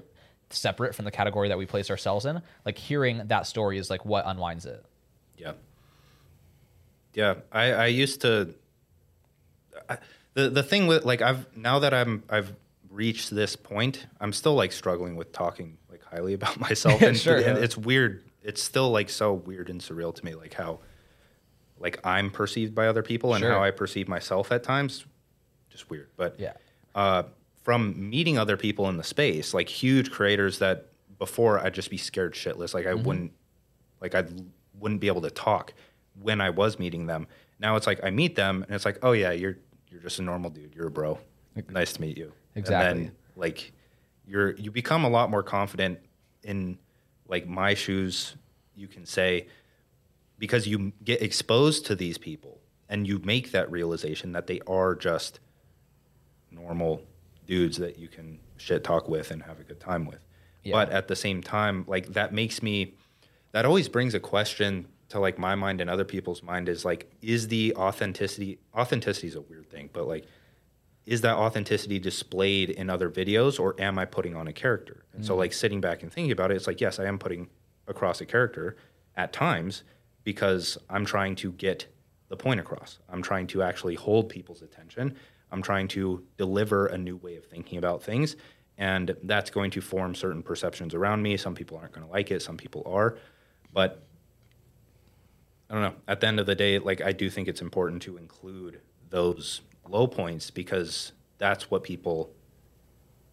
separate 0.49 0.95
from 0.95 1.05
the 1.05 1.11
category 1.11 1.49
that 1.49 1.57
we 1.57 1.65
place 1.65 1.91
ourselves 1.91 2.25
in 2.25 2.41
like 2.65 2.77
hearing 2.77 3.21
that 3.27 3.45
story 3.45 3.77
is 3.77 3.89
like 3.89 4.03
what 4.05 4.23
unwinds 4.25 4.65
it 4.65 4.83
Yeah. 5.37 5.53
Yeah, 7.13 7.35
I, 7.51 7.71
I 7.71 7.85
used 7.87 8.21
to. 8.21 8.53
I, 9.89 9.97
the 10.35 10.49
the 10.49 10.63
thing 10.63 10.87
with 10.87 11.05
like 11.05 11.21
I've 11.21 11.45
now 11.57 11.79
that 11.79 11.93
I'm 11.93 12.23
I've 12.29 12.53
reached 12.89 13.33
this 13.33 13.55
point, 13.55 14.05
I'm 14.19 14.33
still 14.33 14.55
like 14.55 14.71
struggling 14.71 15.15
with 15.15 15.31
talking 15.31 15.77
like 15.89 16.03
highly 16.03 16.33
about 16.33 16.59
myself, 16.69 17.01
and, 17.01 17.17
Sure, 17.17 17.37
and 17.37 17.57
yeah. 17.57 17.63
it's 17.63 17.77
weird. 17.77 18.23
It's 18.49 18.61
still 18.61 18.89
like 18.91 19.09
so 19.09 19.33
weird 19.33 19.69
and 19.69 19.79
surreal 19.79 20.13
to 20.13 20.25
me, 20.25 20.35
like 20.35 20.53
how 20.53 20.79
like 21.79 21.99
I'm 22.05 22.29
perceived 22.29 22.75
by 22.75 22.87
other 22.87 23.03
people 23.03 23.33
and 23.33 23.41
Sure. 23.41 23.51
how 23.51 23.63
I 23.63 23.71
perceive 23.71 24.07
myself 24.09 24.51
at 24.51 24.63
times. 24.63 25.05
Just 25.69 25.89
weird, 25.89 26.09
but 26.17 26.37
yeah 26.39 26.53
uh, 26.95 27.23
from 27.63 28.09
meeting 28.09 28.37
other 28.37 28.57
people 28.57 28.89
in 28.89 28.97
the 28.97 29.03
space, 29.03 29.53
like 29.53 29.69
huge 29.69 30.11
creators 30.11 30.59
that 30.59 30.87
before 31.17 31.59
I'd 31.59 31.73
just 31.73 31.89
be 31.89 31.97
scared 31.97 32.33
shitless. 32.33 32.73
Like 32.73 32.87
I 32.87 32.93
wouldn't, 32.93 33.31
like 34.01 34.15
I 34.15 34.23
wouldn't 34.79 35.01
be 35.01 35.07
able 35.07 35.21
to 35.21 35.29
talk 35.29 35.73
when 36.21 36.41
I 36.41 36.49
was 36.49 36.79
meeting 36.79 37.05
them. 37.05 37.27
Now 37.59 37.75
it's 37.75 37.87
like 37.87 37.99
I 38.03 38.09
meet 38.09 38.35
them 38.35 38.63
and 38.63 38.75
it's 38.75 38.85
like, 38.85 38.99
oh 39.03 39.11
yeah, 39.11 39.31
you're 39.31 39.57
you're 39.89 40.01
just 40.01 40.19
a 40.19 40.21
normal 40.21 40.49
dude. 40.49 40.73
You're 40.75 40.87
a 40.87 40.91
bro. 40.91 41.19
Nice 41.69 41.93
to 41.93 42.01
meet 42.01 42.17
you. 42.17 42.31
Exactly. 42.55 42.89
And 43.01 43.05
then 43.07 43.15
like 43.35 43.71
you're 44.25 44.55
you 44.55 44.71
become 44.71 45.03
a 45.03 45.09
lot 45.09 45.29
more 45.29 45.43
confident 45.43 45.99
in 46.43 46.77
like 47.29 47.47
my 47.47 47.73
shoes. 47.73 48.35
You 48.75 48.87
can 48.87 49.05
say 49.05 49.47
because 50.37 50.67
you 50.67 50.93
get 51.03 51.21
exposed 51.21 51.85
to 51.87 51.95
these 51.95 52.17
people 52.17 52.59
and 52.87 53.07
you 53.07 53.19
make 53.19 53.51
that 53.51 53.69
realization 53.69 54.31
that 54.31 54.47
they 54.47 54.61
are 54.67 54.95
just 54.95 55.39
normal 56.51 57.03
dudes 57.45 57.77
that 57.77 57.99
you 57.99 58.07
can 58.07 58.39
shit 58.57 58.83
talk 58.83 59.07
with 59.07 59.31
and 59.31 59.43
have 59.43 59.59
a 59.59 59.63
good 59.63 59.79
time 59.79 60.05
with. 60.05 60.25
Yeah. 60.63 60.73
But 60.73 60.91
at 60.91 61.07
the 61.07 61.15
same 61.15 61.41
time, 61.41 61.85
like 61.87 62.13
that 62.13 62.33
makes 62.33 62.63
me 62.63 62.95
that 63.51 63.65
always 63.65 63.89
brings 63.89 64.13
a 64.13 64.19
question 64.19 64.87
to 65.09 65.19
like 65.19 65.37
my 65.37 65.55
mind 65.55 65.81
and 65.81 65.89
other 65.89 66.05
people's 66.05 66.43
mind 66.43 66.69
is 66.69 66.85
like 66.85 67.11
is 67.21 67.47
the 67.47 67.75
authenticity 67.75 68.59
authenticity 68.75 69.27
is 69.27 69.35
a 69.35 69.41
weird 69.41 69.69
thing, 69.69 69.89
but 69.93 70.07
like 70.07 70.25
is 71.09 71.21
that 71.21 71.35
authenticity 71.35 71.97
displayed 71.97 72.69
in 72.69 72.87
other 72.87 73.09
videos 73.09 73.59
or 73.59 73.75
am 73.81 73.97
I 73.97 74.05
putting 74.05 74.35
on 74.35 74.47
a 74.47 74.53
character? 74.53 75.05
And 75.11 75.25
so 75.25 75.33
mm-hmm. 75.33 75.39
like 75.39 75.53
sitting 75.53 75.81
back 75.81 76.03
and 76.03 76.13
thinking 76.13 76.31
about 76.31 76.51
it, 76.51 76.55
it's 76.55 76.67
like 76.67 76.79
yes, 76.79 76.99
I 76.99 77.05
am 77.05 77.17
putting 77.17 77.49
across 77.87 78.21
a 78.21 78.27
character 78.27 78.77
at 79.17 79.33
times 79.33 79.81
because 80.23 80.77
I'm 80.87 81.05
trying 81.05 81.35
to 81.37 81.51
get 81.53 81.87
the 82.27 82.37
point 82.37 82.59
across. 82.59 82.99
I'm 83.09 83.23
trying 83.23 83.47
to 83.47 83.63
actually 83.63 83.95
hold 83.95 84.29
people's 84.29 84.61
attention. 84.61 85.15
I'm 85.51 85.63
trying 85.63 85.87
to 85.89 86.23
deliver 86.37 86.85
a 86.85 86.97
new 86.97 87.17
way 87.17 87.37
of 87.37 87.45
thinking 87.45 87.79
about 87.79 88.03
things. 88.03 88.35
And 88.77 89.15
that's 89.23 89.49
going 89.49 89.71
to 89.71 89.81
form 89.81 90.13
certain 90.13 90.43
perceptions 90.43 90.93
around 90.93 91.23
me. 91.23 91.37
Some 91.37 91.55
people 91.55 91.77
aren't 91.77 91.91
going 91.91 92.05
to 92.05 92.13
like 92.13 92.29
it, 92.29 92.43
some 92.43 92.55
people 92.55 92.83
are. 92.85 93.17
But 93.73 94.03
I 95.71 95.73
don't 95.73 95.81
know. 95.81 95.95
At 96.07 96.19
the 96.19 96.27
end 96.27 96.39
of 96.39 96.45
the 96.45 96.53
day, 96.53 96.77
like 96.77 97.01
I 97.01 97.13
do 97.13 97.31
think 97.31 97.47
it's 97.47 97.61
important 97.61 98.03
to 98.03 98.17
include 98.17 98.81
those 99.09 99.61
low 99.89 100.07
points 100.07 100.51
because 100.51 101.11
that's 101.37 101.71
what 101.71 101.83
people 101.83 102.31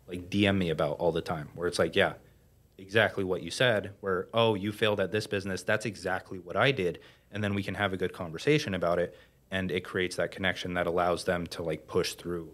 like 0.06 0.30
DM 0.30 0.56
me 0.56 0.70
about 0.70 0.98
all 0.98 1.12
the 1.12 1.20
time. 1.20 1.48
Where 1.54 1.68
it's 1.68 1.78
like, 1.78 1.96
yeah, 1.96 2.14
exactly 2.78 3.24
what 3.24 3.42
you 3.42 3.50
said. 3.50 3.92
Where 4.00 4.28
oh, 4.32 4.54
you 4.54 4.72
failed 4.72 5.00
at 5.00 5.12
this 5.12 5.26
business. 5.26 5.62
That's 5.62 5.86
exactly 5.86 6.38
what 6.38 6.56
I 6.56 6.72
did, 6.72 7.00
and 7.32 7.42
then 7.42 7.54
we 7.54 7.62
can 7.62 7.74
have 7.74 7.92
a 7.92 7.96
good 7.96 8.12
conversation 8.12 8.74
about 8.74 8.98
it, 8.98 9.16
and 9.50 9.70
it 9.70 9.84
creates 9.84 10.16
that 10.16 10.30
connection 10.30 10.74
that 10.74 10.86
allows 10.86 11.24
them 11.24 11.46
to 11.48 11.62
like 11.62 11.86
push 11.86 12.14
through 12.14 12.50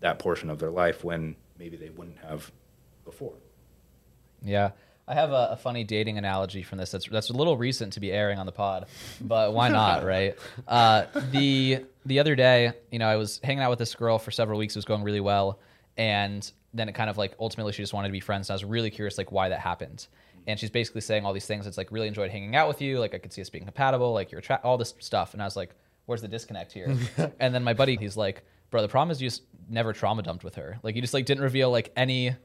that 0.00 0.18
portion 0.18 0.50
of 0.50 0.58
their 0.58 0.70
life 0.70 1.04
when 1.04 1.36
maybe 1.58 1.76
they 1.76 1.90
wouldn't 1.90 2.18
have 2.18 2.52
before. 3.04 3.34
Yeah. 4.42 4.72
I 5.08 5.14
have 5.14 5.30
a, 5.30 5.50
a 5.52 5.56
funny 5.56 5.84
dating 5.84 6.18
analogy 6.18 6.62
from 6.62 6.78
this. 6.78 6.90
That's 6.90 7.08
that's 7.08 7.30
a 7.30 7.32
little 7.32 7.56
recent 7.56 7.92
to 7.92 8.00
be 8.00 8.10
airing 8.10 8.38
on 8.38 8.46
the 8.46 8.52
pod, 8.52 8.86
but 9.20 9.52
why 9.52 9.68
not, 9.68 10.04
right? 10.04 10.36
Uh, 10.66 11.06
the 11.30 11.84
the 12.04 12.18
other 12.18 12.34
day, 12.34 12.72
you 12.90 12.98
know, 12.98 13.06
I 13.06 13.16
was 13.16 13.40
hanging 13.44 13.62
out 13.62 13.70
with 13.70 13.78
this 13.78 13.94
girl 13.94 14.18
for 14.18 14.30
several 14.30 14.58
weeks. 14.58 14.74
It 14.74 14.78
was 14.78 14.84
going 14.84 15.04
really 15.04 15.20
well, 15.20 15.60
and 15.96 16.50
then 16.74 16.88
it 16.88 16.94
kind 16.94 17.08
of 17.08 17.16
like 17.16 17.34
ultimately 17.38 17.72
she 17.72 17.82
just 17.82 17.92
wanted 17.92 18.08
to 18.08 18.12
be 18.12 18.20
friends. 18.20 18.48
And 18.48 18.54
I 18.54 18.56
was 18.56 18.64
really 18.64 18.90
curious, 18.90 19.16
like, 19.16 19.30
why 19.30 19.48
that 19.48 19.60
happened. 19.60 20.06
And 20.48 20.58
she's 20.58 20.70
basically 20.70 21.00
saying 21.00 21.24
all 21.24 21.32
these 21.32 21.46
things. 21.46 21.66
It's 21.66 21.78
like 21.78 21.90
really 21.90 22.08
enjoyed 22.08 22.30
hanging 22.30 22.54
out 22.54 22.68
with 22.68 22.80
you. 22.80 23.00
Like 23.00 23.14
I 23.14 23.18
could 23.18 23.32
see 23.32 23.42
us 23.42 23.50
being 23.50 23.64
compatible. 23.64 24.12
Like 24.12 24.30
you're 24.30 24.40
tra- 24.40 24.60
all 24.62 24.78
this 24.78 24.94
stuff. 25.00 25.32
And 25.32 25.42
I 25.42 25.44
was 25.44 25.56
like, 25.56 25.74
where's 26.06 26.22
the 26.22 26.28
disconnect 26.28 26.72
here? 26.72 26.96
and 27.40 27.52
then 27.52 27.64
my 27.64 27.74
buddy, 27.74 27.96
he's 27.96 28.16
like, 28.16 28.44
bro, 28.70 28.80
the 28.80 28.86
problem 28.86 29.10
is 29.10 29.20
you 29.20 29.28
just 29.28 29.42
never 29.68 29.92
trauma 29.92 30.22
dumped 30.22 30.44
with 30.44 30.54
her. 30.54 30.78
Like 30.84 30.94
you 30.94 31.00
just 31.00 31.14
like 31.14 31.26
didn't 31.26 31.42
reveal 31.42 31.70
like 31.70 31.92
any 31.96 32.36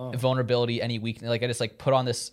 Oh. 0.00 0.12
vulnerability, 0.12 0.80
any 0.80 1.00
weakness. 1.00 1.28
Like 1.28 1.42
I 1.42 1.48
just 1.48 1.58
like 1.60 1.76
put 1.76 1.92
on 1.92 2.04
this 2.04 2.30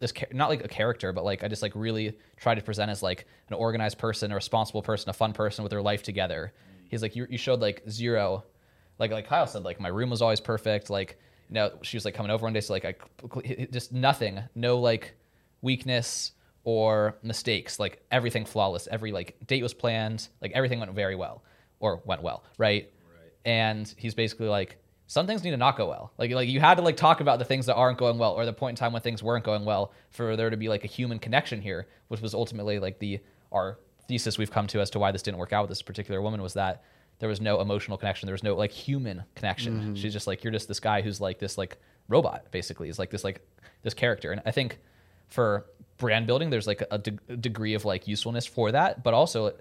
this 0.00 0.12
not 0.32 0.50
like 0.50 0.62
a 0.62 0.68
character, 0.68 1.12
but 1.14 1.24
like 1.24 1.42
I 1.42 1.48
just 1.48 1.62
like 1.62 1.72
really 1.74 2.18
try 2.36 2.54
to 2.54 2.60
present 2.60 2.90
as 2.90 3.02
like 3.02 3.26
an 3.48 3.54
organized 3.54 3.96
person, 3.96 4.30
a 4.30 4.34
responsible 4.34 4.82
person, 4.82 5.08
a 5.08 5.14
fun 5.14 5.32
person 5.32 5.62
with 5.64 5.70
their 5.70 5.80
life 5.80 6.02
together. 6.02 6.52
Mm. 6.52 6.86
He's 6.90 7.00
like 7.00 7.16
you, 7.16 7.26
you 7.30 7.38
showed 7.38 7.60
like 7.60 7.82
zero, 7.88 8.44
like 8.98 9.10
like 9.10 9.26
Kyle 9.26 9.46
said, 9.46 9.64
like 9.64 9.80
my 9.80 9.88
room 9.88 10.10
was 10.10 10.20
always 10.20 10.40
perfect. 10.40 10.90
Like 10.90 11.18
you 11.48 11.54
know 11.54 11.72
she 11.80 11.96
was 11.96 12.04
like 12.04 12.14
coming 12.14 12.30
over 12.30 12.44
one 12.44 12.52
day, 12.52 12.60
so 12.60 12.74
like 12.74 12.84
I 12.84 12.94
just 13.72 13.92
nothing, 13.92 14.42
no 14.54 14.78
like 14.78 15.14
weakness 15.62 16.32
or 16.64 17.16
mistakes. 17.22 17.78
Like 17.78 18.02
everything 18.10 18.44
flawless. 18.44 18.88
Every 18.90 19.10
like 19.10 19.36
date 19.46 19.62
was 19.62 19.72
planned. 19.72 20.28
Like 20.42 20.52
everything 20.52 20.80
went 20.80 20.92
very 20.92 21.16
well 21.16 21.44
or 21.80 22.02
went 22.04 22.22
well, 22.22 22.44
right? 22.58 22.90
Right. 23.08 23.32
and 23.46 23.94
he's 23.96 24.14
basically 24.14 24.48
like 24.48 24.76
some 25.06 25.26
things 25.26 25.44
need 25.44 25.50
to 25.50 25.56
not 25.56 25.76
go 25.76 25.88
well. 25.88 26.12
Like 26.18 26.30
like 26.30 26.48
you 26.48 26.60
had 26.60 26.76
to 26.76 26.82
like 26.82 26.96
talk 26.96 27.20
about 27.20 27.38
the 27.38 27.44
things 27.44 27.66
that 27.66 27.74
aren't 27.74 27.98
going 27.98 28.18
well 28.18 28.32
or 28.32 28.46
the 28.46 28.52
point 28.52 28.78
in 28.78 28.82
time 28.82 28.92
when 28.92 29.02
things 29.02 29.22
weren't 29.22 29.44
going 29.44 29.64
well 29.64 29.92
for 30.10 30.36
there 30.36 30.50
to 30.50 30.56
be 30.56 30.68
like 30.68 30.84
a 30.84 30.88
human 30.88 31.18
connection 31.18 31.60
here 31.60 31.86
which 32.08 32.20
was 32.20 32.34
ultimately 32.34 32.78
like 32.78 32.98
the 32.98 33.20
our 33.52 33.78
thesis 34.08 34.38
we've 34.38 34.50
come 34.50 34.66
to 34.66 34.80
as 34.80 34.90
to 34.90 34.98
why 34.98 35.10
this 35.12 35.22
didn't 35.22 35.38
work 35.38 35.52
out 35.52 35.62
with 35.62 35.70
this 35.70 35.82
particular 35.82 36.20
woman 36.20 36.42
was 36.42 36.54
that 36.54 36.82
there 37.18 37.28
was 37.28 37.40
no 37.40 37.60
emotional 37.60 37.96
connection. 37.96 38.26
There 38.26 38.34
was 38.34 38.42
no 38.42 38.54
like 38.54 38.72
human 38.72 39.24
connection. 39.34 39.80
Mm-hmm. 39.80 39.94
She's 39.94 40.12
just 40.12 40.26
like 40.26 40.42
you're 40.42 40.52
just 40.52 40.68
this 40.68 40.80
guy 40.80 41.00
who's 41.02 41.20
like 41.20 41.38
this 41.38 41.56
like 41.56 41.78
robot 42.08 42.50
basically. 42.50 42.88
Is 42.88 42.98
like 42.98 43.10
this 43.10 43.24
like 43.24 43.40
this 43.82 43.94
character. 43.94 44.32
And 44.32 44.42
i 44.46 44.50
think 44.50 44.78
for 45.28 45.66
brand 45.96 46.26
building 46.26 46.50
there's 46.50 46.66
like 46.66 46.82
a, 46.90 46.98
de- 46.98 47.18
a 47.28 47.36
degree 47.36 47.74
of 47.74 47.84
like 47.84 48.06
usefulness 48.08 48.46
for 48.46 48.72
that 48.72 49.02
but 49.02 49.14
also 49.14 49.54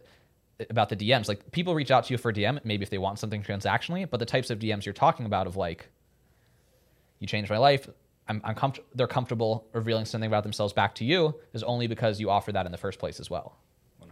about 0.69 0.89
the 0.89 0.95
DMs. 0.95 1.27
Like 1.27 1.51
people 1.51 1.75
reach 1.75 1.91
out 1.91 2.05
to 2.05 2.13
you 2.13 2.17
for 2.17 2.31
DM, 2.33 2.59
maybe 2.63 2.83
if 2.83 2.89
they 2.89 2.97
want 2.97 3.19
something 3.19 3.41
transactionally, 3.41 4.09
but 4.09 4.19
the 4.19 4.25
types 4.25 4.49
of 4.49 4.59
DMs 4.59 4.85
you're 4.85 4.93
talking 4.93 5.25
about 5.25 5.47
of 5.47 5.55
like, 5.55 5.89
you 7.19 7.27
changed 7.27 7.49
my 7.49 7.57
life. 7.57 7.87
I'm, 8.27 8.41
I'm 8.43 8.55
comfort- 8.55 8.85
they're 8.95 9.07
comfortable 9.07 9.67
revealing 9.73 10.05
something 10.05 10.27
about 10.27 10.43
themselves 10.43 10.73
back 10.73 10.95
to 10.95 11.05
you 11.05 11.35
is 11.53 11.63
only 11.63 11.87
because 11.87 12.19
you 12.19 12.29
offer 12.29 12.51
that 12.51 12.65
in 12.65 12.71
the 12.71 12.77
first 12.77 12.99
place 12.99 13.19
as 13.19 13.29
well. 13.29 13.57
100%. 14.01 14.07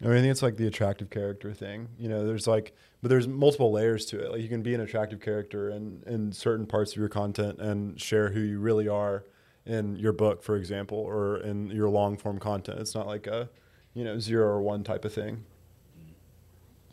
I 0.00 0.04
mean, 0.04 0.16
I 0.16 0.20
think 0.20 0.30
it's 0.30 0.42
like 0.42 0.56
the 0.56 0.66
attractive 0.66 1.10
character 1.10 1.52
thing. 1.52 1.88
You 1.98 2.08
know, 2.08 2.26
there's 2.26 2.46
like, 2.46 2.74
but 3.02 3.08
there's 3.08 3.28
multiple 3.28 3.72
layers 3.72 4.06
to 4.06 4.18
it. 4.18 4.32
Like 4.32 4.40
you 4.40 4.48
can 4.48 4.62
be 4.62 4.74
an 4.74 4.80
attractive 4.80 5.20
character 5.20 5.70
in, 5.70 6.02
in 6.06 6.32
certain 6.32 6.66
parts 6.66 6.92
of 6.92 6.98
your 6.98 7.08
content 7.08 7.58
and 7.60 8.00
share 8.00 8.30
who 8.30 8.40
you 8.40 8.58
really 8.58 8.88
are 8.88 9.24
in 9.66 9.96
your 9.96 10.12
book, 10.12 10.42
for 10.42 10.56
example, 10.56 10.98
or 10.98 11.38
in 11.38 11.70
your 11.70 11.88
long 11.88 12.16
form 12.16 12.38
content. 12.38 12.80
It's 12.80 12.94
not 12.94 13.06
like 13.06 13.26
a, 13.26 13.50
you 13.98 14.04
know, 14.04 14.20
zero 14.20 14.46
or 14.46 14.62
one 14.62 14.84
type 14.84 15.04
of 15.04 15.12
thing. 15.12 15.44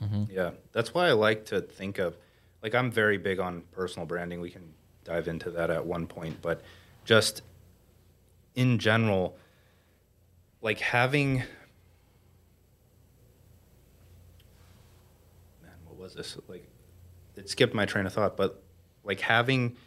Mm-hmm. 0.04 0.24
Yeah, 0.32 0.52
that's 0.72 0.92
why 0.92 1.08
I 1.08 1.12
like 1.12 1.46
to 1.46 1.62
think 1.62 2.00
of, 2.00 2.18
like, 2.64 2.74
I'm 2.74 2.90
very 2.92 3.20
big 3.20 3.40
on 3.40 3.62
personal 3.72 4.08
branding. 4.08 4.42
We 4.42 4.50
can 4.50 4.74
dive 5.04 5.28
into 5.28 5.52
that 5.52 5.70
at 5.70 5.86
one 5.86 6.08
point, 6.08 6.42
but 6.42 6.62
just 7.04 7.44
in 8.56 8.80
general, 8.80 9.38
like 10.64 10.80
having, 10.80 11.38
man, 15.62 15.76
what 15.86 16.00
was 16.00 16.16
this? 16.16 16.38
Like, 16.48 16.68
it 17.36 17.48
skipped 17.50 17.76
my 17.76 17.86
train 17.86 18.08
of 18.08 18.14
thought, 18.14 18.36
but 18.36 18.64
like 19.04 19.20
having 19.20 19.78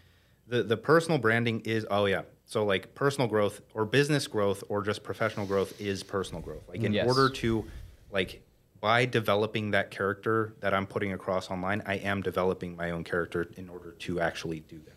the 0.47 0.63
the 0.63 0.77
personal 0.77 1.19
branding 1.19 1.61
is 1.61 1.85
oh 1.91 2.07
yeah. 2.07 2.23
So 2.49 2.65
like 2.65 2.95
personal 2.95 3.29
growth 3.29 3.61
or 3.75 3.85
business 3.85 4.27
growth 4.27 4.65
or 4.71 4.83
just 4.83 5.03
professional 5.03 5.45
growth 5.45 5.79
is 5.79 6.03
personal 6.03 6.41
growth. 6.41 6.67
Like 6.67 6.83
in 6.83 6.95
Yes. 6.95 7.07
order 7.07 7.29
to 7.29 7.65
like 8.11 8.43
by 8.81 9.05
developing 9.05 9.73
that 9.73 9.91
character 9.91 10.55
that 10.61 10.73
I'm 10.73 10.87
putting 10.87 11.13
across 11.13 11.51
online, 11.51 11.83
I 11.85 11.97
am 11.97 12.23
developing 12.23 12.75
my 12.75 12.91
own 12.93 13.05
character 13.05 13.51
in 13.59 13.69
order 13.69 13.91
to 13.93 14.21
actually 14.21 14.61
do 14.61 14.79
that. 14.87 14.97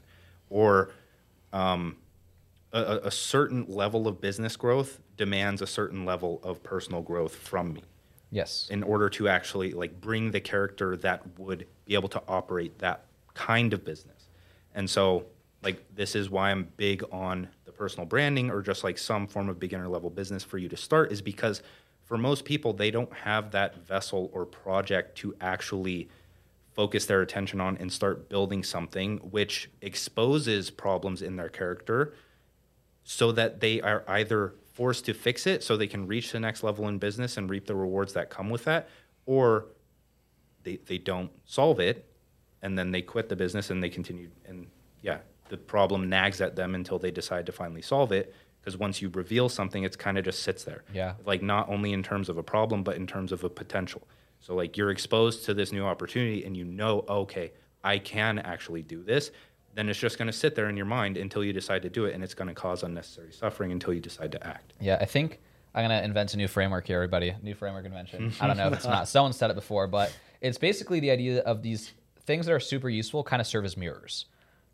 Or 0.50 0.92
um, 1.52 1.98
a, 2.72 2.80
a- 2.80 3.00
a 3.08 3.12
certain 3.12 3.66
level 3.68 4.08
of 4.08 4.22
business 4.22 4.56
growth 4.56 5.02
demands 5.18 5.62
a 5.62 5.68
certain 5.68 6.06
level 6.06 6.40
of 6.44 6.64
personal 6.64 7.02
growth 7.02 7.36
from 7.36 7.74
me 7.74 7.84
Yes. 8.32 8.70
in 8.72 8.82
order 8.82 9.10
to 9.10 9.28
actually 9.28 9.74
like 9.74 10.00
bring 10.00 10.32
the 10.32 10.40
character 10.40 10.96
that 10.98 11.38
would 11.38 11.68
be 11.86 11.96
able 11.96 12.08
to 12.10 12.22
operate 12.30 12.80
that 12.80 13.08
kind 13.34 13.74
of 13.74 13.84
business. 13.84 14.30
And 14.74 14.90
so 14.90 15.26
like 15.64 15.84
this 15.96 16.16
is 16.16 16.30
why 16.30 16.52
I'm 16.52 16.70
big 16.78 17.04
on 17.12 17.48
the 17.66 17.72
personal 17.72 18.06
branding 18.06 18.50
or 18.50 18.62
just 18.62 18.84
like 18.84 18.98
some 18.98 19.28
form 19.28 19.50
of 19.50 19.60
beginner 19.60 19.88
level 19.88 20.10
business 20.10 20.44
for 20.44 20.58
you 20.58 20.70
to 20.70 20.78
start 20.78 21.12
is 21.12 21.22
because 21.22 21.62
for 22.04 22.18
most 22.18 22.46
people 22.46 22.74
they 22.74 22.92
don't 22.92 23.14
have 23.14 23.52
that 23.52 23.86
vessel 23.86 24.30
or 24.34 24.46
project 24.46 25.18
to 25.20 25.36
actually 25.40 26.10
focus 26.74 27.06
their 27.06 27.22
attention 27.22 27.62
on 27.62 27.78
and 27.78 27.92
start 27.92 28.30
building 28.30 28.64
something 28.64 29.18
which 29.18 29.70
exposes 29.82 30.72
problems 30.72 31.22
in 31.22 31.36
their 31.36 31.50
character 31.50 32.14
so 33.04 33.32
that 33.32 33.60
they 33.60 33.82
are 33.82 34.04
either 34.08 34.54
forced 34.74 35.06
to 35.06 35.14
fix 35.14 35.46
it 35.48 35.64
so 35.64 35.76
they 35.76 35.88
can 35.88 36.08
reach 36.08 36.32
the 36.32 36.40
next 36.40 36.64
level 36.64 36.88
in 36.88 36.98
business 36.98 37.38
and 37.38 37.50
reap 37.50 37.66
the 37.68 37.76
rewards 37.76 38.14
that 38.14 38.30
come 38.30 38.50
with 38.50 38.64
that, 38.64 38.90
or 39.26 39.66
they, 40.64 40.78
they 40.86 40.98
don't 40.98 41.32
solve 41.46 41.80
it 41.80 42.06
and 42.62 42.78
then 42.78 42.92
they 42.92 43.02
quit 43.02 43.28
the 43.30 43.36
business 43.36 43.70
and 43.70 43.84
they 43.84 43.90
continue. 43.90 44.30
And 44.46 44.68
yeah, 45.02 45.20
the 45.52 45.58
problem 45.58 46.10
nags 46.10 46.42
at 46.42 46.56
them 46.56 46.74
until 46.74 46.98
they 46.98 47.12
decide 47.12 47.46
to 47.46 47.52
finally 47.52 47.82
solve 47.82 48.12
it. 48.12 48.34
Because 48.60 48.78
once 48.78 49.02
you 49.02 49.10
reveal 49.10 49.50
something, 49.50 49.84
it's 49.84 49.96
kind 49.96 50.18
of 50.18 50.26
just 50.26 50.44
sits 50.44 50.64
there. 50.64 50.84
Yeah. 50.94 51.16
Like 51.26 51.42
not 51.42 51.68
only 51.70 51.94
in 51.94 52.04
terms 52.04 52.30
of 52.30 52.38
a 52.38 52.44
problem, 52.44 52.84
but 52.84 52.96
in 52.96 53.06
terms 53.06 53.32
of 53.32 53.44
a 53.44 53.50
potential. 53.50 54.08
So 54.40 54.56
like 54.56 54.78
you're 54.78 54.92
exposed 54.92 55.46
to 55.46 55.54
this 55.54 55.72
new 55.72 55.84
opportunity 55.84 56.46
and 56.46 56.56
you 56.56 56.64
know, 56.64 57.04
okay, 57.08 57.52
I 57.84 57.98
can 58.00 58.40
actually 58.40 58.82
do 58.84 59.04
this. 59.04 59.32
then 59.74 59.88
it's 59.90 60.00
just 60.00 60.18
going 60.18 60.28
to 60.28 60.34
sit 60.34 60.54
there 60.56 60.70
in 60.70 60.78
your 60.78 60.86
mind 60.86 61.18
until 61.18 61.44
you 61.44 61.54
decide 61.54 61.82
to 61.82 61.90
do 61.90 62.06
it, 62.06 62.14
and 62.14 62.24
it's 62.24 62.34
going 62.34 62.50
to 62.50 62.54
cause 62.54 62.84
unnecessary 62.84 63.32
suffering 63.32 63.72
until 63.72 63.94
you 63.94 64.02
decide 64.02 64.32
to 64.34 64.46
act. 64.46 64.74
Yeah, 64.82 64.98
I 65.00 65.06
think 65.06 65.40
I'm 65.74 65.84
gonna 65.84 66.02
invent 66.02 66.34
a 66.34 66.38
new 66.38 66.48
framework 66.50 66.86
here, 66.88 66.98
everybody. 66.98 67.34
New 67.42 67.56
framework 67.56 67.86
invention. 67.86 68.34
I 68.42 68.48
don't 68.48 68.58
know 68.58 68.68
if 68.68 68.74
it's 68.74 68.86
not. 68.86 69.08
Someone 69.08 69.32
said 69.34 69.50
it 69.50 69.56
before, 69.56 69.88
but 69.88 70.14
it's 70.42 70.58
basically 70.58 71.00
the 71.00 71.12
idea 71.12 71.40
of 71.44 71.62
these 71.62 71.94
things 72.26 72.46
that 72.46 72.52
are 72.52 72.60
super 72.60 72.90
useful 72.90 73.24
kind 73.24 73.40
of 73.40 73.48
serve 73.48 73.64
as 73.66 73.78
mirrors, 73.78 74.26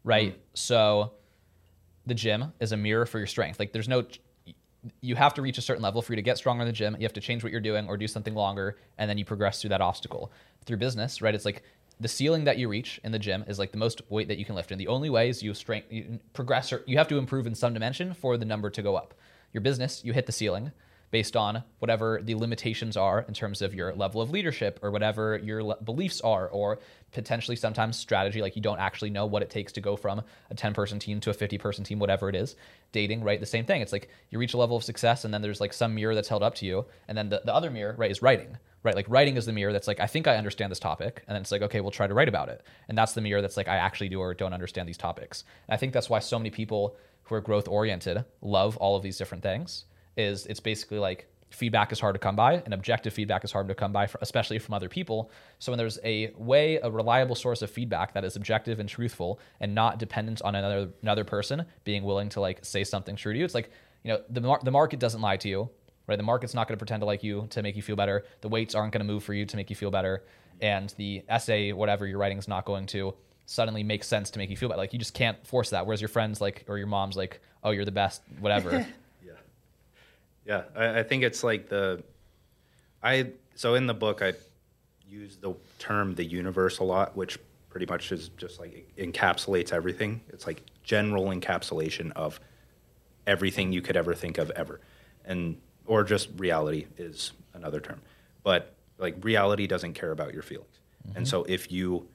right? 0.08 0.32
Mm-hmm. 0.32 0.42
So 0.54 1.12
the 2.06 2.16
gym 2.16 2.54
is 2.60 2.72
a 2.72 2.78
mirror 2.78 3.06
for 3.06 3.18
your 3.20 3.28
strength. 3.28 3.60
Like 3.60 3.74
there's 3.74 3.90
no 3.90 4.06
you 5.02 5.16
have 5.16 5.34
to 5.34 5.42
reach 5.42 5.58
a 5.58 5.62
certain 5.62 5.84
level 5.84 6.02
for 6.02 6.14
you 6.14 6.16
to 6.16 6.22
get 6.22 6.38
stronger 6.38 6.62
in 6.62 6.68
the 6.68 6.74
gym. 6.74 6.96
You 6.98 7.04
have 7.04 7.14
to 7.14 7.20
change 7.20 7.44
what 7.44 7.52
you're 7.52 7.60
doing 7.60 7.90
or 7.90 7.98
do 7.98 8.08
something 8.08 8.34
longer, 8.34 8.78
and 8.98 9.10
then 9.10 9.18
you 9.18 9.26
progress 9.26 9.60
through 9.60 9.72
that 9.72 9.82
obstacle. 9.82 10.32
Through 10.66 10.78
business, 10.78 11.22
right? 11.22 11.36
It's 11.36 11.44
like 11.44 11.64
the 12.00 12.08
ceiling 12.08 12.46
that 12.46 12.58
you 12.58 12.70
reach 12.70 13.02
in 13.04 13.12
the 13.12 13.20
gym 13.20 13.44
is 13.48 13.60
like 13.60 13.72
the 13.72 13.78
most 13.78 14.02
weight 14.10 14.30
that 14.30 14.38
you 14.38 14.46
can 14.46 14.56
lift, 14.56 14.72
and 14.72 14.80
the 14.80 14.88
only 14.88 15.10
way 15.10 15.28
is 15.28 15.44
you 15.44 15.54
strength 15.54 15.92
you 15.92 16.20
progress 16.34 16.72
or 16.72 16.84
you 16.88 16.98
have 16.98 17.10
to 17.10 17.18
improve 17.18 17.48
in 17.48 17.56
some 17.56 17.74
dimension 17.74 18.14
for 18.14 18.38
the 18.38 18.46
number 18.46 18.70
to 18.70 18.82
go 18.82 18.96
up. 18.96 19.14
Your 19.52 19.62
business, 19.62 20.06
you 20.06 20.14
hit 20.14 20.26
the 20.26 20.32
ceiling 20.32 20.72
based 21.12 21.36
on 21.36 21.64
whatever 21.80 22.20
the 22.22 22.36
limitations 22.36 22.98
are 22.98 23.22
in 23.28 23.34
terms 23.34 23.62
of 23.62 23.74
your 23.74 23.94
level 23.94 24.22
of 24.22 24.30
leadership 24.30 24.80
or 24.82 24.92
whatever 24.92 25.38
your 25.38 25.64
le- 25.64 25.82
beliefs 25.82 26.22
are, 26.22 26.48
or 26.50 26.80
potentially 27.12 27.56
sometimes 27.56 27.98
strategy, 27.98 28.42
like 28.42 28.56
you 28.56 28.62
don't 28.62 28.80
actually 28.80 29.10
know 29.10 29.26
what 29.26 29.42
it 29.42 29.50
takes 29.50 29.72
to 29.74 29.82
go 29.82 29.96
from 29.96 30.22
a 30.50 30.56
10 30.56 30.74
person 30.74 31.00
team 31.00 31.20
to 31.22 31.30
a 31.30 31.34
50 31.34 31.58
person 31.58 31.84
team, 31.84 32.00
whatever 32.00 32.30
it 32.30 32.36
is. 32.36 32.56
Dating, 32.92 33.24
right? 33.24 33.40
The 33.40 33.46
same 33.46 33.66
thing. 33.66 33.82
It's 33.82 33.92
like 33.92 34.10
you 34.30 34.40
reach 34.40 34.54
a 34.54 34.58
level 34.58 34.78
of 34.78 34.84
success 34.84 35.26
and 35.26 35.34
then 35.34 35.42
there's 35.42 35.62
like 35.62 35.74
some 35.74 35.96
mirror 35.96 36.16
that's 36.16 36.28
held 36.28 36.44
up 36.44 36.56
to 36.56 36.66
you. 36.66 36.86
And 37.08 37.18
then 37.18 37.30
the, 37.30 37.42
the 37.46 37.54
other 37.54 37.72
mirror, 37.72 37.96
right, 37.98 38.12
is 38.12 38.22
writing, 38.22 38.58
right? 38.84 38.96
Like 38.96 39.10
writing 39.10 39.38
is 39.38 39.46
the 39.46 39.54
mirror 39.54 39.74
that's 39.74 39.88
like, 39.88 40.00
I 40.00 40.08
think 40.08 40.28
I 40.28 40.38
understand 40.38 40.72
this 40.72 40.80
topic. 40.80 41.24
And 41.28 41.36
then 41.36 41.42
it's 41.42 41.52
like, 41.52 41.62
okay, 41.62 41.82
we'll 41.82 41.92
try 41.92 42.08
to 42.08 42.14
write 42.14 42.30
about 42.30 42.50
it. 42.50 42.62
And 42.88 42.98
that's 42.98 43.14
the 43.14 43.22
mirror 43.22 43.42
that's 43.42 43.58
like, 43.58 43.68
I 43.68 43.78
actually 43.78 44.10
do 44.10 44.20
or 44.20 44.34
don't 44.34 44.54
understand 44.54 44.88
these 44.88 44.98
topics. 44.98 45.44
And 45.68 45.74
I 45.74 45.78
think 45.78 45.94
that's 45.94 46.10
why 46.10 46.20
so 46.20 46.38
many 46.38 46.50
people 46.50 46.98
who 47.24 47.36
are 47.36 47.42
growth 47.42 47.68
oriented 47.68 48.24
love 48.42 48.78
all 48.78 48.96
of 48.96 49.04
these 49.04 49.18
different 49.18 49.44
things 49.44 49.86
is 50.16 50.46
it's 50.48 50.60
basically 50.60 51.00
like 51.00 51.28
feedback 51.50 51.92
is 51.92 52.00
hard 52.00 52.16
to 52.16 52.20
come 52.20 52.36
by 52.36 52.56
and 52.56 52.74
objective 52.74 53.14
feedback 53.14 53.44
is 53.44 53.52
hard 53.52 53.68
to 53.68 53.76
come 53.76 53.92
by 53.92 54.08
for, 54.08 54.20
especially 54.22 54.60
from 54.60 54.74
other 54.74 54.90
people. 54.90 55.32
So 55.60 55.72
when 55.72 55.78
there's 55.78 56.00
a 56.04 56.32
way 56.38 56.78
a 56.78 56.92
reliable 56.92 57.36
source 57.36 57.62
of 57.62 57.70
feedback 57.70 58.14
that 58.14 58.26
is 58.26 58.36
objective 58.36 58.80
and 58.80 58.90
truthful 58.90 59.40
and 59.60 59.74
not 59.74 60.00
dependent 60.00 60.42
on 60.42 60.56
another 60.56 60.90
another 61.02 61.24
person 61.24 61.66
being 61.84 62.04
willing 62.04 62.30
to 62.30 62.42
like 62.42 62.66
say 62.66 62.84
something 62.84 63.16
true 63.16 63.34
to 63.34 63.40
you 63.40 63.46
it's 63.46 63.56
like 63.56 63.72
you 64.04 64.12
know 64.12 64.22
the, 64.30 64.42
mar- 64.42 64.60
the 64.64 64.72
market 64.72 65.00
doesn't 65.00 65.22
lie 65.22 65.38
to 65.38 65.48
you 65.48 65.70
right? 66.08 66.18
The 66.18 66.24
market's 66.24 66.54
not 66.54 66.68
going 66.68 66.76
to 66.76 66.80
pretend 66.80 67.02
to 67.02 67.06
like 67.06 67.24
you 67.24 67.48
to 67.52 67.62
make 67.62 67.76
you 67.76 67.82
feel 67.82 67.96
better. 67.96 68.26
The 68.42 68.48
weights 68.48 68.74
aren't 68.76 68.94
going 68.94 69.06
to 69.06 69.12
move 69.12 69.24
for 69.24 69.34
you 69.34 69.46
to 69.46 69.56
make 69.56 69.70
you 69.70 69.76
feel 69.76 69.92
better. 69.92 70.24
And 70.62 70.94
the 70.98 71.24
essay 71.30 71.74
whatever 71.74 72.08
you're 72.08 72.18
writing 72.18 72.38
is 72.38 72.48
not 72.48 72.66
going 72.66 72.88
to 72.88 73.14
suddenly 73.46 73.84
make 73.84 74.04
sense 74.04 74.32
to 74.32 74.40
make 74.40 74.50
you 74.50 74.58
feel 74.58 74.70
better. 74.70 74.80
Like 74.80 74.94
you 74.94 75.00
just 75.00 75.14
can't 75.14 75.46
force 75.46 75.70
that. 75.70 75.86
Whereas 75.86 76.02
your 76.02 76.08
friends 76.08 76.42
like 76.42 76.66
or 76.68 76.78
your 76.78 76.88
mom's 76.88 77.16
like 77.16 77.42
oh 77.64 77.72
you're 77.72 77.86
the 77.86 77.92
best 77.92 78.22
whatever 78.40 78.88
Yeah, 80.48 80.64
I, 80.76 81.00
I 81.00 81.04
think 81.04 81.24
it's 81.24 81.44
like 81.44 81.68
the, 81.68 82.02
I 83.04 83.32
so 83.56 83.76
in 83.76 83.86
the 83.86 83.94
book 83.94 84.22
I 84.22 84.34
use 85.08 85.38
the 85.38 85.54
term 85.78 86.16
the 86.16 86.24
universe 86.24 86.80
a 86.80 86.84
lot, 86.84 87.16
which 87.18 87.38
pretty 87.70 87.86
much 87.86 88.12
is 88.12 88.30
just 88.30 88.60
like 88.60 88.90
encapsulates 88.98 89.74
everything. 89.74 90.22
It's 90.30 90.48
like 90.48 90.64
general 90.84 91.26
encapsulation 91.26 92.12
of 92.14 92.40
everything 93.28 93.74
you 93.74 93.82
could 93.82 93.98
ever 93.98 94.16
think 94.16 94.38
of 94.38 94.50
ever, 94.52 94.80
and 95.26 95.58
or 95.86 96.04
just 96.04 96.30
reality 96.38 96.88
is 96.98 97.34
another 97.54 97.82
term, 97.82 98.02
but 98.44 98.74
like 98.98 99.24
reality 99.24 99.68
doesn't 99.68 99.94
care 99.94 100.12
about 100.12 100.34
your 100.34 100.44
feelings, 100.44 100.80
and 101.04 101.16
mm-hmm. 101.16 101.24
so 101.26 101.44
if 101.44 101.72
you 101.72 102.08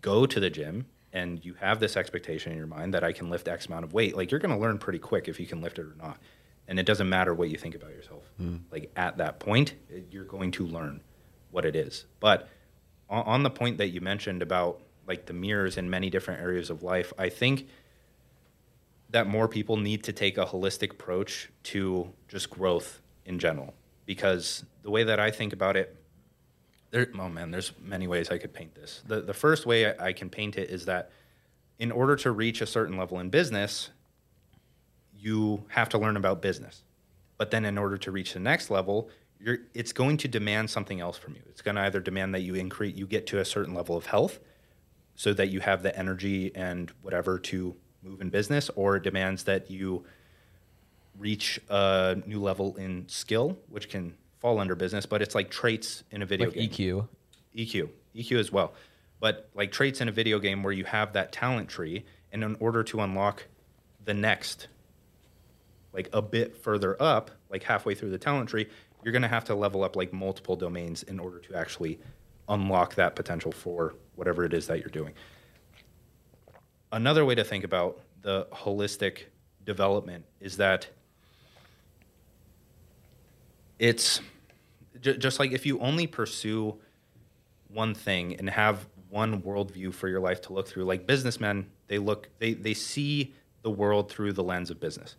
go 0.00 0.26
to 0.26 0.38
the 0.38 0.48
gym 0.48 0.86
and 1.12 1.44
you 1.44 1.54
have 1.54 1.80
this 1.80 1.96
expectation 1.96 2.52
in 2.52 2.58
your 2.58 2.68
mind 2.68 2.94
that 2.94 3.02
I 3.02 3.12
can 3.12 3.30
lift 3.30 3.48
X 3.48 3.66
amount 3.66 3.84
of 3.84 3.92
weight, 3.92 4.16
like 4.16 4.30
you're 4.30 4.38
going 4.38 4.54
to 4.54 4.60
learn 4.60 4.78
pretty 4.78 5.00
quick 5.00 5.26
if 5.26 5.40
you 5.40 5.46
can 5.46 5.60
lift 5.60 5.78
it 5.80 5.82
or 5.82 5.96
not 5.98 6.18
and 6.70 6.78
it 6.78 6.86
doesn't 6.86 7.08
matter 7.08 7.34
what 7.34 7.50
you 7.50 7.58
think 7.58 7.74
about 7.74 7.90
yourself. 7.90 8.22
Hmm. 8.36 8.58
Like 8.70 8.92
at 8.94 9.18
that 9.18 9.40
point, 9.40 9.74
you're 10.10 10.24
going 10.24 10.52
to 10.52 10.66
learn 10.66 11.00
what 11.50 11.64
it 11.64 11.74
is. 11.74 12.06
But 12.20 12.48
on, 13.10 13.24
on 13.24 13.42
the 13.42 13.50
point 13.50 13.78
that 13.78 13.88
you 13.88 14.00
mentioned 14.00 14.40
about 14.40 14.80
like 15.06 15.26
the 15.26 15.32
mirrors 15.32 15.76
in 15.76 15.90
many 15.90 16.10
different 16.10 16.40
areas 16.40 16.70
of 16.70 16.84
life, 16.84 17.12
I 17.18 17.28
think 17.28 17.66
that 19.10 19.26
more 19.26 19.48
people 19.48 19.76
need 19.76 20.04
to 20.04 20.12
take 20.12 20.38
a 20.38 20.46
holistic 20.46 20.92
approach 20.92 21.50
to 21.64 22.12
just 22.28 22.48
growth 22.50 23.00
in 23.26 23.40
general. 23.40 23.74
Because 24.06 24.64
the 24.82 24.90
way 24.90 25.02
that 25.02 25.18
I 25.18 25.32
think 25.32 25.52
about 25.52 25.76
it, 25.76 25.96
there, 26.92 27.08
oh 27.18 27.28
man, 27.28 27.50
there's 27.50 27.72
many 27.82 28.06
ways 28.06 28.30
I 28.30 28.38
could 28.38 28.54
paint 28.54 28.76
this. 28.76 29.02
The, 29.08 29.20
the 29.20 29.34
first 29.34 29.66
way 29.66 29.86
I, 29.86 30.06
I 30.06 30.12
can 30.12 30.30
paint 30.30 30.56
it 30.56 30.70
is 30.70 30.84
that 30.84 31.10
in 31.80 31.90
order 31.90 32.14
to 32.14 32.30
reach 32.30 32.60
a 32.60 32.66
certain 32.66 32.96
level 32.96 33.18
in 33.18 33.28
business, 33.28 33.90
you 35.20 35.64
have 35.68 35.88
to 35.90 35.98
learn 35.98 36.16
about 36.16 36.40
business. 36.40 36.82
But 37.36 37.50
then 37.50 37.64
in 37.64 37.78
order 37.78 37.96
to 37.98 38.10
reach 38.10 38.32
the 38.32 38.40
next 38.40 38.70
level, 38.70 39.10
you're, 39.38 39.58
it's 39.74 39.92
going 39.92 40.16
to 40.18 40.28
demand 40.28 40.70
something 40.70 41.00
else 41.00 41.16
from 41.16 41.34
you. 41.34 41.42
It's 41.48 41.62
going 41.62 41.76
to 41.76 41.82
either 41.82 42.00
demand 42.00 42.34
that 42.34 42.40
you 42.40 42.54
increase, 42.54 42.96
you 42.96 43.06
get 43.06 43.26
to 43.28 43.38
a 43.38 43.44
certain 43.44 43.74
level 43.74 43.96
of 43.96 44.06
health 44.06 44.38
so 45.14 45.32
that 45.34 45.48
you 45.48 45.60
have 45.60 45.82
the 45.82 45.96
energy 45.98 46.52
and 46.54 46.90
whatever 47.02 47.38
to 47.38 47.74
move 48.02 48.20
in 48.20 48.30
business, 48.30 48.70
or 48.76 48.96
it 48.96 49.02
demands 49.02 49.44
that 49.44 49.70
you 49.70 50.04
reach 51.18 51.60
a 51.68 52.16
new 52.26 52.40
level 52.40 52.76
in 52.76 53.06
skill, 53.08 53.58
which 53.68 53.88
can 53.88 54.14
fall 54.38 54.58
under 54.58 54.74
business, 54.74 55.04
but 55.04 55.20
it's 55.20 55.34
like 55.34 55.50
traits 55.50 56.02
in 56.10 56.22
a 56.22 56.26
video 56.26 56.46
like 56.46 56.54
game. 56.54 56.70
eq 56.70 57.08
EQ, 57.56 57.88
EQ 58.16 58.38
as 58.38 58.50
well. 58.50 58.72
But 59.20 59.50
like 59.54 59.70
traits 59.70 60.00
in 60.00 60.08
a 60.08 60.12
video 60.12 60.38
game 60.38 60.62
where 60.62 60.72
you 60.72 60.84
have 60.84 61.12
that 61.12 61.32
talent 61.32 61.68
tree, 61.68 62.04
and 62.32 62.42
in 62.42 62.56
order 62.58 62.82
to 62.84 63.00
unlock 63.00 63.46
the 64.04 64.14
next, 64.14 64.68
like 65.92 66.08
a 66.12 66.22
bit 66.22 66.56
further 66.56 67.00
up, 67.00 67.30
like 67.50 67.62
halfway 67.62 67.94
through 67.94 68.10
the 68.10 68.18
talent 68.18 68.48
tree, 68.48 68.66
you're 69.02 69.12
going 69.12 69.22
to 69.22 69.28
have 69.28 69.44
to 69.44 69.54
level 69.54 69.82
up 69.82 69.96
like 69.96 70.12
multiple 70.12 70.56
domains 70.56 71.02
in 71.04 71.18
order 71.18 71.38
to 71.38 71.54
actually 71.54 71.98
unlock 72.48 72.94
that 72.96 73.16
potential 73.16 73.52
for 73.52 73.94
whatever 74.16 74.44
it 74.44 74.52
is 74.52 74.66
that 74.66 74.80
you're 74.80 74.88
doing. 74.88 75.14
Another 76.92 77.24
way 77.24 77.34
to 77.34 77.44
think 77.44 77.64
about 77.64 78.00
the 78.22 78.46
holistic 78.52 79.24
development 79.64 80.24
is 80.40 80.56
that 80.56 80.88
it's 83.78 84.20
ju- 85.00 85.16
just 85.16 85.38
like 85.38 85.52
if 85.52 85.64
you 85.64 85.78
only 85.80 86.06
pursue 86.06 86.76
one 87.68 87.94
thing 87.94 88.36
and 88.36 88.50
have 88.50 88.86
one 89.08 89.40
worldview 89.42 89.92
for 89.92 90.08
your 90.08 90.20
life 90.20 90.40
to 90.40 90.52
look 90.52 90.68
through 90.68 90.84
like 90.84 91.06
businessmen 91.06 91.66
they 91.88 91.98
look 91.98 92.28
they, 92.38 92.52
they 92.52 92.74
see 92.74 93.34
the 93.62 93.70
world 93.70 94.10
through 94.10 94.32
the 94.32 94.42
lens 94.42 94.70
of 94.70 94.80
business 94.80 95.16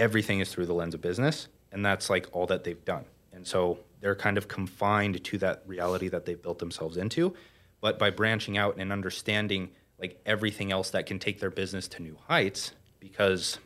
everything 0.00 0.40
is 0.40 0.52
through 0.52 0.66
the 0.66 0.74
lens 0.74 0.94
of 0.94 1.00
business 1.00 1.46
and 1.70 1.84
that's 1.84 2.10
like 2.10 2.26
all 2.32 2.46
that 2.46 2.64
they've 2.64 2.84
done. 2.84 3.04
And 3.32 3.46
so 3.46 3.78
they're 4.00 4.16
kind 4.16 4.38
of 4.38 4.48
confined 4.48 5.22
to 5.22 5.38
that 5.38 5.62
reality 5.66 6.08
that 6.08 6.24
they've 6.24 6.40
built 6.40 6.58
themselves 6.58 6.96
into. 6.96 7.34
But 7.80 7.98
by 7.98 8.10
branching 8.10 8.58
out 8.58 8.76
and 8.78 8.92
understanding 8.92 9.70
like 9.98 10.20
everything 10.24 10.72
else 10.72 10.90
that 10.90 11.06
can 11.06 11.18
take 11.18 11.38
their 11.38 11.50
business 11.50 11.86
to 11.88 12.02
new 12.02 12.16
heights 12.26 12.72
because 12.98 13.58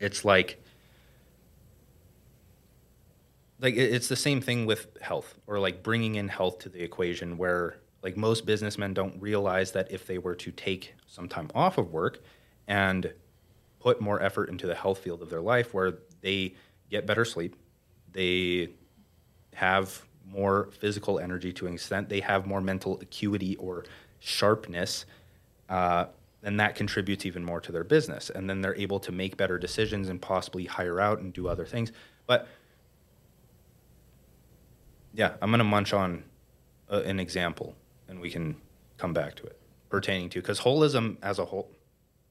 it's 0.00 0.24
like 0.24 0.62
like 3.60 3.76
it's 3.76 4.08
the 4.08 4.16
same 4.16 4.40
thing 4.40 4.66
with 4.66 4.88
health 5.00 5.34
or 5.46 5.58
like 5.58 5.82
bringing 5.82 6.16
in 6.16 6.28
health 6.28 6.58
to 6.60 6.68
the 6.68 6.82
equation 6.82 7.36
where 7.36 7.76
like 8.02 8.16
most 8.16 8.46
businessmen 8.46 8.94
don't 8.94 9.20
realize 9.20 9.72
that 9.72 9.92
if 9.92 10.06
they 10.06 10.18
were 10.18 10.34
to 10.34 10.50
take 10.50 10.94
some 11.06 11.28
time 11.28 11.50
off 11.54 11.78
of 11.78 11.92
work 11.92 12.20
and 12.66 13.12
put 13.80 14.00
more 14.00 14.22
effort 14.22 14.48
into 14.48 14.66
the 14.66 14.74
health 14.74 14.98
field 14.98 15.22
of 15.22 15.30
their 15.30 15.40
life 15.40 15.74
where 15.74 15.94
they 16.20 16.54
get 16.90 17.06
better 17.06 17.24
sleep 17.24 17.56
they 18.12 18.68
have 19.54 20.02
more 20.26 20.68
physical 20.78 21.18
energy 21.18 21.52
to 21.52 21.66
an 21.66 21.74
extent 21.74 22.08
they 22.08 22.20
have 22.20 22.46
more 22.46 22.60
mental 22.60 23.00
acuity 23.00 23.56
or 23.56 23.84
sharpness 24.20 25.06
uh, 25.68 26.06
that 26.42 26.74
contributes 26.74 27.26
even 27.26 27.44
more 27.44 27.60
to 27.60 27.72
their 27.72 27.84
business. 27.84 28.30
And 28.30 28.48
then 28.48 28.60
they're 28.60 28.76
able 28.76 29.00
to 29.00 29.12
make 29.12 29.36
better 29.36 29.58
decisions 29.58 30.08
and 30.08 30.20
possibly 30.20 30.64
hire 30.64 31.00
out 31.00 31.20
and 31.20 31.32
do 31.32 31.48
other 31.48 31.66
things. 31.66 31.92
But 32.26 32.48
yeah, 35.12 35.34
I'm 35.42 35.50
gonna 35.50 35.64
munch 35.64 35.92
on 35.92 36.24
uh, 36.90 37.02
an 37.04 37.20
example, 37.20 37.74
and 38.08 38.20
we 38.20 38.30
can 38.30 38.56
come 38.96 39.12
back 39.12 39.34
to 39.36 39.44
it 39.44 39.58
pertaining 39.88 40.28
to 40.30 40.40
because 40.40 40.60
holism 40.60 41.16
as 41.22 41.38
a 41.38 41.44
whole, 41.44 41.70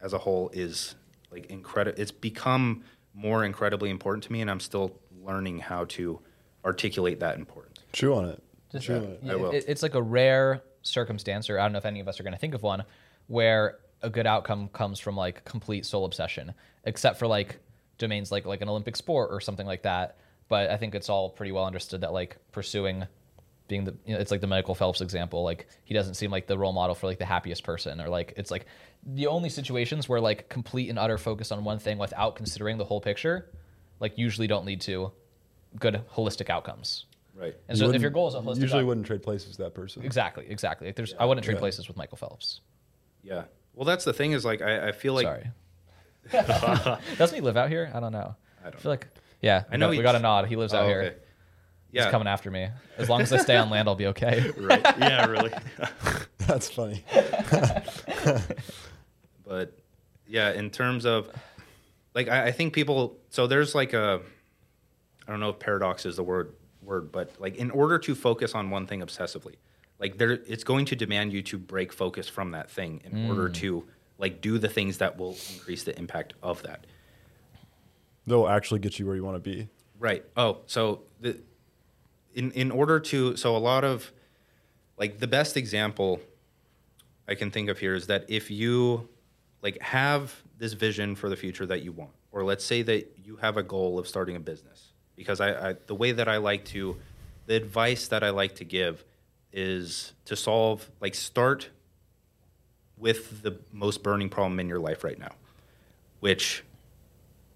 as 0.02 0.14
a 0.14 0.18
whole, 0.18 0.50
is 0.54 0.95
like 1.32 1.45
incredible. 1.47 1.99
It's 2.01 2.11
become 2.11 2.84
more 3.13 3.43
incredibly 3.43 3.89
important 3.89 4.23
to 4.25 4.32
me, 4.32 4.41
and 4.41 4.49
I'm 4.49 4.59
still 4.59 4.99
learning 5.23 5.59
how 5.59 5.86
to 5.86 6.19
articulate 6.65 7.19
that 7.19 7.38
importance. 7.38 7.80
Chew 7.93 8.13
on 8.13 8.25
it. 8.30 8.43
Just- 8.71 8.86
Chew 8.86 8.93
uh, 8.95 8.97
on 8.97 9.03
it. 9.03 9.19
yeah, 9.23 9.32
I 9.34 9.36
will. 9.36 9.51
it- 9.51 9.65
it's 9.67 9.84
like 9.84 9.95
a 9.95 10.01
rare 10.01 10.61
circumstance, 10.82 11.49
or 11.49 11.59
I 11.59 11.63
don't 11.63 11.71
know 11.73 11.77
if 11.80 11.86
any 11.86 11.99
of 11.99 12.07
us 12.07 12.19
are 12.19 12.23
going 12.23 12.34
to 12.34 12.39
think 12.39 12.53
of 12.53 12.63
one, 12.63 12.84
where 13.27 13.80
a 14.01 14.09
good 14.09 14.25
outcome 14.27 14.69
comes 14.69 14.99
from 14.99 15.15
like 15.15 15.43
complete 15.45 15.86
sole 15.86 16.05
obsession, 16.05 16.53
except 16.86 17.19
for 17.19 17.27
like 17.27 17.57
domains 17.97 18.32
like 18.32 18.45
like 18.45 18.61
an 18.61 18.69
Olympic 18.69 18.95
sport 18.95 19.30
or 19.32 19.41
something 19.41 19.67
like 19.67 19.84
that. 19.84 20.17
But 20.47 20.69
I 20.71 20.77
think 20.77 20.95
it's 20.95 21.09
all 21.09 21.30
pretty 21.30 21.51
well 21.51 21.65
understood 21.65 22.01
that 22.01 22.13
like 22.13 22.38
pursuing 22.51 23.05
being 23.70 23.86
the 23.86 23.95
you 24.05 24.13
know, 24.15 24.20
it's 24.20 24.32
like 24.32 24.41
the 24.41 24.47
Michael 24.47 24.76
Phelps 24.76 24.99
example. 24.99 25.43
Like 25.43 25.67
he 25.86 25.93
doesn't 25.93 26.15
seem 26.15 26.30
like 26.32 26.47
the 26.47 26.57
role 26.57 26.74
model 26.74 26.95
for 26.95 27.07
like 27.07 27.20
the 27.20 27.26
happiest 27.26 27.63
person, 27.63 28.01
or 28.01 28.09
like 28.09 28.34
it's 28.36 28.51
like 28.51 28.65
the 29.05 29.28
only 29.28 29.47
situations 29.49 30.09
where 30.09 30.20
like 30.20 30.49
complete 30.49 30.89
and 30.89 30.99
utter 30.99 31.17
focus 31.17 31.51
on 31.53 31.63
one 31.63 31.80
thing 31.80 31.97
without 31.97 32.36
considering 32.36 32.78
the 32.78 32.84
whole 32.86 32.99
picture, 32.99 33.49
like 34.01 34.17
usually 34.17 34.47
don't 34.47 34.65
lead 34.65 34.82
to 34.82 35.11
good 35.80 36.01
holistic 36.13 36.49
outcomes. 36.49 37.05
Right. 37.36 37.55
And 37.70 37.78
You 37.78 37.88
so 37.88 37.93
if 37.93 38.01
your 38.01 38.11
goal 38.11 38.28
is 38.28 38.34
a 38.36 38.39
holistic, 38.39 38.55
You 38.57 38.61
usually 38.63 38.82
out- 38.82 38.88
wouldn't 38.88 39.05
trade 39.07 39.24
places 39.24 39.49
with 39.49 39.57
that 39.59 39.74
person. 39.74 40.03
exactly, 40.03 40.45
exactly. 40.49 40.88
Like 40.88 40.97
there's, 40.97 41.13
I 41.17 41.24
wouldn't 41.24 41.45
trade 41.45 41.53
Yeah. 41.53 41.59
places 41.61 41.88
with 41.88 41.95
Michael 41.95 42.17
Phelps. 42.17 42.59
Yeah. 43.24 43.43
Well, 43.76 43.86
that's 43.86 44.03
the 44.03 44.11
thing 44.11 44.34
is 44.34 44.43
like 44.43 44.61
I, 44.61 44.89
I 44.89 44.91
feel 44.91 45.13
like 45.13 45.26
Sorry. 45.26 45.49
Doesn't 47.17 47.36
he 47.36 47.41
live 47.41 47.55
out 47.55 47.70
here? 47.70 47.89
I 47.93 47.99
don't 47.99 48.11
know. 48.11 48.36
I 48.65 48.70
don't 48.72 48.80
feel 48.82 48.91
like 48.91 49.07
yeah. 49.41 49.63
I 49.72 49.78
know 49.78 49.89
we 49.89 49.97
he- 49.97 50.01
got 50.03 50.15
a 50.15 50.20
nod. 50.20 50.47
He 50.47 50.55
lives 50.57 50.74
out 50.74 50.84
Oh, 50.84 50.88
here. 50.88 51.01
okay. 51.01 51.15
He's 51.92 52.04
Yeah. 52.04 52.12
coming 52.12 52.28
after 52.28 52.52
me. 52.52 52.70
As 52.98 53.10
long 53.10 53.22
as 53.22 53.34
I 53.34 53.38
stay 53.38 53.58
on 53.58 53.70
land, 53.70 53.88
I'll 53.88 53.96
be 53.96 54.08
okay. 54.08 54.52
right. 54.58 54.82
Yeah. 55.00 55.26
Really. 55.26 55.52
That's 56.40 56.70
funny. 56.70 57.04
but 59.46 59.78
yeah, 60.28 60.52
in 60.52 60.70
terms 60.70 61.06
of 61.06 61.30
like 62.14 62.28
I, 62.28 62.48
I 62.48 62.52
think 62.52 62.74
people 62.74 63.18
so 63.30 63.48
there's 63.48 63.74
like 63.74 63.94
a 63.94 64.22
I 65.28 65.32
don't 65.32 65.40
know 65.40 65.50
if 65.50 65.60
paradox 65.60 66.06
is 66.06 66.16
the 66.16 66.24
word 66.24 66.54
word, 66.82 67.12
but 67.12 67.34
like 67.40 67.56
in 67.56 67.72
order 67.72 68.00
to 68.00 68.16
focus 68.16 68.56
on 68.56 68.70
one 68.70 68.86
thing 68.88 69.02
obsessively, 69.02 69.56
like 70.00 70.18
there 70.18 70.32
it's 70.32 70.64
going 70.64 70.86
to 70.86 70.96
demand 70.96 71.34
you 71.34 71.42
to 71.44 71.58
break 71.58 71.94
focus 71.94 72.28
from 72.28 72.52
that 72.52 72.70
thing 72.70 73.02
in 73.04 73.12
mm. 73.12 73.30
order 73.30 73.50
to 73.50 73.86
like 74.18 74.42
do 74.42 74.58
the 74.58 74.70
things 74.70 74.98
that 75.00 75.18
will 75.18 75.36
increase 75.54 75.84
the 75.84 75.98
impact 75.98 76.34
of 76.44 76.64
that. 76.64 76.86
They'll 78.28 78.48
actually 78.48 78.80
get 78.80 79.00
you 79.00 79.08
where 79.08 79.16
you 79.16 79.24
want 79.24 79.44
to 79.44 79.50
be. 79.50 79.70
Right. 79.98 80.24
Oh, 80.38 80.60
so 80.68 81.02
the 81.20 81.40
in 82.34 82.51
in 82.51 82.71
order 82.71 82.99
to 82.99 83.36
so 83.36 83.55
a 83.55 83.57
lot 83.57 83.84
of 83.84 84.11
like 84.97 85.19
the 85.19 85.27
best 85.27 85.57
example 85.57 86.19
I 87.27 87.36
can 87.36 87.51
think 87.51 87.69
of 87.69 87.80
here 87.80 87.95
is 87.95 88.07
that 88.07 88.25
if 88.27 88.49
you 88.49 89.07
like 89.61 89.82
have 89.82 90.36
this 90.57 90.73
vision 90.73 91.15
for 91.15 91.30
the 91.30 91.36
future 91.36 91.65
that 91.65 91.82
you 91.82 91.91
want, 91.91 92.11
or 92.32 92.43
let's 92.43 92.65
say 92.65 92.82
that 92.82 93.17
you 93.23 93.38
have 93.38 93.57
a 93.57 93.63
goal 93.63 93.99
of 93.99 94.07
starting 94.07 94.36
a 94.36 94.39
business, 94.39 94.93
because 95.15 95.39
I, 95.39 95.69
I 95.69 95.75
the 95.88 95.95
way 95.95 96.11
that 96.11 96.27
I 96.27 96.38
like 96.38 96.65
to 96.65 96.97
the 97.45 97.55
advice 97.55 98.07
that 98.09 98.23
I 98.23 98.30
like 98.30 98.55
to 98.55 98.65
give 98.65 99.03
is 99.51 100.13
to 100.25 100.36
solve 100.36 100.89
like 101.01 101.15
start 101.15 101.69
with 102.97 103.41
the 103.41 103.57
most 103.71 104.03
burning 104.03 104.30
problem 104.30 104.59
in 104.59 104.67
your 104.67 104.80
life 104.80 105.03
right 105.03 105.17
now, 105.17 105.32
which 106.19 106.63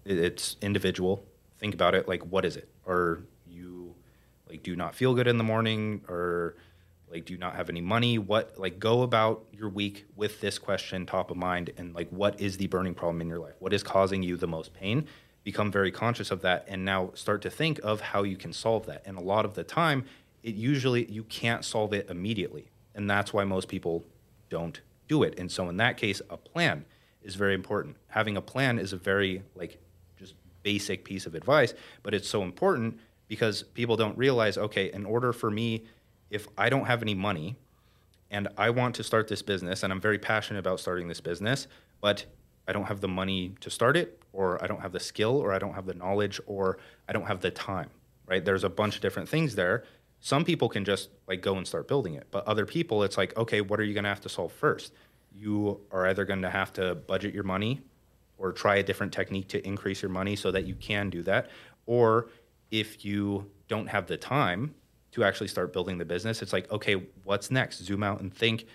it's 0.04 0.56
individual. 0.60 1.24
Think 1.58 1.74
about 1.74 1.94
it. 1.94 2.08
Like, 2.08 2.22
what 2.26 2.44
is 2.44 2.56
it? 2.56 2.68
You 2.86 3.24
like 4.54 4.62
do 4.62 4.76
not 4.76 4.94
feel 4.94 5.14
good 5.14 5.26
in 5.26 5.36
the 5.36 5.42
morning, 5.42 6.00
or 6.08 6.54
like 7.10 7.24
do 7.24 7.32
you 7.32 7.38
not 7.40 7.56
have 7.56 7.68
any 7.68 7.80
money? 7.80 8.18
What 8.18 8.56
like 8.56 8.78
go 8.78 9.02
about 9.02 9.44
your 9.52 9.68
week 9.68 10.06
with 10.14 10.40
this 10.40 10.60
question 10.60 11.06
top 11.06 11.32
of 11.32 11.36
mind, 11.36 11.70
and 11.76 11.92
like 11.92 12.08
what 12.10 12.40
is 12.40 12.56
the 12.56 12.68
burning 12.68 12.94
problem 12.94 13.20
in 13.20 13.26
your 13.26 13.40
life? 13.40 13.54
What 13.58 13.72
is 13.72 13.82
causing 13.82 14.22
you 14.22 14.36
the 14.36 14.46
most 14.46 14.72
pain? 14.72 15.08
Become 15.42 15.72
very 15.72 15.90
conscious 15.90 16.30
of 16.30 16.42
that, 16.42 16.66
and 16.68 16.84
now 16.84 17.10
start 17.14 17.42
to 17.42 17.50
think 17.50 17.80
of 17.82 18.00
how 18.00 18.22
you 18.22 18.36
can 18.36 18.52
solve 18.52 18.86
that. 18.86 19.02
And 19.04 19.18
a 19.18 19.20
lot 19.20 19.44
of 19.44 19.54
the 19.54 19.64
time, 19.64 20.04
it 20.44 20.54
usually 20.54 21.10
you 21.10 21.24
can't 21.24 21.64
solve 21.64 21.92
it 21.92 22.08
immediately, 22.08 22.68
and 22.94 23.10
that's 23.10 23.32
why 23.32 23.42
most 23.42 23.66
people 23.66 24.04
don't 24.50 24.80
do 25.08 25.24
it. 25.24 25.36
And 25.36 25.50
so 25.50 25.68
in 25.68 25.78
that 25.78 25.96
case, 25.96 26.22
a 26.30 26.36
plan 26.36 26.84
is 27.24 27.34
very 27.34 27.54
important. 27.54 27.96
Having 28.06 28.36
a 28.36 28.40
plan 28.40 28.78
is 28.78 28.92
a 28.92 28.96
very 28.98 29.42
like 29.56 29.78
just 30.16 30.34
basic 30.62 31.04
piece 31.04 31.26
of 31.26 31.34
advice, 31.34 31.74
but 32.04 32.14
it's 32.14 32.28
so 32.28 32.44
important 32.44 33.00
because 33.28 33.62
people 33.62 33.96
don't 33.96 34.16
realize, 34.16 34.58
okay, 34.58 34.90
in 34.92 35.04
order 35.04 35.32
for 35.32 35.50
me 35.50 35.84
if 36.30 36.48
I 36.58 36.68
don't 36.68 36.86
have 36.86 37.02
any 37.02 37.14
money 37.14 37.56
and 38.30 38.48
I 38.58 38.70
want 38.70 38.94
to 38.96 39.04
start 39.04 39.28
this 39.28 39.42
business 39.42 39.82
and 39.82 39.92
I'm 39.92 40.00
very 40.00 40.18
passionate 40.18 40.58
about 40.58 40.80
starting 40.80 41.08
this 41.08 41.20
business, 41.20 41.66
but 42.00 42.24
I 42.66 42.72
don't 42.72 42.84
have 42.84 43.00
the 43.00 43.08
money 43.08 43.54
to 43.60 43.70
start 43.70 43.96
it 43.96 44.20
or 44.32 44.62
I 44.62 44.66
don't 44.66 44.80
have 44.80 44.92
the 44.92 45.00
skill 45.00 45.38
or 45.38 45.52
I 45.52 45.58
don't 45.58 45.74
have 45.74 45.86
the 45.86 45.94
knowledge 45.94 46.40
or 46.46 46.78
I 47.08 47.12
don't 47.12 47.26
have 47.26 47.40
the 47.40 47.50
time, 47.50 47.90
right? 48.26 48.44
There's 48.44 48.64
a 48.64 48.68
bunch 48.68 48.96
of 48.96 49.02
different 49.02 49.28
things 49.28 49.54
there. 49.54 49.84
Some 50.20 50.44
people 50.44 50.68
can 50.68 50.84
just 50.84 51.10
like 51.28 51.42
go 51.42 51.56
and 51.56 51.66
start 51.66 51.86
building 51.86 52.14
it, 52.14 52.26
but 52.30 52.46
other 52.46 52.66
people 52.66 53.02
it's 53.02 53.18
like, 53.18 53.36
okay, 53.36 53.60
what 53.60 53.78
are 53.78 53.84
you 53.84 53.94
going 53.94 54.04
to 54.04 54.10
have 54.10 54.22
to 54.22 54.28
solve 54.28 54.52
first? 54.52 54.92
You 55.32 55.80
are 55.90 56.06
either 56.06 56.24
going 56.24 56.42
to 56.42 56.50
have 56.50 56.72
to 56.74 56.94
budget 56.94 57.34
your 57.34 57.44
money 57.44 57.82
or 58.38 58.52
try 58.52 58.76
a 58.76 58.82
different 58.82 59.12
technique 59.12 59.48
to 59.48 59.64
increase 59.66 60.02
your 60.02 60.10
money 60.10 60.36
so 60.36 60.50
that 60.50 60.66
you 60.66 60.74
can 60.74 61.10
do 61.10 61.22
that. 61.22 61.50
Or 61.86 62.28
if 62.74 63.04
you 63.04 63.48
don't 63.68 63.86
have 63.86 64.08
the 64.08 64.16
time 64.16 64.74
to 65.12 65.22
actually 65.22 65.46
start 65.46 65.72
building 65.72 65.96
the 65.96 66.04
business, 66.04 66.42
it's 66.42 66.52
like, 66.52 66.70
okay, 66.72 67.06
what's 67.22 67.48
next? 67.48 67.78
Zoom 67.78 68.02
out 68.02 68.20
and 68.20 68.34
think, 68.34 68.66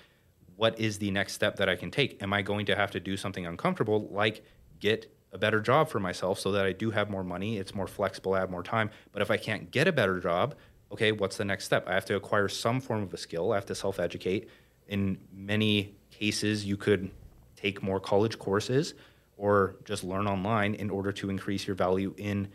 what 0.55 0.79
is 0.79 0.99
the 0.99 1.11
next 1.11 1.33
step 1.33 1.57
that 1.57 1.67
I 1.67 1.75
can 1.75 1.91
take? 1.91 2.23
Am 2.23 2.31
I 2.31 2.41
going 2.41 2.65
to 2.67 2.77
have 2.77 2.91
to 2.91 3.01
do 3.01 3.17
something 3.17 3.45
uncomfortable 3.45 4.07
like 4.09 4.41
get 4.79 5.13
a 5.33 5.37
better 5.37 5.59
job 5.59 5.89
for 5.89 5.99
myself 5.99 6.39
so 6.39 6.53
that 6.53 6.65
I 6.65 6.71
do 6.71 6.91
have 6.91 7.09
more 7.09 7.25
money? 7.25 7.57
It's 7.57 7.75
more 7.75 7.87
flexible, 7.87 8.35
I 8.35 8.39
have 8.39 8.49
more 8.49 8.63
time. 8.63 8.89
But 9.11 9.21
if 9.21 9.29
I 9.29 9.35
can't 9.35 9.69
get 9.69 9.85
a 9.85 9.91
better 9.91 10.21
job, 10.21 10.55
okay, 10.93 11.11
what's 11.11 11.35
the 11.35 11.43
next 11.43 11.65
step? 11.65 11.85
I 11.85 11.93
have 11.93 12.05
to 12.05 12.15
acquire 12.15 12.47
some 12.47 12.79
form 12.79 13.03
of 13.03 13.13
a 13.13 13.17
skill, 13.17 13.51
I 13.51 13.55
have 13.55 13.65
to 13.65 13.75
self 13.75 13.99
educate. 13.99 14.47
In 14.87 15.19
many 15.33 15.93
cases, 16.09 16.63
you 16.63 16.77
could 16.77 17.11
take 17.57 17.83
more 17.83 17.99
college 17.99 18.39
courses 18.39 18.93
or 19.35 19.75
just 19.83 20.05
learn 20.05 20.25
online 20.25 20.73
in 20.75 20.89
order 20.89 21.11
to 21.11 21.29
increase 21.29 21.67
your 21.67 21.75
value 21.75 22.13
in 22.17 22.47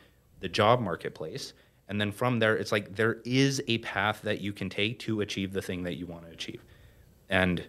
the 0.45 0.49
job 0.51 0.79
marketplace. 0.79 1.55
And 1.89 1.99
then 1.99 2.13
from 2.13 2.39
there, 2.39 2.55
it's 2.55 2.71
like 2.71 2.95
there 2.95 3.23
is 3.25 3.63
a 3.67 3.79
path 3.79 4.21
that 4.25 4.43
you 4.43 4.53
can 4.53 4.69
take 4.69 4.99
to 5.01 5.23
achieve 5.23 5.55
the 5.55 5.63
thing 5.63 5.83
that 5.85 5.97
you 5.97 6.05
want 6.05 6.27
to 6.27 6.31
achieve. 6.31 6.63
And 7.31 7.65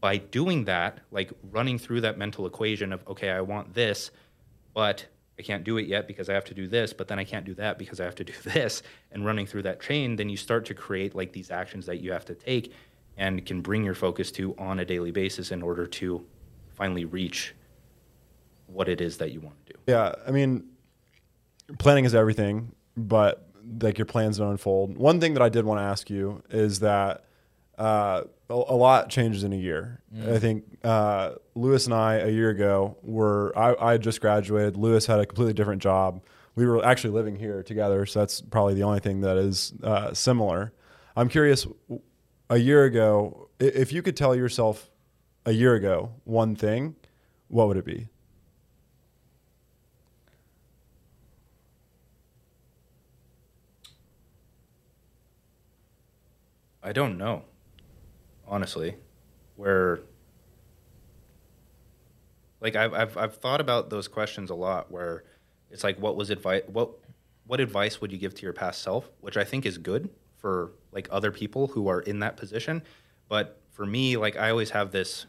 by 0.00 0.16
doing 0.16 0.64
that, 0.64 1.00
like 1.10 1.30
running 1.52 1.78
through 1.78 2.00
that 2.00 2.16
mental 2.16 2.46
equation 2.46 2.94
of, 2.94 3.06
okay, 3.06 3.28
I 3.28 3.42
want 3.42 3.74
this, 3.74 4.12
but 4.72 5.04
I 5.38 5.42
can't 5.42 5.62
do 5.62 5.76
it 5.76 5.88
yet 5.88 6.08
because 6.08 6.30
I 6.30 6.32
have 6.32 6.46
to 6.46 6.54
do 6.54 6.66
this, 6.68 6.94
but 6.94 7.06
then 7.06 7.18
I 7.18 7.24
can't 7.24 7.44
do 7.44 7.52
that 7.56 7.76
because 7.76 8.00
I 8.00 8.04
have 8.04 8.14
to 8.14 8.24
do 8.24 8.32
this, 8.44 8.82
and 9.12 9.26
running 9.26 9.44
through 9.44 9.64
that 9.64 9.78
chain, 9.82 10.16
then 10.16 10.30
you 10.30 10.38
start 10.38 10.64
to 10.66 10.74
create 10.74 11.14
like 11.14 11.34
these 11.34 11.50
actions 11.50 11.84
that 11.84 12.00
you 12.00 12.12
have 12.12 12.24
to 12.24 12.34
take 12.34 12.72
and 13.18 13.44
can 13.44 13.60
bring 13.60 13.84
your 13.84 13.94
focus 13.94 14.32
to 14.32 14.56
on 14.56 14.78
a 14.78 14.86
daily 14.86 15.10
basis 15.10 15.50
in 15.50 15.60
order 15.60 15.86
to 15.86 16.24
finally 16.70 17.04
reach 17.04 17.54
what 18.68 18.88
it 18.88 19.02
is 19.02 19.18
that 19.18 19.32
you 19.32 19.40
want 19.40 19.66
to 19.66 19.74
do. 19.74 19.78
Yeah, 19.86 20.14
I 20.26 20.30
mean, 20.30 20.64
planning 21.78 22.04
is 22.04 22.14
everything, 22.14 22.72
but 22.96 23.46
like 23.80 23.98
your 23.98 24.06
plans 24.06 24.38
don't 24.38 24.50
unfold. 24.50 24.96
One 24.96 25.20
thing 25.20 25.34
that 25.34 25.42
I 25.42 25.48
did 25.48 25.64
want 25.64 25.78
to 25.78 25.84
ask 25.84 26.10
you 26.10 26.42
is 26.50 26.80
that 26.80 27.24
uh, 27.78 28.24
a, 28.48 28.54
a 28.54 28.76
lot 28.76 29.08
changes 29.08 29.44
in 29.44 29.52
a 29.52 29.56
year. 29.56 30.02
I 30.28 30.38
think 30.38 30.64
uh, 30.84 31.32
Louis 31.54 31.84
and 31.86 31.94
I 31.94 32.14
a 32.16 32.28
year 32.30 32.50
ago 32.50 32.96
were 33.02 33.56
I, 33.56 33.74
I 33.80 33.92
had 33.92 34.02
just 34.02 34.20
graduated. 34.20 34.76
Louis 34.76 35.04
had 35.06 35.20
a 35.20 35.26
completely 35.26 35.54
different 35.54 35.80
job. 35.80 36.22
We 36.56 36.66
were 36.66 36.84
actually 36.84 37.14
living 37.14 37.36
here 37.36 37.62
together, 37.62 38.04
so 38.06 38.18
that's 38.18 38.40
probably 38.40 38.74
the 38.74 38.82
only 38.82 39.00
thing 39.00 39.20
that 39.20 39.36
is 39.36 39.72
uh, 39.82 40.12
similar. 40.12 40.72
I'm 41.16 41.28
curious. 41.28 41.66
A 42.50 42.58
year 42.58 42.84
ago, 42.84 43.48
if 43.60 43.92
you 43.92 44.02
could 44.02 44.16
tell 44.16 44.34
yourself 44.34 44.90
a 45.46 45.52
year 45.52 45.74
ago 45.74 46.10
one 46.24 46.56
thing, 46.56 46.96
what 47.48 47.68
would 47.68 47.76
it 47.76 47.84
be? 47.84 48.08
I 56.82 56.92
don't 56.92 57.18
know, 57.18 57.44
honestly, 58.46 58.96
where 59.56 60.00
like 62.60 62.76
I've 62.76 62.94
I've 62.94 63.16
I've 63.16 63.36
thought 63.36 63.60
about 63.60 63.90
those 63.90 64.08
questions 64.08 64.50
a 64.50 64.54
lot. 64.54 64.90
Where 64.90 65.24
it's 65.70 65.84
like, 65.84 65.98
what 65.98 66.16
was 66.16 66.30
advice? 66.30 66.62
What 66.66 66.90
what 67.46 67.60
advice 67.60 68.00
would 68.00 68.12
you 68.12 68.18
give 68.18 68.34
to 68.34 68.42
your 68.42 68.52
past 68.52 68.82
self? 68.82 69.10
Which 69.20 69.36
I 69.36 69.44
think 69.44 69.66
is 69.66 69.78
good 69.78 70.10
for 70.36 70.72
like 70.92 71.08
other 71.10 71.30
people 71.30 71.66
who 71.68 71.88
are 71.88 72.00
in 72.00 72.20
that 72.20 72.36
position, 72.36 72.82
but 73.28 73.60
for 73.70 73.84
me, 73.86 74.16
like 74.16 74.36
I 74.36 74.50
always 74.50 74.70
have 74.70 74.90
this 74.90 75.26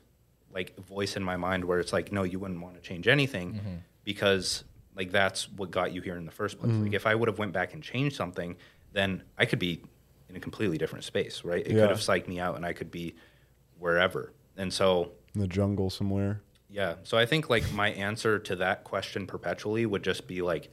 like 0.54 0.78
voice 0.78 1.16
in 1.16 1.24
my 1.24 1.38
mind 1.38 1.64
where 1.64 1.80
it's 1.80 1.94
like, 1.94 2.12
no, 2.12 2.24
you 2.24 2.40
wouldn't 2.40 2.62
want 2.62 2.76
to 2.76 2.82
change 2.82 3.08
anything 3.08 3.54
mm-hmm. 3.54 3.76
because 4.04 4.64
like 4.96 5.12
that's 5.12 5.50
what 5.50 5.72
got 5.72 5.94
you 5.94 6.02
here 6.02 6.18
in 6.18 6.26
the 6.26 6.32
first 6.32 6.60
place. 6.60 6.72
Mm-hmm. 6.72 6.84
Like 6.84 6.94
if 6.94 7.06
I 7.06 7.16
would 7.16 7.28
have 7.28 7.40
went 7.40 7.54
back 7.54 7.74
and 7.74 7.82
changed 7.82 8.16
something, 8.16 8.58
then 8.92 9.24
I 9.38 9.46
could 9.46 9.60
be 9.60 9.82
in 10.32 10.38
a 10.38 10.40
completely 10.40 10.78
different 10.78 11.04
space, 11.04 11.44
right? 11.44 11.66
It 11.66 11.74
Yeah. 11.74 11.82
could 11.82 11.90
have 11.90 12.00
psyched 12.00 12.28
me 12.28 12.40
out 12.40 12.56
and 12.56 12.66
I 12.66 12.72
could 12.74 12.90
be 12.90 13.16
wherever. 13.78 14.32
And 14.58 14.74
so 14.74 15.12
In 15.36 15.42
the 15.42 15.48
jungle 15.48 15.90
somewhere. 15.90 16.42
yeah. 16.70 16.96
So 17.04 17.18
I 17.18 17.26
think 17.26 17.50
like 17.50 17.72
my 17.74 17.90
answer 17.92 18.40
to 18.40 18.56
that 18.58 18.84
question 18.86 19.28
perpetually 19.28 19.86
would 19.86 20.04
just 20.04 20.28
be 20.28 20.42
like, 20.42 20.70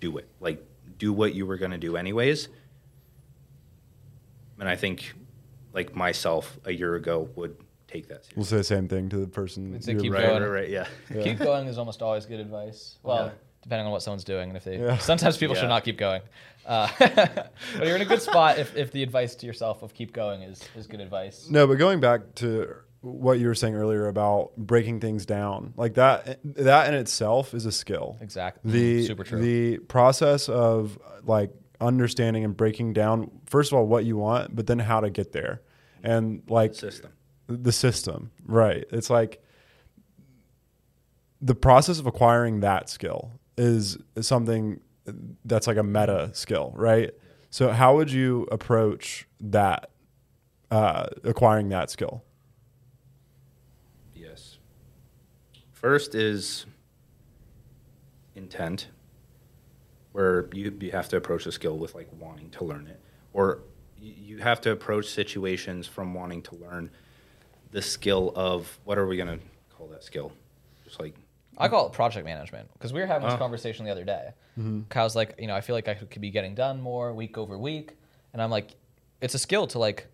do 0.00 0.16
it. 0.18 0.28
Like, 0.40 0.64
do 0.98 1.12
what 1.12 1.34
you 1.34 1.44
were 1.46 1.58
going 1.58 1.70
to 1.72 1.78
do 1.78 1.96
anyways. 1.96 2.48
And 4.58 4.68
I 4.68 4.76
think 4.76 5.14
like 5.72 5.94
myself 5.94 6.58
a 6.64 6.72
year 6.72 6.94
ago 6.94 7.28
would 7.36 7.56
take 7.86 8.08
that 8.08 8.24
seriously. 8.24 8.32
We'll 8.36 8.44
say 8.46 8.56
the 8.58 8.64
same 8.64 8.88
thing 8.88 9.08
to 9.10 9.18
the 9.18 9.26
person. 9.26 9.74
It's 9.74 9.88
a 9.88 9.92
you're- 9.92 10.02
keep 10.04 10.12
Right, 10.12 10.26
going. 10.26 10.42
right, 10.42 10.48
right. 10.48 10.68
Yeah. 10.70 10.86
Yeah. 11.14 11.22
Keep 11.22 11.38
going 11.38 11.66
is 11.66 11.76
almost 11.78 12.00
always 12.02 12.24
good 12.26 12.40
advice. 12.40 12.98
Well, 13.02 13.32
depending 13.62 13.86
on 13.86 13.92
what 13.92 14.02
someone's 14.02 14.24
doing 14.24 14.50
and 14.50 14.56
if 14.56 14.64
they. 14.64 14.78
Yeah. 14.78 14.98
Sometimes 14.98 15.36
people 15.36 15.54
should 15.54 15.68
not 15.68 15.84
keep 15.84 15.96
going, 15.96 16.22
uh, 16.66 16.88
but 16.98 17.52
you're 17.82 17.96
in 17.96 18.02
a 18.02 18.06
good 18.06 18.22
spot 18.22 18.58
if, 18.58 18.76
if 18.76 18.92
the 18.92 19.02
advice 19.02 19.34
to 19.36 19.46
yourself 19.46 19.82
of 19.82 19.94
keep 19.94 20.12
going 20.12 20.42
is 20.42 20.62
is 20.76 20.86
good 20.86 21.00
advice. 21.00 21.46
No, 21.48 21.66
but 21.66 21.74
going 21.78 22.00
back 22.00 22.34
to 22.36 22.74
what 23.00 23.38
you 23.40 23.48
were 23.48 23.54
saying 23.54 23.74
earlier 23.74 24.06
about 24.06 24.56
breaking 24.56 25.00
things 25.00 25.26
down, 25.26 25.74
like 25.76 25.94
that, 25.94 26.38
that 26.44 26.88
in 26.88 26.94
itself 26.94 27.52
is 27.54 27.66
a 27.66 27.72
skill. 27.72 28.16
Exactly. 28.20 28.70
The 28.70 29.06
Super 29.06 29.24
true. 29.24 29.40
the 29.40 29.78
process 29.78 30.48
of 30.48 30.98
like 31.24 31.50
understanding 31.80 32.44
and 32.44 32.56
breaking 32.56 32.92
down 32.92 33.30
first 33.46 33.72
of 33.72 33.78
all 33.78 33.86
what 33.86 34.04
you 34.04 34.16
want, 34.16 34.54
but 34.54 34.66
then 34.66 34.78
how 34.78 35.00
to 35.00 35.10
get 35.10 35.32
there, 35.32 35.62
and 36.02 36.42
like 36.48 36.74
System. 36.74 37.10
the 37.48 37.72
system, 37.72 38.30
right? 38.46 38.84
It's 38.90 39.10
like 39.10 39.42
the 41.40 41.56
process 41.56 41.98
of 41.98 42.06
acquiring 42.06 42.60
that 42.60 42.88
skill 42.88 43.32
is, 43.56 43.98
something 44.20 44.80
that's 45.44 45.66
like 45.66 45.76
a 45.76 45.82
meta 45.82 46.30
skill, 46.32 46.72
right? 46.76 47.10
So 47.50 47.70
how 47.70 47.96
would 47.96 48.10
you 48.10 48.48
approach 48.50 49.26
that 49.40 49.90
uh, 50.70 51.06
acquiring 51.24 51.68
that 51.70 51.90
skill? 51.90 52.22
Yes. 54.14 54.58
First 55.72 56.14
is 56.14 56.66
intent, 58.34 58.88
where 60.12 60.48
you, 60.52 60.76
you 60.80 60.90
have 60.92 61.08
to 61.10 61.16
approach 61.16 61.44
the 61.44 61.52
skill 61.52 61.76
with 61.76 61.94
like 61.94 62.08
wanting 62.18 62.50
to 62.50 62.64
learn 62.64 62.86
it, 62.86 63.00
or 63.32 63.60
you, 64.00 64.14
you 64.16 64.38
have 64.38 64.60
to 64.62 64.70
approach 64.70 65.06
situations 65.06 65.86
from 65.86 66.14
wanting 66.14 66.42
to 66.42 66.54
learn 66.56 66.90
the 67.72 67.82
skill 67.82 68.32
of 68.36 68.78
what 68.84 68.98
are 68.98 69.06
we 69.06 69.16
gonna 69.16 69.38
call 69.76 69.88
that 69.88 70.04
skill? 70.04 70.32
Just 70.84 71.00
like 71.00 71.14
I 71.58 71.68
call 71.68 71.86
it 71.86 71.92
project 71.92 72.24
management 72.24 72.68
because 72.72 72.92
we 72.92 73.00
were 73.00 73.06
having 73.06 73.28
this 73.28 73.34
Oh. 73.34 73.38
conversation 73.38 73.84
the 73.84 73.90
other 73.92 74.04
day. 74.04 74.30
Mm-hmm. 74.58 74.82
Kyle's 74.88 75.14
like, 75.14 75.34
you 75.38 75.46
know, 75.46 75.54
I 75.54 75.60
feel 75.60 75.74
like 75.76 75.88
I 75.88 75.94
could 75.94 76.20
be 76.20 76.30
getting 76.30 76.54
done 76.54 76.80
more 76.80 77.12
week 77.12 77.36
over 77.38 77.58
week, 77.58 77.92
and 78.32 78.40
I'm 78.42 78.50
like, 78.50 78.70
it's 79.20 79.34
a 79.34 79.38
skill 79.38 79.66
to 79.68 79.78
like 79.78 80.06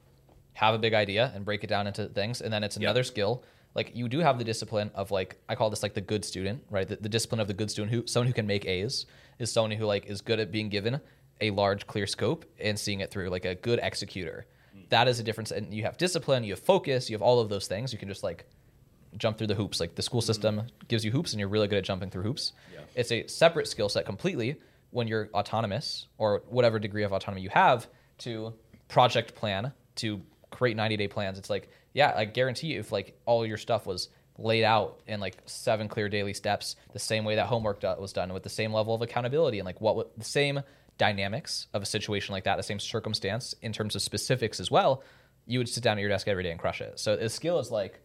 have 0.55 0.74
a 0.74 0.78
big 0.78 0.95
idea 0.95 1.30
and 1.34 1.45
break 1.45 1.62
it 1.64 1.68
down 1.68 1.86
into 1.86 2.07
things, 2.07 2.41
and 2.41 2.53
then 2.53 2.64
it's 2.64 2.76
another 2.76 3.05
skill. 3.05 3.45
Like 3.74 3.93
you 3.95 4.09
do 4.09 4.18
have 4.20 4.39
the 4.39 4.45
discipline 4.45 4.91
of 4.95 5.11
like 5.11 5.36
I 5.49 5.55
call 5.55 5.70
this 5.70 5.82
like 5.82 5.95
the 5.95 6.01
good 6.01 6.24
student, 6.24 6.64
right? 6.70 6.89
The, 6.89 6.97
the 6.97 7.09
discipline 7.09 7.41
of 7.41 7.47
the 7.47 7.55
good 7.55 7.70
student, 7.70 7.93
who 7.93 8.07
someone 8.07 8.26
who 8.26 8.32
can 8.32 8.47
make 8.47 8.66
A's 8.66 9.07
is 9.39 9.53
someone 9.53 9.70
who 9.70 9.84
like 9.86 10.07
is 10.07 10.20
good 10.20 10.41
at 10.41 10.51
being 10.51 10.68
given 10.68 11.01
a 11.41 11.51
large 11.53 11.86
clear 11.86 12.07
scope 12.09 12.45
and 12.59 12.76
seeing 12.76 12.99
it 13.01 13.12
through, 13.12 13.28
like 13.28 13.45
a 13.45 13.55
good 13.55 13.78
executor. 13.80 14.47
Mm. 14.76 14.89
That 14.89 15.07
is 15.07 15.20
a 15.20 15.22
difference, 15.22 15.53
and 15.53 15.72
you 15.72 15.84
have 15.84 15.97
discipline, 15.97 16.43
you 16.43 16.53
have 16.53 16.59
focus, 16.61 17.09
you 17.09 17.14
have 17.14 17.22
all 17.22 17.39
of 17.39 17.49
those 17.49 17.68
things. 17.68 17.93
You 17.93 17.99
can 18.01 18.09
just 18.09 18.24
like 18.24 18.45
jump 19.16 19.38
through 19.38 19.46
the 19.46 19.54
hoops. 19.54 19.80
Like 19.80 19.94
the 19.94 20.02
school 20.02 20.20
mm-hmm. 20.20 20.26
system 20.26 20.62
gives 20.88 21.04
you 21.04 21.11
hoops, 21.11 21.32
and 21.32 21.40
you're 21.40 21.48
really 21.48 21.68
good 21.68 21.78
at 21.78 21.84
jumping 21.84 22.11
through 22.11 22.22
hoops. 22.22 22.52
Yeah. 22.72 22.80
It's 22.94 23.12
a 23.12 23.26
separate 23.26 23.68
skill 23.68 23.88
set 23.88 24.04
completely 24.04 24.56
when 24.90 25.09
you're 25.09 25.28
autonomous 25.34 26.06
or 26.16 26.42
whatever 26.48 26.78
degree 26.78 27.04
of 27.04 27.12
autonomy 27.12 27.42
you 27.42 27.50
have 27.50 27.86
to 28.18 28.54
project 28.88 29.34
plan 29.34 29.72
to 29.96 30.22
create 30.50 30.76
90 30.76 30.96
day 30.96 31.09
plans. 31.09 31.38
It's 31.38 31.50
like, 31.50 31.68
yeah, 31.92 32.12
I 32.16 32.24
guarantee 32.24 32.68
you, 32.68 32.80
if 32.80 32.92
like 32.92 33.18
all 33.26 33.46
your 33.46 33.59
stuff 33.59 33.86
was 33.86 34.09
laid 34.38 34.64
out 34.64 35.00
in 35.06 35.20
like 35.20 35.36
seven 35.46 35.88
clear 35.88 36.09
daily 36.09 36.32
steps, 36.32 36.76
the 36.92 36.98
same 36.98 37.24
way 37.24 37.36
that 37.36 37.46
homework 37.46 37.80
do- 37.80 37.94
was 37.98 38.12
done, 38.12 38.32
with 38.32 38.44
the 38.44 38.48
same 38.48 38.72
level 38.72 38.94
of 38.94 39.02
accountability 39.02 39.59
and 39.59 39.66
like 39.66 39.80
what 39.80 39.96
would- 39.96 40.06
the 40.16 40.24
same 40.24 40.62
dynamics 40.96 41.66
of 41.72 41.82
a 41.82 41.86
situation 41.86 42.32
like 42.32 42.44
that, 42.44 42.56
the 42.56 42.62
same 42.62 42.80
circumstance 42.80 43.54
in 43.62 43.72
terms 43.72 43.94
of 43.94 44.02
specifics 44.02 44.61
as 44.61 44.70
well, 44.70 45.02
you 45.46 45.59
would 45.59 45.68
sit 45.68 45.82
down 45.82 45.96
at 45.96 46.00
your 46.00 46.11
desk 46.11 46.28
every 46.28 46.42
day 46.42 46.50
and 46.50 46.61
crush 46.61 46.80
it. 46.80 46.98
So 46.98 47.16
the 47.16 47.28
skill 47.28 47.59
is 47.59 47.70
like 47.70 48.00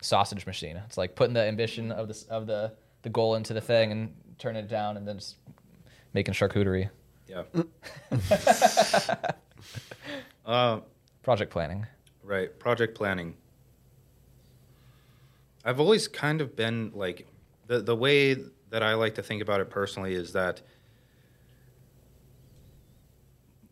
sausage 0.00 0.46
machine. 0.46 0.76
It's 0.86 0.96
like 0.96 1.14
putting 1.14 1.34
the 1.34 1.42
ambition 1.42 1.92
of 1.92 2.08
this 2.08 2.24
of 2.24 2.46
the 2.46 2.72
the 3.02 3.08
goal 3.08 3.34
into 3.34 3.54
the 3.54 3.60
thing 3.60 3.92
and 3.92 4.14
turning 4.38 4.64
it 4.64 4.68
down 4.68 4.96
and 4.96 5.06
then 5.06 5.18
just 5.18 5.36
making 6.14 6.34
charcuterie. 6.34 6.88
yeah. 7.26 7.42
uh, 10.46 10.80
Project 11.22 11.50
planning. 11.50 11.86
Right. 12.22 12.56
Project 12.58 12.96
planning. 12.96 13.34
I've 15.64 15.80
always 15.80 16.08
kind 16.08 16.40
of 16.40 16.56
been 16.56 16.92
like 16.94 17.26
the 17.66 17.80
the 17.80 17.96
way 17.96 18.36
that 18.70 18.82
I 18.82 18.94
like 18.94 19.14
to 19.16 19.22
think 19.22 19.42
about 19.42 19.60
it 19.60 19.70
personally 19.70 20.14
is 20.14 20.32
that 20.32 20.62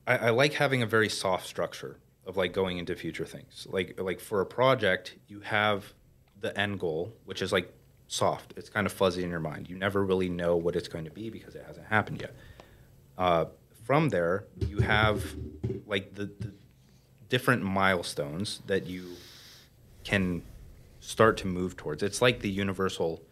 I, 0.07 0.17
I 0.17 0.31
like 0.31 0.55
having 0.55 0.83
a 0.83 0.87
very 0.87 1.09
soft 1.09 1.47
structure 1.47 1.99
of 2.27 2.37
like 2.37 2.53
going 2.53 2.79
into 2.79 2.95
future 2.97 3.25
things. 3.25 3.67
Like 3.71 4.01
like 4.01 4.21
for 4.21 4.41
a 4.41 4.47
project, 4.47 5.17
you 5.29 5.41
have 5.41 5.95
the 6.41 6.59
end 6.59 6.81
goal, 6.81 7.13
which 7.25 7.43
is 7.43 7.53
like 7.53 7.73
soft. 8.09 8.55
It's 8.57 8.69
kind 8.69 8.87
of 8.87 8.93
fuzzy 8.93 9.23
in 9.23 9.31
your 9.31 9.41
mind. 9.41 9.69
You 9.69 9.77
never 9.77 10.05
really 10.05 10.29
know 10.29 10.57
what 10.57 10.77
it's 10.77 10.89
going 10.89 11.05
to 11.05 11.11
be 11.11 11.31
because 11.31 11.55
it 11.55 11.65
hasn't 11.67 11.87
happened 11.87 12.21
yet. 12.21 12.35
Uh, 13.19 13.47
from 13.85 14.09
there, 14.09 14.45
you 14.59 14.79
have 14.81 15.25
like 15.87 16.15
the, 16.15 16.27
the 16.41 16.53
different 17.29 17.63
milestones 17.63 18.61
that 18.67 18.87
you 18.87 19.11
can 20.05 20.43
start 21.01 21.37
to 21.39 21.47
move 21.47 21.77
towards. 21.77 22.03
It's 22.03 22.21
like 22.21 22.41
the 22.41 22.51
universal 22.51 23.23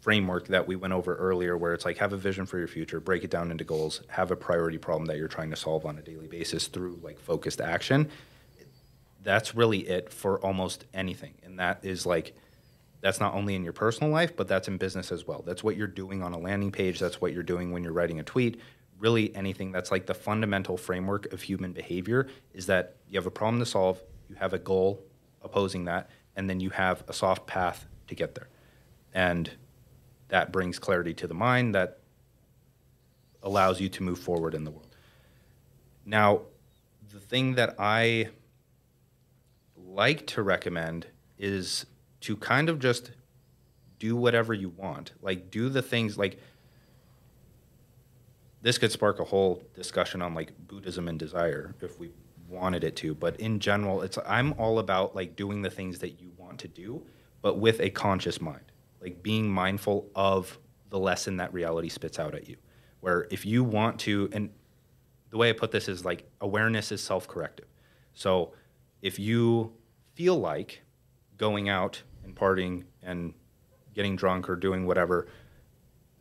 framework 0.00 0.48
that 0.48 0.66
we 0.66 0.76
went 0.76 0.94
over 0.94 1.14
earlier 1.16 1.56
where 1.56 1.74
it's 1.74 1.84
like 1.84 1.98
have 1.98 2.12
a 2.12 2.16
vision 2.16 2.46
for 2.46 2.58
your 2.58 2.68
future, 2.68 3.00
break 3.00 3.22
it 3.22 3.30
down 3.30 3.50
into 3.50 3.64
goals, 3.64 4.00
have 4.08 4.30
a 4.30 4.36
priority 4.36 4.78
problem 4.78 5.06
that 5.06 5.18
you're 5.18 5.28
trying 5.28 5.50
to 5.50 5.56
solve 5.56 5.84
on 5.84 5.98
a 5.98 6.02
daily 6.02 6.26
basis 6.26 6.68
through 6.68 6.98
like 7.02 7.18
focused 7.18 7.60
action. 7.60 8.08
That's 9.22 9.54
really 9.54 9.80
it 9.80 10.12
for 10.12 10.38
almost 10.44 10.86
anything. 10.94 11.34
And 11.42 11.58
that 11.58 11.84
is 11.84 12.06
like 12.06 12.34
that's 13.00 13.20
not 13.20 13.34
only 13.34 13.54
in 13.54 13.64
your 13.64 13.72
personal 13.72 14.12
life, 14.12 14.36
but 14.36 14.46
that's 14.46 14.68
in 14.68 14.76
business 14.76 15.10
as 15.10 15.26
well. 15.26 15.42
That's 15.46 15.64
what 15.64 15.76
you're 15.76 15.86
doing 15.86 16.22
on 16.22 16.32
a 16.32 16.38
landing 16.38 16.70
page. 16.70 16.98
That's 16.98 17.20
what 17.20 17.32
you're 17.32 17.42
doing 17.42 17.72
when 17.72 17.82
you're 17.82 17.92
writing 17.92 18.20
a 18.20 18.22
tweet. 18.22 18.60
Really, 18.98 19.34
anything 19.34 19.72
that's 19.72 19.90
like 19.90 20.04
the 20.04 20.14
fundamental 20.14 20.76
framework 20.76 21.32
of 21.32 21.40
human 21.40 21.72
behavior 21.72 22.28
is 22.52 22.66
that 22.66 22.96
you 23.08 23.18
have 23.18 23.26
a 23.26 23.30
problem 23.30 23.58
to 23.60 23.66
solve, 23.66 24.02
you 24.28 24.36
have 24.36 24.52
a 24.52 24.58
goal 24.58 25.02
opposing 25.42 25.86
that, 25.86 26.10
and 26.36 26.50
then 26.50 26.60
you 26.60 26.68
have 26.70 27.02
a 27.08 27.12
soft 27.14 27.46
path 27.46 27.86
to 28.08 28.14
get 28.14 28.34
there. 28.34 28.48
And 29.14 29.50
that 30.28 30.52
brings 30.52 30.78
clarity 30.78 31.14
to 31.14 31.26
the 31.26 31.34
mind 31.34 31.74
that 31.74 32.00
allows 33.42 33.80
you 33.80 33.88
to 33.88 34.02
move 34.02 34.18
forward 34.18 34.54
in 34.54 34.64
the 34.64 34.70
world. 34.70 34.94
Now, 36.04 36.42
the 37.10 37.20
thing 37.20 37.54
that 37.54 37.76
I 37.78 38.28
like 39.94 40.26
to 40.28 40.42
recommend 40.42 41.06
is 41.38 41.86
to 42.20 42.36
kind 42.36 42.68
of 42.68 42.78
just 42.78 43.12
do 43.98 44.16
whatever 44.16 44.54
you 44.54 44.70
want. 44.70 45.12
Like 45.20 45.50
do 45.50 45.68
the 45.68 45.82
things 45.82 46.16
like 46.16 46.38
this 48.62 48.78
could 48.78 48.92
spark 48.92 49.20
a 49.20 49.24
whole 49.24 49.62
discussion 49.74 50.22
on 50.22 50.34
like 50.34 50.52
Buddhism 50.68 51.08
and 51.08 51.18
desire 51.18 51.74
if 51.80 51.98
we 51.98 52.10
wanted 52.48 52.84
it 52.84 52.96
to, 52.96 53.14
but 53.14 53.38
in 53.40 53.60
general, 53.60 54.02
it's 54.02 54.18
I'm 54.26 54.52
all 54.54 54.80
about 54.80 55.14
like 55.14 55.36
doing 55.36 55.62
the 55.62 55.70
things 55.70 55.98
that 56.00 56.20
you 56.20 56.32
want 56.36 56.58
to 56.60 56.68
do, 56.68 57.02
but 57.42 57.58
with 57.58 57.80
a 57.80 57.90
conscious 57.90 58.40
mind. 58.40 58.64
Like 59.00 59.22
being 59.22 59.48
mindful 59.48 60.10
of 60.14 60.58
the 60.90 60.98
lesson 60.98 61.38
that 61.38 61.54
reality 61.54 61.88
spits 61.88 62.18
out 62.18 62.34
at 62.34 62.48
you. 62.48 62.56
Where 63.00 63.26
if 63.30 63.46
you 63.46 63.64
want 63.64 63.98
to 64.00 64.28
and 64.32 64.50
the 65.30 65.38
way 65.38 65.48
I 65.48 65.52
put 65.52 65.70
this 65.70 65.88
is 65.88 66.04
like 66.04 66.28
awareness 66.40 66.92
is 66.92 67.02
self-corrective. 67.02 67.66
So 68.12 68.52
if 69.00 69.18
you 69.18 69.72
feel 70.20 70.38
like 70.38 70.82
going 71.38 71.70
out 71.70 72.02
and 72.24 72.36
partying 72.36 72.84
and 73.02 73.32
getting 73.94 74.16
drunk 74.16 74.50
or 74.50 74.54
doing 74.54 74.86
whatever, 74.86 75.26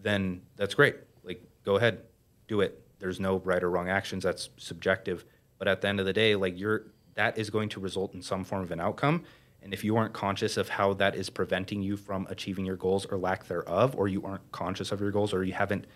then 0.02 0.41
that's 0.56 0.74
great. 0.74 0.95
Like, 1.26 1.43
go 1.66 1.76
ahead, 1.76 2.04
do 2.47 2.62
it. 2.62 2.82
There's 3.00 3.20
no 3.20 3.39
right 3.39 3.62
or 3.62 3.70
wrong 3.70 3.89
actions. 3.89 4.24
That's 4.24 4.52
subjective. 4.56 5.26
But 5.58 5.68
at 5.68 5.82
the 5.82 5.89
end 5.89 6.00
of 6.00 6.06
the 6.06 6.14
day, 6.14 6.36
like 6.36 6.58
you're 6.58 6.86
that 7.16 7.38
is 7.38 7.50
going 7.50 7.68
to 7.68 7.82
result 7.82 8.14
in 8.14 8.22
some 8.22 8.45
form 8.45 8.62
of 8.62 8.72
an 8.72 8.80
outcome. 8.80 9.26
And 9.62 9.74
if 9.74 9.84
you 9.84 9.97
aren't 9.97 10.14
conscious 10.14 10.56
of 10.56 10.70
how 10.70 10.93
that 10.93 11.16
is 11.16 11.30
preventing 11.30 11.82
you 11.82 11.97
from 11.97 12.26
achieving 12.30 12.66
your 12.66 12.78
goals 12.78 13.06
or 13.06 13.18
lack 13.18 13.47
thereof, 13.47 13.97
or 13.97 14.08
you 14.08 14.24
aren't 14.24 14.50
conscious 14.54 14.93
of 14.93 15.02
your 15.02 15.12
goals, 15.12 15.34
or 15.34 15.43
you 15.43 15.52
haven't 15.52 15.88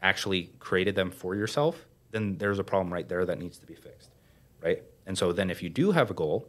actually 0.00 0.50
created 0.60 0.94
them 0.94 1.10
for 1.10 1.34
yourself, 1.34 1.86
then 2.10 2.38
there's 2.38 2.58
a 2.58 2.64
problem 2.64 2.90
right 2.90 3.06
there 3.06 3.26
that 3.26 3.38
needs 3.38 3.58
to 3.58 3.66
be 3.66 3.74
fixed, 3.74 4.08
right? 4.62 4.82
And 5.04 5.18
so 5.18 5.34
then 5.34 5.50
if 5.50 5.62
you 5.62 5.68
do 5.68 5.90
have 5.90 6.10
a 6.10 6.14
goal, 6.14 6.48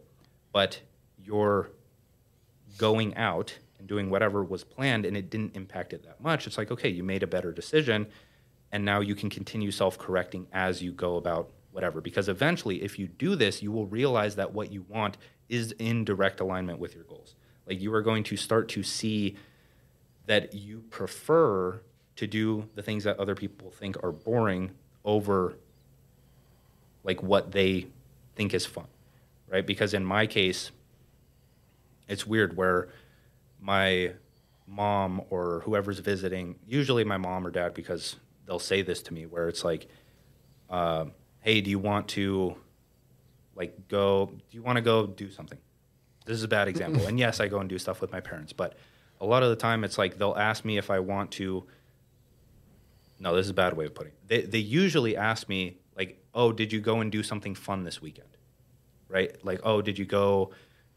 but 0.52 0.82
you're 1.24 1.70
going 2.78 3.16
out 3.16 3.58
and 3.78 3.88
doing 3.88 4.10
whatever 4.10 4.44
was 4.44 4.64
planned 4.64 5.06
and 5.06 5.16
it 5.16 5.30
didn't 5.30 5.56
impact 5.56 5.94
it 5.94 6.04
that 6.04 6.22
much, 6.22 6.48
it's 6.48 6.58
like, 6.58 6.72
okay, 6.72 6.90
you 6.90 7.04
made 7.04 7.24
a 7.24 7.28
better 7.28 7.52
decision 7.52 8.08
and 8.72 8.86
now 8.86 9.00
you 9.00 9.16
can 9.16 9.30
continue 9.30 9.72
self-correcting 9.72 10.48
as 10.52 10.82
you 10.82 10.92
go 10.92 11.16
about 11.18 11.50
whatever 11.72 12.02
because 12.02 12.28
eventually 12.30 12.84
if 12.84 13.00
you 13.00 13.08
do 13.08 13.36
this, 13.36 13.62
you 13.62 13.72
will 13.72 13.88
realize 13.88 14.36
that 14.36 14.54
what 14.54 14.72
you 14.72 14.86
want 14.90 15.18
is 15.48 15.72
in 15.74 16.04
direct 16.04 16.40
alignment 16.40 16.80
with 16.80 16.96
your 16.96 17.04
goals. 17.06 17.36
Like 17.68 17.82
you 17.82 17.94
are 17.94 18.02
going 18.02 18.24
to 18.26 18.38
start 18.38 18.70
to 18.70 18.84
see 18.84 19.38
that 20.26 20.54
you 20.54 20.84
prefer 20.90 21.82
to 22.16 22.28
do 22.28 22.68
the 22.76 22.84
things 22.84 23.04
that 23.06 23.20
other 23.20 23.34
people 23.34 23.72
think 23.72 24.04
are 24.04 24.12
boring 24.12 24.72
over 25.06 25.58
like 27.04 27.24
what 27.24 27.52
they 27.52 27.88
think 28.36 28.54
is 28.54 28.66
fun 28.66 28.88
right 29.50 29.66
because 29.66 29.94
in 29.94 30.06
my 30.06 30.28
case 30.28 30.72
it's 32.08 32.26
weird 32.26 32.58
where 32.58 32.90
my 33.60 34.14
mom 34.70 35.22
or 35.30 35.62
whoever's 35.66 36.00
visiting, 36.00 36.56
usually 36.68 37.04
my 37.04 37.18
mom 37.18 37.46
or 37.46 37.52
dad, 37.52 37.74
because 37.74 38.16
they'll 38.46 38.60
say 38.60 38.82
this 38.82 39.02
to 39.04 39.14
me, 39.14 39.26
where 39.26 39.48
it's 39.48 39.64
like, 39.64 39.88
uh, 40.70 41.06
"Hey, 41.42 41.62
do 41.62 41.70
you 41.70 41.80
want 41.80 42.08
to, 42.10 42.56
like, 43.56 43.88
go? 43.88 44.28
Do 44.28 44.58
you 44.58 44.62
want 44.62 44.78
to 44.78 44.82
go 44.82 45.08
do 45.08 45.30
something?" 45.32 45.58
This 46.26 46.38
is 46.38 46.44
a 46.44 46.48
bad 46.48 46.68
example, 46.68 47.08
and 47.08 47.18
yes, 47.18 47.40
I 47.40 47.48
go 47.48 47.60
and 47.60 47.70
do 47.70 47.78
stuff 47.78 48.02
with 48.02 48.12
my 48.12 48.20
parents, 48.20 48.54
but 48.54 48.78
a 49.20 49.26
lot 49.26 49.44
of 49.44 49.50
the 49.50 49.56
time, 49.56 49.84
it's 49.84 49.98
like 49.98 50.18
they'll 50.18 50.36
ask 50.36 50.64
me 50.64 50.78
if 50.78 50.90
I 50.90 51.00
want 51.00 51.32
to. 51.34 51.66
No, 53.20 53.36
this 53.36 53.46
is 53.46 53.50
a 53.50 53.56
bad 53.56 53.76
way 53.76 53.86
of 53.86 53.94
putting. 53.94 54.14
It. 54.14 54.28
They 54.28 54.42
they 54.44 54.60
usually 54.60 55.18
ask 55.18 55.50
me 55.50 55.78
like, 55.98 56.24
"Oh, 56.34 56.52
did 56.52 56.72
you 56.72 56.80
go 56.80 57.02
and 57.02 57.12
do 57.12 57.24
something 57.24 57.56
fun 57.56 57.84
this 57.84 58.02
weekend?" 58.02 58.30
Right? 59.10 59.36
Like, 59.44 59.60
"Oh, 59.64 59.82
did 59.82 59.98
you 59.98 60.06
go?" 60.06 60.52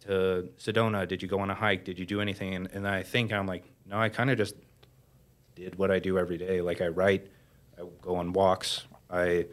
to 0.07 0.49
Sedona? 0.59 1.07
Did 1.07 1.23
you 1.23 1.29
go 1.29 1.39
on 1.39 1.51
a 1.51 1.55
hike? 1.55 1.85
Did 1.85 1.99
you 1.99 2.07
do 2.07 2.21
anything? 2.21 2.55
And, 2.55 2.69
and 2.73 2.89
I 2.89 3.03
think 3.03 3.33
I'm 3.33 3.47
like, 3.47 3.65
no, 3.87 3.99
I 3.99 4.09
kind 4.09 4.31
of 4.31 4.37
just 4.37 4.57
did 5.55 5.77
what 5.77 5.91
I 5.91 5.99
do 5.99 6.19
every 6.19 6.39
day. 6.39 6.61
Like 6.61 6.81
I 6.81 6.89
write, 6.89 7.29
I 7.79 7.85
go 8.01 8.17
on 8.17 8.33
walks, 8.33 8.87
I 9.11 9.47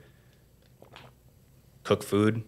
cook 1.83 2.03
food, 2.03 2.43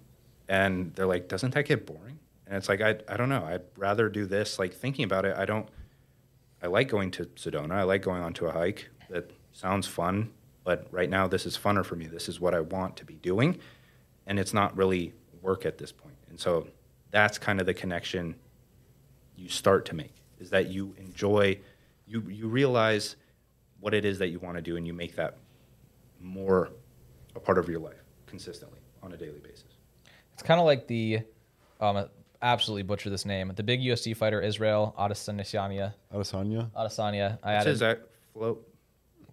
and 0.47 0.93
they're 0.95 1.05
like, 1.05 1.28
doesn't 1.28 1.53
that 1.53 1.66
get 1.66 1.86
boring? 1.86 2.20
And 2.47 2.57
it's 2.57 2.70
like 2.70 2.82
I 2.82 2.97
I 3.07 3.18
don't 3.18 3.30
know. 3.30 3.45
I'd 3.45 3.64
rather 3.78 4.09
do 4.09 4.26
this. 4.26 4.59
Like 4.59 4.74
thinking 4.74 5.05
about 5.05 5.26
it, 5.26 5.36
I 5.38 5.45
don't. 5.45 5.68
I 6.62 6.68
like 6.68 6.89
going 6.89 7.09
to 7.12 7.26
Sedona. 7.26 7.72
I 7.72 7.84
like 7.84 8.03
going 8.03 8.22
on 8.22 8.34
to 8.34 8.47
a 8.47 8.51
hike. 8.51 8.89
That 9.09 9.32
sounds 9.51 9.88
fun, 9.88 10.32
but 10.64 10.88
right 10.91 11.09
now 11.09 11.28
this 11.28 11.45
is 11.45 11.57
funner 11.57 11.84
for 11.84 11.95
me. 11.95 12.07
This 12.07 12.30
is 12.30 12.39
what 12.39 12.53
I 12.53 12.59
want 12.59 12.97
to 12.97 13.05
be 13.05 13.16
doing, 13.16 13.57
and 14.28 14.38
it's 14.38 14.53
not 14.53 14.76
really 14.76 15.14
work 15.41 15.65
at 15.65 15.77
this 15.77 15.91
point. 15.91 16.15
And 16.29 16.39
so 16.39 16.67
that's 17.11 17.37
kind 17.37 17.59
of 17.59 17.65
the 17.65 17.73
connection 17.73 18.35
you 19.35 19.49
start 19.49 19.85
to 19.87 19.95
make 19.95 20.13
is 20.39 20.49
that 20.49 20.69
you 20.69 20.95
enjoy 20.97 21.59
you 22.07 22.21
you 22.29 22.47
realize 22.47 23.15
what 23.79 23.93
it 23.93 24.05
is 24.05 24.19
that 24.19 24.27
you 24.27 24.39
want 24.39 24.55
to 24.55 24.61
do 24.61 24.77
and 24.77 24.85
you 24.85 24.93
make 24.93 25.15
that 25.15 25.37
more 26.19 26.69
a 27.35 27.39
part 27.39 27.57
of 27.57 27.67
your 27.67 27.79
life 27.79 28.03
consistently 28.27 28.79
on 29.01 29.13
a 29.13 29.17
daily 29.17 29.39
basis. 29.39 29.65
It's 30.33 30.43
kind 30.43 30.59
of 30.59 30.65
like 30.65 30.87
the 30.87 31.21
um 31.79 32.07
absolutely 32.41 32.83
butcher 32.83 33.09
this 33.09 33.25
name 33.25 33.51
the 33.55 33.63
big 33.63 33.81
UFC 33.81 34.15
fighter 34.15 34.41
Israel 34.41 34.95
Adesanya. 34.97 35.93
Adesanya? 36.13 36.71
Adesanya. 36.71 37.39
I 37.43 37.53
added, 37.53 37.79
that 37.79 38.07
float? 38.33 38.67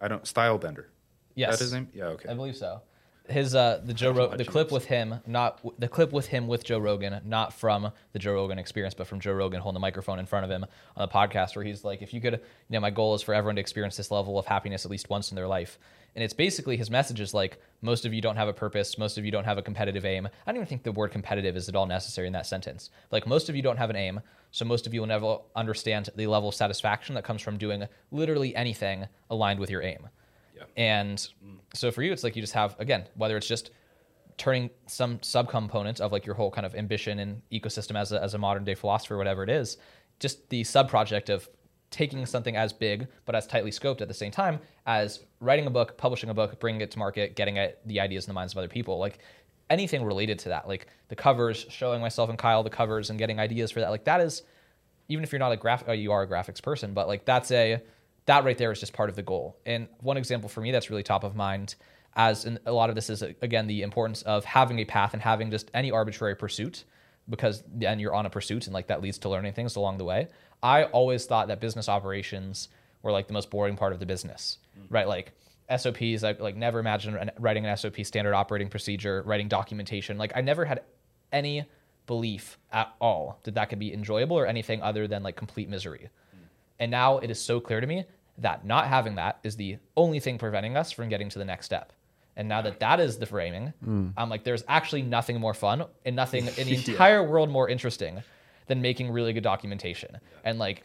I 0.01 0.09
don't 0.09 0.25
Stylebender 0.25 0.87
yes. 1.35 1.59
that 1.59 1.65
his 1.65 1.73
name? 1.73 1.89
Yeah 1.95 2.07
okay. 2.07 2.29
I 2.29 2.35
believe 2.35 2.57
so 2.57 2.81
his 3.29 3.55
uh 3.55 3.81
the 3.85 3.95
Joe 3.95 4.11
Ro- 4.13 4.37
the 4.37 4.45
clip 4.45 4.73
with 4.73 4.87
him, 4.87 5.21
not 5.27 5.61
the 5.79 5.89
clip 5.89 6.13
with 6.13 6.27
him 6.27 6.49
with 6.49 6.65
Joe 6.65 6.79
Rogan, 6.79 7.21
not 7.25 7.53
from 7.53 7.93
the 8.13 8.19
Joe 8.19 8.35
Rogan 8.35 8.59
experience, 8.59 8.95
but 8.95 9.07
from 9.07 9.21
Joe 9.21 9.33
Rogan 9.33 9.61
holding 9.61 9.75
the 9.75 9.81
microphone 9.81 10.19
in 10.19 10.27
front 10.27 10.45
of 10.45 10.51
him 10.51 10.65
on 10.97 11.09
the 11.09 11.13
podcast, 11.13 11.55
where 11.57 11.65
he's 11.65 11.85
like, 11.85 12.03
if 12.03 12.13
you 12.15 12.21
could, 12.21 12.35
you 12.35 12.41
know, 12.71 12.81
my 12.81 12.91
goal 12.91 13.15
is 13.15 13.23
for 13.23 13.35
everyone 13.35 13.57
to 13.57 13.61
experience 13.61 13.97
this 13.97 14.11
level 14.11 14.39
of 14.39 14.47
happiness 14.47 14.85
at 14.85 14.91
least 14.91 15.11
once 15.11 15.31
in 15.31 15.37
their 15.37 15.49
life. 15.49 15.79
And 16.15 16.25
it's 16.25 16.35
basically 16.35 16.77
his 16.77 16.91
message 16.91 17.21
is 17.21 17.35
like, 17.35 17.61
most 17.81 18.05
of 18.05 18.13
you 18.13 18.21
don't 18.21 18.37
have 18.37 18.49
a 18.49 18.53
purpose, 18.53 18.99
most 18.99 19.19
of 19.19 19.25
you 19.25 19.31
don't 19.31 19.45
have 19.45 19.59
a 19.59 19.63
competitive 19.63 20.05
aim. 20.05 20.27
I 20.27 20.51
don't 20.51 20.57
even 20.57 20.67
think 20.67 20.83
the 20.83 20.93
word 20.93 21.13
competitive 21.13 21.57
is 21.57 21.69
at 21.69 21.77
all 21.77 21.87
necessary 21.87 22.27
in 22.27 22.33
that 22.33 22.47
sentence. 22.47 22.91
Like 23.13 23.27
most 23.27 23.49
of 23.49 23.55
you 23.55 23.63
don't 23.63 23.77
have 23.77 23.91
an 23.91 23.97
aim, 23.97 24.21
so 24.51 24.65
most 24.65 24.87
of 24.87 24.95
you 24.95 25.01
will 25.01 25.07
never 25.07 25.39
understand 25.55 26.09
the 26.17 26.27
level 26.27 26.49
of 26.49 26.55
satisfaction 26.55 27.15
that 27.15 27.25
comes 27.25 27.43
from 27.43 27.59
doing 27.59 27.87
literally 28.11 28.57
anything 28.57 29.07
aligned 29.31 29.61
with 29.61 29.71
your 29.71 29.83
aim. 29.83 30.09
Yeah. 30.59 30.65
And 30.77 31.29
so 31.75 31.91
for 31.91 32.03
you, 32.03 32.13
it's 32.13 32.25
like 32.25 32.37
you 32.37 32.43
just 32.43 32.55
have 32.55 32.77
again, 32.79 33.05
whether 33.15 33.37
it's 33.37 33.49
just 33.49 33.71
turning 34.37 34.71
some 34.87 35.19
subcomponent 35.19 36.01
of 36.01 36.13
like 36.13 36.25
your 36.25 36.35
whole 36.35 36.51
kind 36.51 36.65
of 36.65 36.75
ambition 36.75 37.19
and 37.19 37.43
ecosystem 37.53 37.99
as 38.01 38.13
a, 38.13 38.23
as 38.23 38.35
a 38.35 38.39
modern 38.39 38.65
day 38.65 38.75
philosopher, 38.75 39.17
whatever 39.17 39.43
it 39.43 39.51
is, 39.51 39.79
just 40.21 40.49
the 40.49 40.63
sub 40.65 40.89
project 40.89 41.29
of 41.29 41.49
taking 41.91 42.25
something 42.27 42.57
as 42.57 42.73
big 42.73 43.09
but 43.25 43.35
as 43.35 43.47
tightly 43.47 43.71
scoped 43.71 44.01
at 44.01 44.09
the 44.09 44.15
same 44.15 44.31
time 44.31 44.61
as 44.87 45.25
writing 45.41 45.67
a 45.67 45.71
book, 45.71 45.97
publishing 45.97 46.31
a 46.31 46.35
book, 46.35 46.61
bringing 46.61 46.81
it 46.81 46.91
to 46.91 46.99
market, 46.99 47.35
getting 47.35 47.59
at 47.59 47.87
the 47.87 47.99
ideas 47.99 48.25
in 48.25 48.31
the 48.31 48.35
minds 48.35 48.53
of 48.53 48.59
other 48.59 48.69
people. 48.69 48.99
Like 48.99 49.19
anything 49.71 50.05
related 50.05 50.39
to 50.41 50.51
that, 50.51 50.69
like 50.69 50.87
the 51.09 51.17
covers, 51.17 51.67
showing 51.69 52.01
myself 52.01 52.31
and 52.31 52.39
Kyle 52.39 52.63
the 52.63 52.71
covers 52.71 53.11
and 53.11 53.19
getting 53.19 53.41
ideas 53.41 53.71
for 53.71 53.81
that. 53.81 53.91
Like 53.91 54.05
that 54.05 54.21
is, 54.21 54.43
even 55.09 55.25
if 55.25 55.33
you're 55.33 55.39
not 55.39 55.53
a 55.53 55.57
graphic, 55.57 55.89
oh, 55.89 55.93
uh, 55.93 55.95
you 55.95 56.13
are 56.13 56.23
a 56.23 56.29
graphics 56.29 56.63
person, 56.63 56.93
but 56.93 57.09
like 57.09 57.25
that's 57.25 57.51
a 57.51 57.81
that 58.29 58.45
right 58.45 58.59
there 58.59 58.71
is 58.71 58.79
just 58.79 58.93
part 58.93 59.09
of 59.09 59.17
the 59.17 59.23
goal. 59.23 59.59
And 59.65 59.89
one 60.01 60.19
example 60.19 60.49
for 60.51 60.61
me 60.61 60.71
that's 60.71 60.91
really 60.91 61.03
top 61.03 61.25
of 61.25 61.35
mind, 61.35 61.75
as 62.15 62.45
in 62.45 62.59
a 62.67 62.73
lot 62.73 62.91
of 62.91 62.95
this 62.95 63.09
is 63.09 63.23
again 63.23 63.67
the 63.67 63.83
importance 63.83 64.23
of 64.23 64.45
having 64.45 64.79
a 64.79 64.85
path 64.85 65.15
and 65.15 65.23
having 65.23 65.51
just 65.51 65.71
any 65.73 65.91
arbitrary 65.91 66.37
pursuit, 66.37 66.85
because 67.29 67.63
then 67.67 67.99
you're 67.99 68.15
on 68.15 68.27
a 68.27 68.31
pursuit 68.31 68.67
and 68.67 68.75
like 68.75 68.89
that 68.89 69.01
leads 69.01 69.19
to 69.19 69.31
learning 69.31 69.55
things 69.55 69.77
along 69.77 69.97
the 69.97 70.05
way. 70.05 70.29
I 70.63 70.85
always 70.85 71.25
thought 71.25 71.49
that 71.49 71.61
business 71.61 71.89
operations 71.89 72.69
were 73.03 73.13
like 73.13 73.29
the 73.29 73.33
most 73.33 73.51
boring 73.51 73.77
part 73.77 73.95
of 73.95 73.99
the 73.99 74.07
business, 74.07 74.59
mm-hmm. 74.79 74.93
right? 74.93 75.09
Like 75.09 75.33
SOPs, 75.75 76.23
I 76.23 76.33
like 76.39 76.55
never 76.55 76.81
imagined 76.81 77.31
writing 77.39 77.65
an 77.65 77.75
SOP, 77.77 78.05
standard 78.05 78.35
operating 78.35 78.69
procedure, 78.69 79.23
writing 79.25 79.49
documentation. 79.49 80.19
Like 80.19 80.33
I 80.35 80.43
never 80.43 80.67
had 80.67 80.83
any 81.33 81.65
belief 82.07 82.59
at 82.73 82.95
all 83.01 83.39
that 83.45 83.55
that 83.55 83.71
could 83.71 83.79
be 83.79 83.95
enjoyable 83.95 84.39
or 84.39 84.47
anything 84.47 84.83
other 84.83 85.07
than 85.07 85.23
like 85.23 85.37
complete 85.37 85.69
misery. 85.69 86.09
Mm. 86.35 86.49
And 86.81 86.91
now 86.91 87.19
it 87.19 87.31
is 87.31 87.41
so 87.41 87.61
clear 87.61 87.81
to 87.81 87.87
me 87.87 88.05
that 88.39 88.65
not 88.65 88.87
having 88.87 89.17
that 89.17 89.39
is 89.43 89.57
the 89.57 89.79
only 89.97 90.21
thing 90.21 90.39
preventing 90.39 90.77
us 90.77 90.93
from 90.93 91.09
getting 91.09 91.29
to 91.31 91.39
the 91.39 91.45
next 91.45 91.67
step. 91.67 91.93
And 92.37 92.49
now 92.49 92.63
that 92.63 92.79
that 92.81 93.01
is 93.01 93.19
the 93.19 93.27
framing, 93.27 93.73
mm. 93.85 94.13
I'm 94.17 94.31
like, 94.31 94.45
there's 94.45 94.63
actually 94.69 95.03
nothing 95.03 95.41
more 95.41 95.55
fun 95.55 95.85
and 96.05 96.15
nothing 96.15 96.47
in 96.57 96.69
the 96.69 96.75
entire 96.75 97.23
yeah. 97.23 97.29
world 97.29 97.51
more 97.51 97.69
interesting 97.69 98.23
than 98.69 98.81
making 98.81 99.11
really 99.11 99.33
good 99.33 99.43
documentation. 99.43 100.19
And 100.45 100.59
like, 100.59 100.85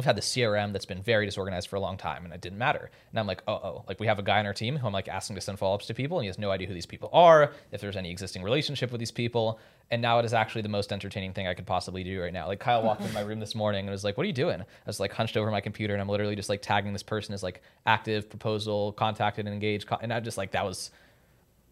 we've 0.00 0.06
had 0.06 0.16
the 0.16 0.22
CRM 0.22 0.72
that's 0.72 0.86
been 0.86 1.02
very 1.02 1.26
disorganized 1.26 1.68
for 1.68 1.76
a 1.76 1.80
long 1.80 1.98
time 1.98 2.24
and 2.24 2.32
it 2.32 2.40
didn't 2.40 2.56
matter. 2.56 2.90
And 3.10 3.20
I'm 3.20 3.26
like, 3.26 3.42
oh, 3.46 3.52
oh, 3.52 3.84
like 3.86 4.00
we 4.00 4.06
have 4.06 4.18
a 4.18 4.22
guy 4.22 4.38
on 4.38 4.46
our 4.46 4.54
team 4.54 4.78
who 4.78 4.86
I'm 4.86 4.94
like 4.94 5.08
asking 5.08 5.36
to 5.36 5.42
send 5.42 5.58
follow 5.58 5.74
ups 5.74 5.86
to 5.88 5.94
people 5.94 6.16
and 6.16 6.24
he 6.24 6.28
has 6.28 6.38
no 6.38 6.50
idea 6.50 6.66
who 6.66 6.72
these 6.72 6.86
people 6.86 7.10
are, 7.12 7.52
if 7.70 7.82
there's 7.82 7.98
any 7.98 8.10
existing 8.10 8.42
relationship 8.42 8.92
with 8.92 8.98
these 8.98 9.10
people. 9.10 9.60
And 9.90 10.00
now 10.00 10.18
it 10.18 10.24
is 10.24 10.32
actually 10.32 10.62
the 10.62 10.70
most 10.70 10.90
entertaining 10.90 11.34
thing 11.34 11.46
I 11.46 11.52
could 11.52 11.66
possibly 11.66 12.02
do 12.02 12.22
right 12.22 12.32
now. 12.32 12.46
Like 12.46 12.60
Kyle 12.60 12.82
walked 12.82 13.02
in 13.02 13.12
my 13.12 13.20
room 13.20 13.40
this 13.40 13.54
morning 13.54 13.80
and 13.80 13.90
was 13.90 14.04
like, 14.04 14.16
what 14.16 14.24
are 14.24 14.28
you 14.28 14.32
doing? 14.32 14.62
I 14.62 14.64
was 14.86 15.00
like 15.00 15.12
hunched 15.12 15.36
over 15.36 15.50
my 15.50 15.60
computer 15.60 15.92
and 15.92 16.00
I'm 16.00 16.08
literally 16.08 16.34
just 16.34 16.48
like 16.48 16.62
tagging 16.62 16.94
this 16.94 17.02
person 17.02 17.34
as 17.34 17.42
like 17.42 17.60
active, 17.84 18.30
proposal, 18.30 18.92
contacted, 18.92 19.44
and 19.44 19.52
engaged. 19.52 19.86
And 20.00 20.14
I'm 20.14 20.24
just 20.24 20.38
like, 20.38 20.52
that 20.52 20.64
was 20.64 20.92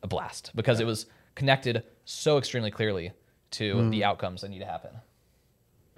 a 0.02 0.06
blast 0.06 0.50
because 0.54 0.80
it 0.80 0.86
was 0.86 1.06
connected 1.34 1.82
so 2.04 2.36
extremely 2.36 2.70
clearly 2.70 3.12
to 3.52 3.74
mm. 3.76 3.90
the 3.90 4.04
outcomes 4.04 4.42
that 4.42 4.50
need 4.50 4.58
to 4.58 4.66
happen. 4.66 4.90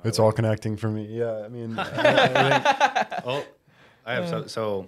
It's 0.04 0.18
all 0.18 0.32
connecting 0.32 0.76
for 0.76 0.88
me. 0.88 1.06
Yeah, 1.06 1.42
I 1.44 1.48
mean, 1.48 1.78
I, 1.78 3.04
think, 3.04 3.22
oh, 3.26 3.44
I 4.06 4.14
have 4.14 4.28
so, 4.28 4.46
so 4.46 4.86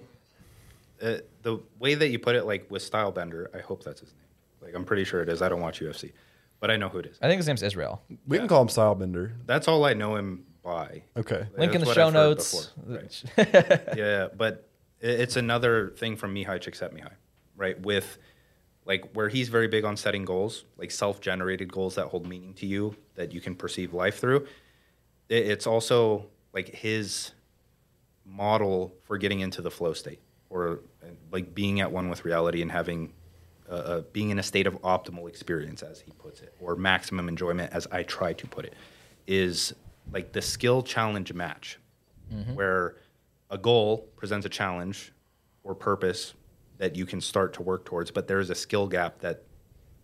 uh, 1.01 1.17
the 1.41 1.59
way 1.79 1.95
that 1.95 2.09
you 2.09 2.19
put 2.19 2.35
it, 2.35 2.45
like 2.45 2.69
with 2.71 2.89
Stylebender, 2.89 3.47
I 3.55 3.59
hope 3.59 3.83
that's 3.83 4.01
his 4.01 4.09
name. 4.11 4.19
Like 4.61 4.75
I'm 4.75 4.85
pretty 4.85 5.03
sure 5.03 5.21
it 5.21 5.29
is. 5.29 5.41
I 5.41 5.49
don't 5.49 5.61
watch 5.61 5.81
UFC, 5.81 6.13
but 6.59 6.71
I 6.71 6.77
know 6.77 6.89
who 6.89 6.99
it 6.99 7.05
is. 7.05 7.19
I 7.21 7.27
think 7.27 7.37
his 7.37 7.47
name's 7.47 7.63
Israel. 7.63 8.01
We 8.27 8.37
yeah. 8.37 8.41
can 8.41 8.47
call 8.47 8.61
him 8.61 8.69
Stylebender. 8.69 9.33
That's 9.45 9.67
all 9.67 9.85
I 9.85 9.93
know 9.93 10.15
him 10.15 10.45
by. 10.63 11.03
Okay. 11.17 11.45
Link 11.57 11.75
in 11.75 11.81
the 11.81 11.93
show 11.93 12.09
notes. 12.09 12.71
Right. 12.85 13.23
yeah, 13.97 14.29
but 14.35 14.67
it's 15.01 15.35
another 15.35 15.89
thing 15.97 16.15
from 16.15 16.33
Mihaly 16.33 16.59
Csikszentmihalyi, 16.59 17.11
right? 17.57 17.79
With 17.81 18.17
like 18.85 19.13
where 19.13 19.29
he's 19.29 19.49
very 19.49 19.67
big 19.67 19.83
on 19.83 19.97
setting 19.97 20.25
goals, 20.25 20.63
like 20.77 20.91
self-generated 20.91 21.71
goals 21.71 21.95
that 21.95 22.07
hold 22.07 22.27
meaning 22.27 22.53
to 22.55 22.65
you 22.65 22.95
that 23.15 23.31
you 23.33 23.41
can 23.41 23.55
perceive 23.55 23.93
life 23.93 24.19
through 24.19 24.47
it's 25.29 25.67
also 25.67 26.27
like 26.53 26.69
his 26.69 27.31
model 28.25 28.93
for 29.03 29.17
getting 29.17 29.39
into 29.39 29.61
the 29.61 29.71
flow 29.71 29.93
state 29.93 30.19
or 30.49 30.79
like 31.31 31.53
being 31.53 31.81
at 31.81 31.91
one 31.91 32.09
with 32.09 32.25
reality 32.25 32.61
and 32.61 32.71
having 32.71 33.11
uh, 33.69 33.73
uh, 33.73 34.01
being 34.11 34.29
in 34.29 34.39
a 34.39 34.43
state 34.43 34.67
of 34.67 34.79
optimal 34.81 35.27
experience 35.27 35.81
as 35.81 35.99
he 35.99 36.11
puts 36.11 36.41
it 36.41 36.53
or 36.59 36.75
maximum 36.75 37.27
enjoyment 37.27 37.71
as 37.73 37.87
i 37.91 38.03
try 38.03 38.33
to 38.33 38.47
put 38.47 38.65
it 38.65 38.73
is 39.27 39.73
like 40.11 40.31
the 40.31 40.41
skill 40.41 40.81
challenge 40.81 41.33
match 41.33 41.79
mm-hmm. 42.33 42.53
where 42.55 42.95
a 43.49 43.57
goal 43.57 44.09
presents 44.15 44.45
a 44.45 44.49
challenge 44.49 45.11
or 45.63 45.73
purpose 45.73 46.33
that 46.77 46.95
you 46.95 47.05
can 47.05 47.21
start 47.21 47.53
to 47.53 47.61
work 47.61 47.85
towards 47.85 48.11
but 48.11 48.27
there 48.27 48.39
is 48.39 48.49
a 48.49 48.55
skill 48.55 48.87
gap 48.87 49.19
that 49.19 49.43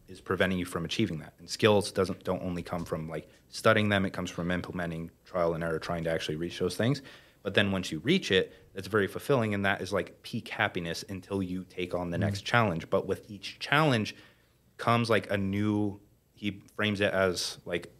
is 0.09 0.21
preventing 0.21 0.57
you 0.57 0.65
from 0.65 0.85
achieving 0.85 1.19
that. 1.19 1.33
And 1.39 1.49
skills 1.49 1.91
doesn't 1.91 2.23
don't 2.23 2.43
only 2.43 2.63
come 2.63 2.85
from 2.85 3.07
like 3.07 3.29
studying 3.49 3.89
them; 3.89 4.05
it 4.05 4.11
comes 4.13 4.29
from 4.29 4.51
implementing 4.51 5.11
trial 5.25 5.53
and 5.53 5.63
error, 5.63 5.79
trying 5.79 6.03
to 6.05 6.11
actually 6.11 6.35
reach 6.35 6.59
those 6.59 6.75
things. 6.75 7.01
But 7.43 7.53
then 7.53 7.71
once 7.71 7.91
you 7.91 7.99
reach 7.99 8.31
it, 8.31 8.53
it's 8.75 8.87
very 8.87 9.07
fulfilling, 9.07 9.53
and 9.53 9.65
that 9.65 9.81
is 9.81 9.93
like 9.93 10.21
peak 10.23 10.49
happiness 10.49 11.05
until 11.07 11.41
you 11.41 11.65
take 11.69 11.93
on 11.93 12.09
the 12.09 12.17
mm 12.17 12.21
next 12.21 12.41
challenge. 12.41 12.89
But 12.89 13.07
with 13.07 13.29
each 13.29 13.59
challenge 13.59 14.15
comes 14.77 15.09
like 15.09 15.31
a 15.31 15.37
new. 15.37 15.99
He 16.33 16.61
frames 16.75 17.01
it 17.01 17.13
as 17.13 17.57
like 17.65 17.91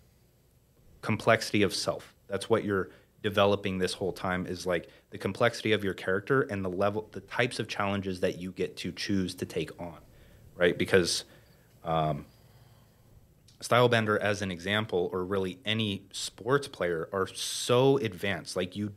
complexity 1.02 1.62
of 1.64 1.74
self. 1.74 2.16
That's 2.28 2.50
what 2.50 2.64
you're 2.64 2.90
developing 3.22 3.78
this 3.78 3.94
whole 3.94 4.14
time 4.14 4.46
is 4.46 4.66
like 4.66 4.88
the 5.10 5.18
complexity 5.18 5.74
of 5.74 5.84
your 5.84 5.94
character 5.94 6.44
and 6.44 6.64
the 6.64 6.70
level 6.70 7.10
the 7.12 7.20
types 7.22 7.60
of 7.60 7.68
challenges 7.68 8.22
that 8.22 8.38
you 8.38 8.52
get 8.52 8.78
to 8.78 8.92
choose 8.92 9.36
to 9.36 9.46
take 9.46 9.72
on 9.80 9.98
right 10.56 10.78
because 10.78 11.26
um, 11.84 12.26
Stylebender, 13.62 14.18
as 14.18 14.42
an 14.42 14.52
example, 14.52 15.10
or 15.12 15.26
really 15.26 15.60
any 15.66 16.04
sports 16.12 16.68
player, 16.68 17.10
are 17.12 17.28
so 17.28 17.98
advanced. 17.98 18.56
Like 18.56 18.76
you, 18.76 18.94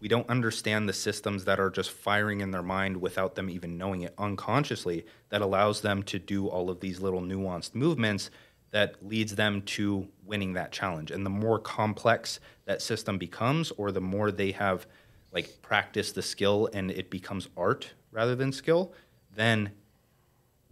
we 0.00 0.08
don't 0.08 0.28
understand 0.28 0.88
the 0.88 0.92
systems 0.92 1.44
that 1.44 1.60
are 1.60 1.70
just 1.70 1.90
firing 1.90 2.40
in 2.40 2.50
their 2.50 2.62
mind 2.62 3.00
without 3.00 3.34
them 3.34 3.48
even 3.48 3.78
knowing 3.78 4.02
it 4.02 4.14
unconsciously 4.18 5.06
that 5.28 5.42
allows 5.42 5.80
them 5.80 6.02
to 6.04 6.18
do 6.18 6.48
all 6.48 6.70
of 6.70 6.80
these 6.80 7.00
little 7.00 7.20
nuanced 7.20 7.74
movements 7.74 8.30
that 8.72 9.04
leads 9.06 9.34
them 9.34 9.62
to 9.62 10.08
winning 10.24 10.54
that 10.54 10.72
challenge 10.72 11.10
and 11.10 11.26
the 11.26 11.30
more 11.30 11.58
complex 11.58 12.40
that 12.64 12.80
system 12.80 13.18
becomes 13.18 13.72
or 13.72 13.90
the 13.90 14.00
more 14.00 14.30
they 14.30 14.52
have 14.52 14.86
like 15.32 15.60
practiced 15.60 16.14
the 16.14 16.22
skill 16.22 16.68
and 16.72 16.90
it 16.90 17.10
becomes 17.10 17.48
art 17.56 17.90
rather 18.12 18.34
than 18.36 18.52
skill 18.52 18.92
then 19.34 19.70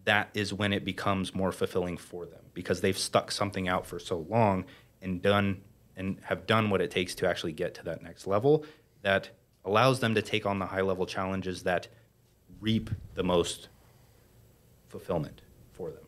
that 0.08 0.30
is 0.32 0.54
when 0.54 0.72
it 0.72 0.86
becomes 0.86 1.34
more 1.34 1.52
fulfilling 1.52 1.98
for 1.98 2.24
them 2.24 2.40
because 2.54 2.80
they've 2.80 2.96
stuck 2.96 3.30
something 3.30 3.68
out 3.68 3.86
for 3.86 3.98
so 3.98 4.24
long 4.30 4.64
and 5.02 5.20
done 5.20 5.60
and 5.98 6.18
have 6.22 6.46
done 6.46 6.70
what 6.70 6.80
it 6.80 6.90
takes 6.90 7.14
to 7.14 7.28
actually 7.28 7.52
get 7.52 7.74
to 7.74 7.84
that 7.84 8.02
next 8.02 8.26
level 8.26 8.64
that 9.02 9.28
allows 9.66 10.00
them 10.00 10.14
to 10.14 10.22
take 10.22 10.46
on 10.46 10.58
the 10.58 10.64
high 10.64 10.80
level 10.80 11.04
challenges 11.04 11.62
that 11.64 11.88
reap 12.58 12.88
the 13.16 13.22
most 13.22 13.68
fulfillment 14.88 15.42
for 15.72 15.90
them. 15.90 16.04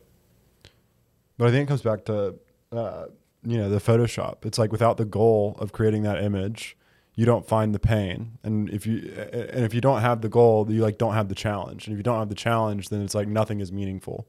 But 1.37 1.49
I 1.49 1.51
think 1.51 1.67
it 1.67 1.69
comes 1.69 1.83
back 1.83 2.03
to 2.05 2.33
uh, 2.71 3.05
you 3.43 3.57
know 3.57 3.69
the 3.69 3.79
Photoshop. 3.79 4.45
It's 4.47 4.57
like 4.57 4.71
without 4.71 4.97
the 4.97 5.05
goal 5.05 5.55
of 5.59 5.73
creating 5.73 6.01
that 6.03 6.23
image, 6.23 6.75
you 7.15 7.25
don't 7.25 7.47
find 7.47 7.75
the 7.75 7.79
pain. 7.79 8.37
And 8.43 8.69
if 8.69 8.85
you 8.87 9.11
and 9.33 9.65
if 9.65 9.73
you 9.73 9.81
don't 9.81 10.01
have 10.01 10.21
the 10.21 10.29
goal, 10.29 10.65
you 10.71 10.81
like 10.81 10.97
don't 10.97 11.13
have 11.13 11.27
the 11.29 11.35
challenge. 11.35 11.87
And 11.87 11.93
if 11.93 11.97
you 11.97 12.03
don't 12.03 12.19
have 12.19 12.29
the 12.29 12.35
challenge, 12.35 12.89
then 12.89 13.01
it's 13.01 13.13
like 13.15 13.27
nothing 13.27 13.59
is 13.59 13.71
meaningful. 13.71 14.27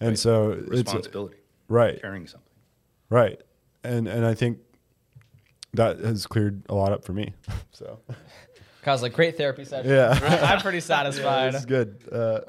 And 0.00 0.10
Right. 0.10 0.18
so 0.18 0.50
it's 0.52 0.68
Responsibility, 0.68 1.36
right, 1.68 2.00
carrying 2.00 2.26
something. 2.26 2.48
right. 3.10 3.40
And 3.84 4.06
and 4.08 4.24
I 4.24 4.34
think 4.34 4.58
that 5.74 5.98
has 6.00 6.26
cleared 6.26 6.62
a 6.68 6.74
lot 6.74 6.92
up 6.92 7.04
for 7.04 7.12
me. 7.12 7.32
so 7.72 7.98
Kyle's 8.82 9.02
like, 9.02 9.12
great 9.14 9.36
therapy 9.36 9.64
session. 9.64 9.90
Yeah. 9.90 10.18
I'm 10.44 10.60
pretty 10.60 10.80
satisfied. 10.80 11.54
it's 11.54 11.64
good. 11.64 11.98
Uh, 12.10 12.40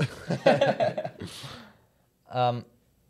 Um, 2.31 2.65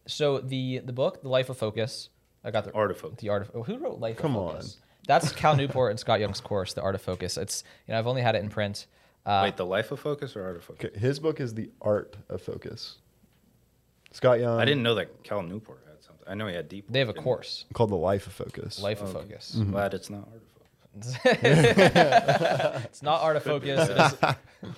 so 0.05 0.39
the 0.39 0.79
the 0.83 0.91
book, 0.93 1.21
The 1.21 1.29
Life 1.29 1.49
of 1.49 1.57
Focus, 1.57 2.09
I 2.43 2.51
got 2.51 2.65
the 2.65 2.73
Art 2.73 2.91
of 2.91 2.97
Focus. 2.97 3.19
The 3.21 3.29
art 3.29 3.43
of 3.43 3.51
oh, 3.55 3.63
who 3.63 3.77
wrote 3.77 3.99
Life 3.99 4.17
Come 4.17 4.35
of 4.35 4.51
Focus? 4.51 4.77
That's 5.07 5.31
Cal 5.33 5.55
Newport 5.55 5.91
and 5.91 5.99
Scott 5.99 6.19
Young's 6.19 6.39
course, 6.41 6.73
The 6.73 6.81
Art 6.81 6.95
of 6.95 7.01
Focus. 7.01 7.37
It's 7.37 7.63
you 7.87 7.93
know 7.93 7.99
I've 7.99 8.07
only 8.07 8.21
had 8.21 8.35
it 8.35 8.43
in 8.43 8.49
print. 8.49 8.87
Uh, 9.25 9.41
Wait, 9.43 9.55
the 9.57 9.65
life 9.65 9.91
of 9.91 9.99
focus 9.99 10.35
or 10.35 10.43
art 10.43 10.57
of 10.57 10.63
focus? 10.63 10.85
okay, 10.91 10.99
his 10.99 11.19
book 11.19 11.39
is 11.39 11.53
the 11.53 11.69
art 11.81 12.17
of 12.29 12.41
focus. 12.41 12.97
Scott 14.11 14.39
Young. 14.39 14.59
I 14.59 14.65
didn't 14.65 14.83
know 14.83 14.95
that 14.95 15.23
Cal 15.23 15.41
Newport 15.41 15.81
had 15.87 16.03
something. 16.03 16.25
I 16.27 16.35
know 16.35 16.47
he 16.47 16.53
had 16.55 16.67
deep. 16.69 16.85
they 16.89 16.99
have 16.99 17.07
a 17.07 17.11
work 17.11 17.17
in- 17.17 17.23
course, 17.23 17.65
called 17.73 17.89
the 17.89 17.95
life 17.95 18.27
of 18.27 18.33
focus. 18.33 18.81
Life 18.81 19.01
of 19.01 19.15
Okay. 19.15 19.27
Focus. 19.29 19.55
Mm-hmm. 19.57 19.71
Glad 19.71 19.93
it's 19.93 20.09
not 20.09 20.27
art 20.27 20.35
of 20.35 20.41
focus. 20.43 20.53
it's 22.85 23.01
not 23.01 23.21
Art 23.21 23.35
of 23.37 23.43
Focus. 23.43 23.89
It 23.89 23.97
is, 23.97 24.13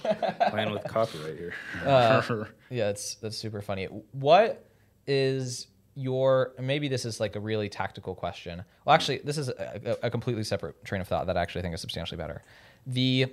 Playing 0.49 0.71
with 0.71 0.83
copyright 0.85 1.37
here. 1.37 1.53
Uh, 1.85 2.21
yeah, 2.69 2.89
it's 2.89 3.15
that's 3.15 3.37
super 3.37 3.61
funny. 3.61 3.85
What 4.13 4.65
is 5.07 5.67
your 5.95 6.53
maybe 6.59 6.87
this 6.87 7.05
is 7.05 7.19
like 7.19 7.35
a 7.35 7.39
really 7.39 7.69
tactical 7.69 8.15
question. 8.15 8.63
Well, 8.83 8.93
actually, 8.93 9.19
this 9.19 9.37
is 9.37 9.49
a, 9.49 9.97
a 10.03 10.09
completely 10.09 10.43
separate 10.43 10.83
train 10.83 11.01
of 11.01 11.07
thought 11.07 11.27
that 11.27 11.37
I 11.37 11.41
actually 11.41 11.61
think 11.61 11.73
is 11.73 11.81
substantially 11.81 12.17
better. 12.17 12.43
The 12.85 13.27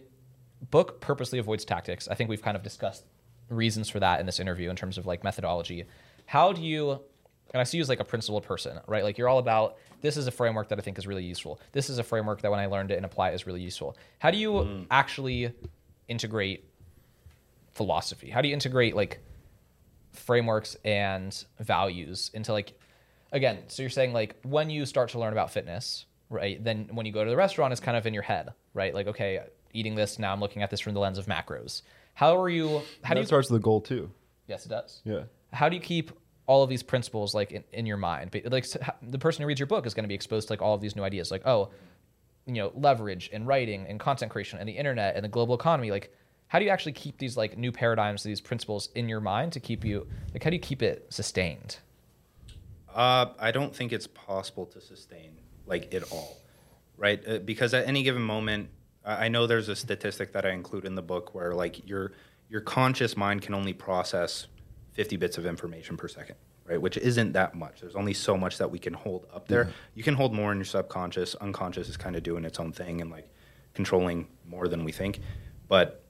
book 0.70 1.00
purposely 1.00 1.38
avoids 1.38 1.64
tactics. 1.64 2.08
I 2.08 2.14
think 2.14 2.30
we've 2.30 2.42
kind 2.42 2.56
of 2.56 2.62
discussed 2.62 3.04
reasons 3.48 3.88
for 3.88 4.00
that 4.00 4.20
in 4.20 4.26
this 4.26 4.38
interview 4.40 4.70
in 4.70 4.76
terms 4.76 4.96
of 4.96 5.06
like 5.06 5.24
methodology. 5.24 5.84
How 6.26 6.52
do 6.52 6.62
you 6.62 7.00
and 7.52 7.60
I 7.60 7.64
see 7.64 7.76
you 7.76 7.82
as 7.82 7.88
like 7.88 8.00
a 8.00 8.04
principled 8.04 8.44
person, 8.44 8.80
right? 8.86 9.04
Like 9.04 9.18
you're 9.18 9.28
all 9.28 9.38
about 9.38 9.76
this 10.00 10.16
is 10.16 10.26
a 10.26 10.30
framework 10.30 10.68
that 10.68 10.78
I 10.78 10.82
think 10.82 10.98
is 10.98 11.06
really 11.06 11.24
useful. 11.24 11.60
This 11.72 11.90
is 11.90 11.98
a 11.98 12.02
framework 12.02 12.40
that 12.42 12.50
when 12.50 12.60
I 12.60 12.66
learned 12.66 12.90
it 12.90 12.96
and 12.96 13.04
apply 13.04 13.30
it 13.30 13.34
is 13.34 13.46
really 13.46 13.60
useful. 13.60 13.96
How 14.20 14.30
do 14.30 14.38
you 14.38 14.52
mm. 14.52 14.86
actually 14.90 15.52
integrate 16.08 16.64
philosophy? 17.74 18.30
How 18.30 18.40
do 18.40 18.48
you 18.48 18.54
integrate 18.54 18.96
like 18.96 19.20
frameworks 20.12 20.76
and 20.84 21.44
values 21.60 22.30
into 22.34 22.52
like 22.52 22.78
again, 23.32 23.58
so 23.68 23.82
you're 23.82 23.90
saying 23.90 24.12
like 24.12 24.36
when 24.42 24.70
you 24.70 24.86
start 24.86 25.10
to 25.10 25.18
learn 25.18 25.32
about 25.32 25.50
fitness, 25.50 26.06
right? 26.30 26.62
Then 26.62 26.88
when 26.92 27.06
you 27.06 27.12
go 27.12 27.24
to 27.24 27.30
the 27.30 27.36
restaurant 27.36 27.72
it's 27.72 27.80
kind 27.80 27.96
of 27.96 28.06
in 28.06 28.14
your 28.14 28.22
head, 28.22 28.50
right? 28.74 28.94
Like 28.94 29.06
okay, 29.08 29.40
eating 29.72 29.94
this 29.94 30.18
now 30.18 30.32
I'm 30.32 30.40
looking 30.40 30.62
at 30.62 30.70
this 30.70 30.80
from 30.80 30.94
the 30.94 31.00
lens 31.00 31.18
of 31.18 31.26
macros. 31.26 31.82
How 32.14 32.40
are 32.40 32.48
you 32.48 32.82
how 33.02 33.10
that 33.10 33.14
do 33.14 33.20
you 33.20 33.26
starts 33.26 33.50
with 33.50 33.60
the 33.60 33.64
goal 33.64 33.80
too. 33.80 34.10
Yes, 34.46 34.66
it 34.66 34.70
does. 34.70 35.00
Yeah. 35.04 35.24
How 35.52 35.68
do 35.68 35.76
you 35.76 35.82
keep 35.82 36.10
all 36.46 36.62
of 36.62 36.68
these 36.68 36.82
principles 36.82 37.34
like 37.34 37.52
in, 37.52 37.64
in 37.72 37.86
your 37.86 37.96
mind? 37.96 38.30
But, 38.30 38.50
Like 38.52 38.66
the 39.02 39.18
person 39.18 39.42
who 39.42 39.48
reads 39.48 39.60
your 39.60 39.66
book 39.66 39.86
is 39.86 39.94
going 39.94 40.04
to 40.04 40.08
be 40.08 40.14
exposed 40.14 40.48
to 40.48 40.52
like 40.52 40.62
all 40.62 40.74
of 40.74 40.80
these 40.80 40.96
new 40.96 41.02
ideas, 41.02 41.30
like 41.30 41.46
oh, 41.46 41.70
you 42.46 42.54
know, 42.54 42.72
leverage 42.74 43.30
and 43.32 43.46
writing 43.46 43.86
and 43.88 44.00
content 44.00 44.30
creation 44.30 44.58
and 44.58 44.68
the 44.68 44.72
internet 44.72 45.14
and 45.14 45.24
the 45.24 45.28
global 45.28 45.54
economy. 45.54 45.90
Like, 45.90 46.12
how 46.52 46.58
do 46.58 46.66
you 46.66 46.70
actually 46.70 46.92
keep 46.92 47.16
these 47.16 47.34
like 47.34 47.56
new 47.56 47.72
paradigms, 47.72 48.22
these 48.22 48.42
principles 48.42 48.90
in 48.94 49.08
your 49.08 49.20
mind 49.20 49.52
to 49.52 49.58
keep 49.58 49.86
you 49.86 50.06
like? 50.34 50.44
How 50.44 50.50
do 50.50 50.56
you 50.56 50.60
keep 50.60 50.82
it 50.82 51.06
sustained? 51.08 51.78
Uh, 52.94 53.28
I 53.38 53.50
don't 53.52 53.74
think 53.74 53.90
it's 53.90 54.06
possible 54.06 54.66
to 54.66 54.78
sustain 54.78 55.38
like 55.64 55.94
it 55.94 56.04
all, 56.12 56.36
right? 56.98 57.26
Uh, 57.26 57.38
because 57.38 57.72
at 57.72 57.86
any 57.88 58.02
given 58.02 58.20
moment, 58.20 58.68
I 59.02 59.24
I 59.24 59.28
know 59.28 59.46
there's 59.46 59.70
a 59.70 59.76
statistic 59.76 60.34
that 60.34 60.44
I 60.44 60.50
include 60.50 60.84
in 60.84 60.94
the 60.94 61.00
book 61.00 61.34
where 61.34 61.54
like 61.54 61.88
your 61.88 62.12
your 62.50 62.60
conscious 62.60 63.16
mind 63.16 63.40
can 63.40 63.54
only 63.54 63.72
process 63.72 64.46
50 64.92 65.16
bits 65.16 65.38
of 65.38 65.46
information 65.46 65.96
per 65.96 66.06
second, 66.06 66.36
right? 66.66 66.78
Which 66.78 66.98
isn't 66.98 67.32
that 67.32 67.54
much. 67.54 67.80
There's 67.80 67.96
only 67.96 68.12
so 68.12 68.36
much 68.36 68.58
that 68.58 68.70
we 68.70 68.78
can 68.78 68.92
hold 68.92 69.26
up 69.32 69.48
there. 69.48 69.70
You 69.94 70.02
can 70.02 70.16
hold 70.16 70.34
more 70.34 70.52
in 70.52 70.58
your 70.58 70.66
subconscious. 70.66 71.34
Unconscious 71.36 71.88
is 71.88 71.96
kind 71.96 72.14
of 72.14 72.22
doing 72.22 72.44
its 72.44 72.60
own 72.60 72.72
thing 72.72 73.00
and 73.00 73.10
like 73.10 73.26
controlling 73.72 74.26
more 74.46 74.68
than 74.68 74.84
we 74.84 74.92
think, 74.92 75.20
but 75.66 76.01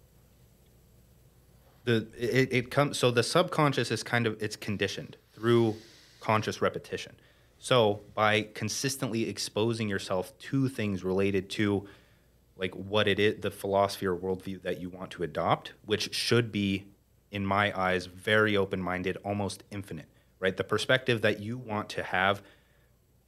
the 1.85 2.07
it, 2.16 2.53
it 2.53 2.70
comes 2.70 2.99
so 2.99 3.11
the 3.11 3.22
subconscious 3.22 3.91
is 3.91 4.03
kind 4.03 4.26
of 4.26 4.43
it's 4.43 4.57
conditioned 4.57 5.16
through 5.33 5.76
conscious 6.20 6.62
repetition. 6.62 7.14
So 7.59 8.01
by 8.14 8.43
consistently 8.55 9.28
exposing 9.28 9.89
yourself 9.89 10.37
to 10.39 10.68
things 10.68 11.05
related 11.05 11.49
to 11.51 11.87
like 12.57 12.74
what 12.74 13.09
it 13.09 13.18
is 13.18 13.41
the 13.41 13.51
philosophy 13.51 14.07
or 14.07 14.16
worldview 14.16 14.62
that 14.62 14.80
you 14.80 14.91
want 14.91 15.11
to 15.12 15.22
adopt 15.22 15.72
which 15.87 16.14
should 16.14 16.53
be 16.53 16.85
in 17.30 17.47
my 17.47 17.76
eyes 17.78 18.07
very 18.07 18.57
open-minded 18.57 19.16
almost 19.24 19.62
infinite 19.70 20.07
right? 20.43 20.57
The 20.57 20.64
perspective 20.64 21.22
that 21.22 21.41
you 21.41 21.57
want 21.57 21.89
to 21.91 22.03
have 22.03 22.43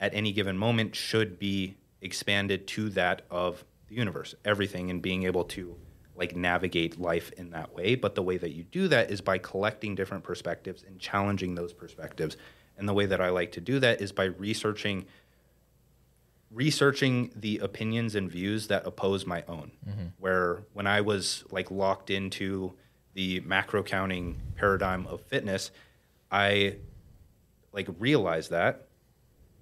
at 0.01 0.13
any 0.13 0.33
given 0.33 0.57
moment 0.57 0.95
should 0.95 1.39
be 1.39 1.75
expanded 2.01 2.67
to 2.67 2.89
that 2.89 3.23
of 3.31 3.63
the 3.87 3.95
universe 3.95 4.35
everything 4.43 4.91
and 4.91 5.01
being 5.01 5.23
able 5.23 5.45
to 5.45 5.75
like 6.15 6.35
navigate 6.35 6.99
life 6.99 7.31
in 7.33 7.51
that 7.51 7.73
way. 7.73 7.95
But 7.95 8.15
the 8.15 8.23
way 8.23 8.37
that 8.37 8.51
you 8.53 8.63
do 8.63 8.87
that 8.87 9.11
is 9.11 9.21
by 9.21 9.37
collecting 9.37 9.95
different 9.95 10.23
perspectives 10.23 10.83
and 10.83 10.99
challenging 10.99 11.55
those 11.55 11.73
perspectives. 11.73 12.37
And 12.77 12.87
the 12.87 12.93
way 12.93 13.05
that 13.05 13.21
i 13.21 13.29
like 13.29 13.51
to 13.53 13.61
do 13.61 13.79
that 13.79 14.01
is 14.01 14.11
by 14.11 14.25
researching 14.25 15.05
researching 16.51 17.31
the 17.35 17.57
opinions 17.57 18.15
and 18.15 18.31
views 18.31 18.67
that 18.67 18.85
oppose 18.85 19.25
my 19.25 19.43
own. 19.47 19.71
Mm-hmm. 19.87 20.05
Where 20.19 20.63
when 20.73 20.87
i 20.87 21.01
was 21.01 21.43
like 21.51 21.71
locked 21.71 22.09
into 22.09 22.73
the 23.13 23.39
macro 23.41 23.83
counting 23.83 24.41
paradigm 24.55 25.07
of 25.07 25.21
fitness 25.21 25.71
i 26.31 26.75
like 27.71 27.87
realized 27.99 28.51
that 28.51 28.87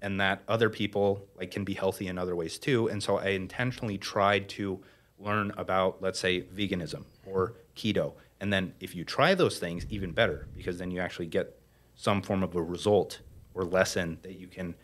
and 0.02 0.20
that 0.20 0.42
other 0.48 0.68
people 0.68 1.26
like 1.36 1.50
can 1.50 1.64
be 1.64 1.74
healthy 1.74 2.08
in 2.08 2.18
other 2.18 2.36
ways 2.36 2.58
too. 2.58 2.88
And 2.88 3.02
so 3.02 3.18
i 3.18 3.28
intentionally 3.28 3.98
tried 3.98 4.48
to 4.50 4.82
learn 5.24 5.52
about 5.56 6.02
let's 6.02 6.18
say 6.18 6.42
veganism 6.42 7.04
or 7.26 7.54
keto. 7.76 8.12
And 8.40 8.52
then 8.52 8.74
if 8.80 8.94
you 8.94 9.04
try 9.04 9.34
those 9.34 9.58
things 9.58 9.86
even 9.88 10.12
better 10.12 10.48
because 10.54 10.78
then 10.78 10.90
you 10.90 11.00
actually 11.00 11.26
get 11.26 11.58
some 11.94 12.22
form 12.22 12.42
of 12.42 12.54
a 12.54 12.62
result 12.62 13.20
or 13.54 13.64
lesson 13.64 14.18
that 14.22 14.38
you 14.38 14.48
can 14.48 14.74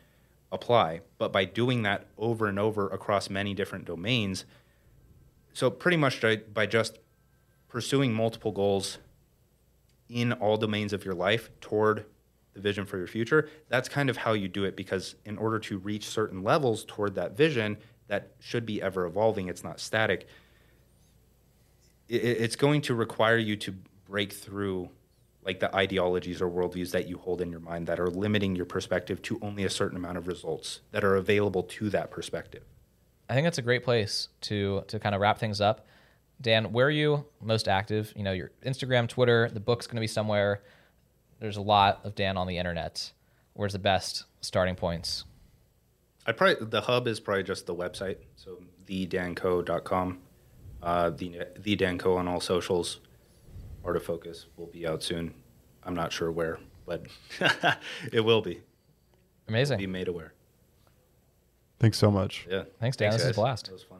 apply. 0.52 1.00
But 1.18 1.32
by 1.32 1.44
doing 1.44 1.82
that 1.82 2.06
over 2.16 2.46
and 2.46 2.58
over 2.58 2.88
across 2.88 3.28
many 3.28 3.54
different 3.54 3.84
domains 3.84 4.44
so 5.52 5.70
pretty 5.70 5.96
much 5.96 6.20
by- 6.52 6.66
just 6.66 6.98
pursuing 7.68 8.12
multiple 8.12 8.52
goals 8.52 8.98
in 10.08 10.32
all 10.32 10.56
domains 10.56 10.92
of 10.92 11.04
your 11.04 11.14
life 11.14 11.50
toward 11.60 12.04
the 12.54 12.60
vision 12.60 12.84
for 12.84 12.98
your 12.98 13.06
future 13.06 13.48
that's 13.68 13.88
kind 13.88 14.10
of 14.10 14.16
how 14.18 14.32
you 14.32 14.48
do 14.48 14.64
it 14.64 14.76
because 14.76 15.14
in 15.24 15.38
order 15.38 15.58
to 15.58 15.78
reach 15.78 16.08
certain 16.08 16.42
levels 16.42 16.84
toward 16.84 17.14
that 17.14 17.36
vision 17.36 17.76
that 18.10 18.32
should 18.38 18.66
be 18.66 18.82
ever 18.82 19.06
evolving 19.06 19.48
it's 19.48 19.64
not 19.64 19.80
static 19.80 20.26
it's 22.08 22.56
going 22.56 22.80
to 22.80 22.94
require 22.94 23.38
you 23.38 23.56
to 23.56 23.72
break 24.08 24.32
through 24.32 24.88
like 25.44 25.60
the 25.60 25.74
ideologies 25.74 26.42
or 26.42 26.50
worldviews 26.50 26.90
that 26.90 27.08
you 27.08 27.16
hold 27.16 27.40
in 27.40 27.50
your 27.50 27.60
mind 27.60 27.86
that 27.86 27.98
are 27.98 28.10
limiting 28.10 28.54
your 28.54 28.66
perspective 28.66 29.22
to 29.22 29.38
only 29.40 29.64
a 29.64 29.70
certain 29.70 29.96
amount 29.96 30.18
of 30.18 30.26
results 30.26 30.80
that 30.90 31.04
are 31.04 31.16
available 31.16 31.62
to 31.62 31.88
that 31.88 32.10
perspective 32.10 32.64
I 33.30 33.34
think 33.34 33.46
that's 33.46 33.58
a 33.58 33.62
great 33.62 33.84
place 33.84 34.28
to 34.42 34.82
to 34.88 34.98
kind 34.98 35.14
of 35.14 35.20
wrap 35.20 35.38
things 35.38 35.60
up. 35.60 35.86
Dan, 36.40 36.72
where 36.72 36.86
are 36.86 36.90
you 36.90 37.26
most 37.40 37.68
active? 37.68 38.12
You 38.16 38.24
know, 38.24 38.32
your 38.32 38.50
Instagram, 38.66 39.08
Twitter, 39.08 39.48
the 39.48 39.60
book's 39.60 39.86
going 39.86 39.98
to 39.98 40.00
be 40.00 40.08
somewhere. 40.08 40.62
There's 41.38 41.56
a 41.56 41.62
lot 41.62 42.00
of 42.02 42.16
Dan 42.16 42.36
on 42.36 42.48
the 42.48 42.58
internet. 42.58 43.12
Where's 43.52 43.72
the 43.72 43.78
best 43.78 44.24
starting 44.40 44.74
points? 44.74 45.24
I 46.26 46.32
probably 46.32 46.66
the 46.66 46.82
hub 46.82 47.06
is 47.08 47.20
probably 47.20 47.42
just 47.44 47.66
the 47.66 47.74
website, 47.74 48.18
so 48.36 48.58
thedankoe.com. 48.86 50.18
Uh, 50.82 51.10
the 51.10 51.46
the 51.58 51.76
Dan 51.76 51.98
Koe 51.98 52.16
on 52.16 52.28
all 52.28 52.40
socials. 52.40 53.00
Art 53.84 53.96
of 53.96 54.02
Focus 54.02 54.46
will 54.56 54.66
be 54.66 54.86
out 54.86 55.02
soon. 55.02 55.34
I'm 55.84 55.94
not 55.94 56.12
sure 56.12 56.30
where, 56.30 56.58
but 56.84 57.06
it 58.12 58.20
will 58.20 58.42
be. 58.42 58.60
Amazing. 59.48 59.78
Be 59.78 59.86
made 59.86 60.08
aware. 60.08 60.34
Thanks 61.78 61.96
so 61.98 62.10
much. 62.10 62.46
Yeah. 62.48 62.64
Thanks, 62.78 62.96
Dan. 62.98 63.12
This 63.12 63.24
is 63.24 63.30
a 63.30 63.34
blast. 63.34 63.66
That 63.66 63.72
was 63.72 63.82
fun. 63.82 63.99